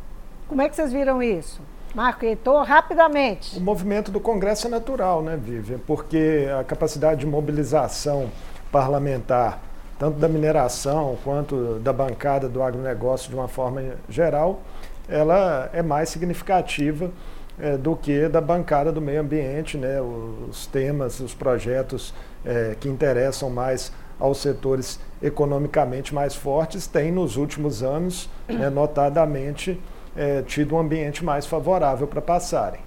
Como 0.47 0.61
é 0.61 0.69
que 0.69 0.75
vocês 0.75 0.91
viram 0.91 1.23
isso? 1.23 1.61
Marco 1.93 2.25
Heitor, 2.25 2.63
rapidamente. 2.63 3.57
O 3.57 3.61
movimento 3.61 4.11
do 4.11 4.19
Congresso 4.19 4.67
é 4.67 4.69
natural, 4.69 5.21
né, 5.21 5.37
Vivian? 5.37 5.79
Porque 5.79 6.47
a 6.59 6.63
capacidade 6.63 7.21
de 7.21 7.25
mobilização 7.25 8.29
parlamentar 8.71 9.59
tanto 10.01 10.17
da 10.17 10.27
mineração 10.27 11.15
quanto 11.23 11.77
da 11.77 11.93
bancada 11.93 12.49
do 12.49 12.63
agronegócio 12.63 13.29
de 13.29 13.35
uma 13.35 13.47
forma 13.47 13.83
geral, 14.09 14.63
ela 15.07 15.69
é 15.73 15.83
mais 15.83 16.09
significativa 16.09 17.11
é, 17.59 17.77
do 17.77 17.95
que 17.95 18.27
da 18.27 18.41
bancada 18.41 18.91
do 18.91 18.99
meio 18.99 19.21
ambiente, 19.21 19.77
né, 19.77 20.01
os 20.01 20.65
temas, 20.65 21.19
os 21.19 21.35
projetos 21.35 22.15
é, 22.43 22.75
que 22.79 22.89
interessam 22.89 23.51
mais 23.51 23.93
aos 24.19 24.39
setores 24.39 24.99
economicamente 25.21 26.15
mais 26.15 26.33
fortes 26.33 26.87
têm 26.87 27.11
nos 27.11 27.37
últimos 27.37 27.83
anos, 27.83 28.27
né, 28.47 28.71
notadamente, 28.71 29.79
é, 30.17 30.41
tido 30.41 30.73
um 30.73 30.79
ambiente 30.79 31.23
mais 31.23 31.45
favorável 31.45 32.07
para 32.07 32.23
passarem. 32.23 32.79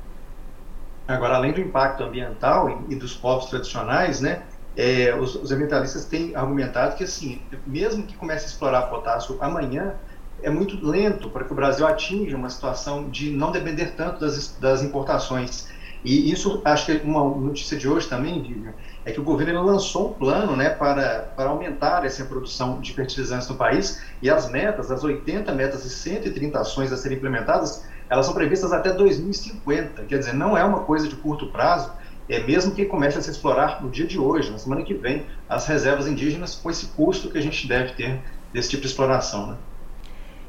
Agora, 1.06 1.36
além 1.36 1.52
do 1.52 1.60
impacto 1.60 2.02
ambiental 2.02 2.82
e 2.88 2.96
dos 2.96 3.14
povos 3.14 3.46
tradicionais, 3.46 4.20
né, 4.20 4.42
é, 4.76 5.14
os, 5.14 5.36
os, 5.36 5.52
ambientalistas 5.52 6.04
têm 6.04 6.34
argumentado 6.34 6.96
que, 6.96 7.04
assim, 7.04 7.40
mesmo 7.66 8.02
que 8.02 8.16
comece 8.16 8.44
a 8.44 8.48
explorar 8.48 8.82
potássio 8.82 9.36
amanhã, 9.40 9.94
é 10.42 10.50
muito 10.50 10.84
lento 10.84 11.30
para 11.30 11.44
que 11.44 11.52
o 11.52 11.54
Brasil 11.54 11.86
atinja 11.86 12.36
uma 12.36 12.50
situação 12.50 13.08
de 13.08 13.30
não 13.30 13.52
depender 13.52 13.92
tanto 13.96 14.20
das, 14.20 14.56
das 14.60 14.82
importações. 14.82 15.68
E 16.04 16.30
isso, 16.30 16.60
acho 16.64 16.86
que 16.86 16.92
é 16.92 17.00
uma 17.02 17.24
notícia 17.24 17.78
de 17.78 17.88
hoje 17.88 18.06
também, 18.06 18.66
é 19.06 19.12
que 19.12 19.18
o 19.18 19.24
governo 19.24 19.62
lançou 19.62 20.10
um 20.10 20.12
plano 20.12 20.54
né, 20.54 20.68
para, 20.68 21.32
para 21.34 21.48
aumentar 21.48 22.04
essa 22.04 22.24
produção 22.26 22.78
de 22.78 22.92
fertilizantes 22.92 23.48
no 23.48 23.54
país 23.54 24.02
e 24.20 24.28
as 24.28 24.50
metas, 24.50 24.90
as 24.90 25.02
80 25.02 25.50
metas 25.52 25.84
e 25.86 25.90
130 25.90 26.60
ações 26.60 26.92
a 26.92 26.96
serem 26.98 27.16
implementadas, 27.16 27.86
elas 28.10 28.26
são 28.26 28.34
previstas 28.34 28.70
até 28.70 28.92
2050. 28.92 30.04
Quer 30.04 30.18
dizer, 30.18 30.34
não 30.34 30.58
é 30.58 30.62
uma 30.62 30.80
coisa 30.80 31.08
de 31.08 31.16
curto 31.16 31.46
prazo, 31.46 31.90
é 32.28 32.40
mesmo 32.42 32.74
que 32.74 32.84
comece 32.84 33.18
a 33.18 33.22
se 33.22 33.30
explorar 33.30 33.82
no 33.82 33.90
dia 33.90 34.06
de 34.06 34.18
hoje, 34.18 34.50
na 34.50 34.58
semana 34.58 34.82
que 34.82 34.94
vem, 34.94 35.26
as 35.48 35.66
reservas 35.66 36.06
indígenas 36.06 36.54
com 36.54 36.70
esse 36.70 36.86
custo 36.88 37.30
que 37.30 37.38
a 37.38 37.42
gente 37.42 37.66
deve 37.66 37.92
ter 37.92 38.20
desse 38.52 38.70
tipo 38.70 38.82
de 38.82 38.88
exploração. 38.88 39.48
Né? 39.48 39.56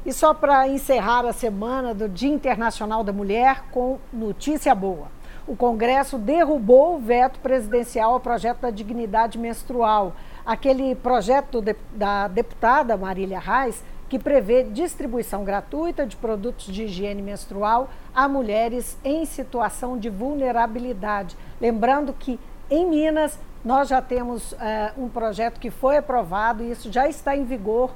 E 0.04 0.12
só 0.12 0.32
para 0.32 0.68
encerrar 0.68 1.26
a 1.26 1.32
semana 1.32 1.92
do 1.92 2.08
Dia 2.08 2.30
Internacional 2.30 3.02
da 3.02 3.12
Mulher 3.12 3.64
com 3.70 3.98
notícia 4.12 4.74
boa. 4.74 5.08
O 5.46 5.54
Congresso 5.54 6.18
derrubou 6.18 6.96
o 6.96 6.98
veto 6.98 7.38
presidencial 7.40 8.14
ao 8.14 8.20
projeto 8.20 8.60
da 8.60 8.70
dignidade 8.70 9.38
menstrual. 9.38 10.14
Aquele 10.44 10.94
projeto 10.94 11.62
da 11.92 12.26
deputada 12.28 12.96
Marília 12.96 13.38
Reis 13.38 13.82
que 14.08 14.18
prevê 14.18 14.62
distribuição 14.64 15.44
gratuita 15.44 16.06
de 16.06 16.16
produtos 16.16 16.66
de 16.66 16.84
higiene 16.84 17.22
menstrual 17.22 17.90
a 18.14 18.28
mulheres 18.28 18.96
em 19.04 19.24
situação 19.24 19.98
de 19.98 20.08
vulnerabilidade. 20.08 21.36
Lembrando 21.60 22.12
que 22.12 22.38
em 22.70 22.86
Minas 22.86 23.38
nós 23.64 23.88
já 23.88 24.00
temos 24.00 24.52
uh, 24.52 24.56
um 24.96 25.08
projeto 25.08 25.58
que 25.58 25.70
foi 25.70 25.96
aprovado 25.96 26.62
e 26.62 26.70
isso 26.70 26.90
já 26.92 27.08
está 27.08 27.36
em 27.36 27.44
vigor 27.44 27.92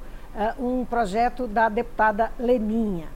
um 0.57 0.85
projeto 0.85 1.47
da 1.47 1.69
deputada 1.69 2.31
Leninha. 2.39 3.07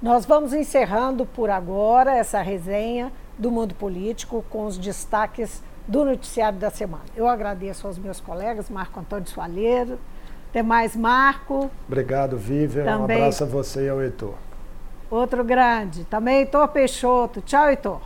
Nós 0.00 0.26
vamos 0.26 0.52
encerrando 0.52 1.24
por 1.24 1.48
agora 1.48 2.14
essa 2.14 2.42
resenha 2.42 3.12
do 3.38 3.50
mundo 3.50 3.74
político 3.74 4.44
com 4.50 4.66
os 4.66 4.76
destaques 4.76 5.62
do 5.86 6.04
noticiário 6.04 6.58
da 6.58 6.70
semana. 6.70 7.04
Eu 7.14 7.28
agradeço 7.28 7.86
aos 7.86 7.98
meus 7.98 8.20
colegas, 8.20 8.68
Marco 8.68 8.98
Antônio 8.98 9.28
Soalheiro. 9.28 9.98
Até 10.50 10.62
mais, 10.62 10.96
Marco. 10.96 11.70
Obrigado, 11.86 12.36
Vivian. 12.36 12.84
Também... 12.84 13.18
Um 13.18 13.20
abraço 13.20 13.44
a 13.44 13.46
você 13.46 13.86
e 13.86 13.88
ao 13.88 14.00
Heitor. 14.00 14.34
Outro 15.10 15.44
grande. 15.44 16.04
Também 16.04 16.38
Heitor 16.38 16.68
Peixoto. 16.68 17.40
Tchau, 17.40 17.68
Heitor. 17.68 18.00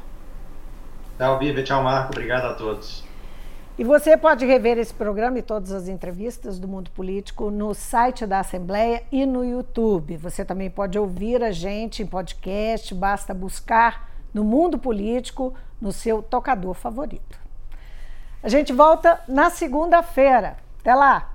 Tchau, 1.16 1.38
Vivian. 1.38 1.64
Tchau, 1.64 1.82
Marco. 1.82 2.12
Obrigado 2.12 2.46
a 2.46 2.54
todos. 2.54 3.04
E 3.78 3.84
você 3.84 4.14
pode 4.14 4.44
rever 4.44 4.76
esse 4.76 4.92
programa 4.92 5.38
e 5.38 5.42
todas 5.42 5.72
as 5.72 5.88
entrevistas 5.88 6.58
do 6.58 6.68
Mundo 6.68 6.90
Político 6.90 7.50
no 7.50 7.72
site 7.72 8.26
da 8.26 8.40
Assembleia 8.40 9.02
e 9.10 9.24
no 9.24 9.42
YouTube. 9.42 10.18
Você 10.18 10.44
também 10.44 10.68
pode 10.68 10.98
ouvir 10.98 11.42
a 11.42 11.50
gente 11.50 12.02
em 12.02 12.06
podcast, 12.06 12.94
basta 12.94 13.32
buscar 13.32 14.10
no 14.34 14.44
Mundo 14.44 14.78
Político 14.78 15.54
no 15.80 15.92
seu 15.92 16.22
tocador 16.22 16.74
favorito. 16.74 17.38
A 18.42 18.50
gente 18.50 18.70
volta 18.70 19.20
na 19.26 19.48
segunda-feira. 19.48 20.58
Até 20.80 20.94
lá! 20.94 21.29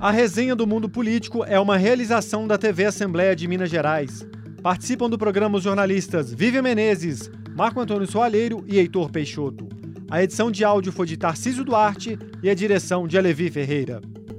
A 0.00 0.12
resenha 0.12 0.54
do 0.54 0.66
mundo 0.66 0.88
político 0.88 1.44
é 1.44 1.58
uma 1.58 1.76
realização 1.76 2.46
da 2.46 2.56
TV 2.56 2.84
Assembleia 2.84 3.34
de 3.34 3.48
Minas 3.48 3.68
Gerais. 3.68 4.24
Participam 4.62 5.10
do 5.10 5.18
programa 5.18 5.58
os 5.58 5.64
jornalistas 5.64 6.32
Vivian 6.32 6.62
Menezes, 6.62 7.28
Marco 7.56 7.80
Antônio 7.80 8.06
Soalheiro 8.06 8.64
e 8.68 8.78
Heitor 8.78 9.10
Peixoto. 9.10 9.68
A 10.08 10.22
edição 10.22 10.52
de 10.52 10.64
áudio 10.64 10.92
foi 10.92 11.06
de 11.06 11.16
Tarcísio 11.16 11.64
Duarte 11.64 12.16
e 12.42 12.48
a 12.48 12.54
direção 12.54 13.08
de 13.08 13.18
Alevi 13.18 13.50
Ferreira. 13.50 14.00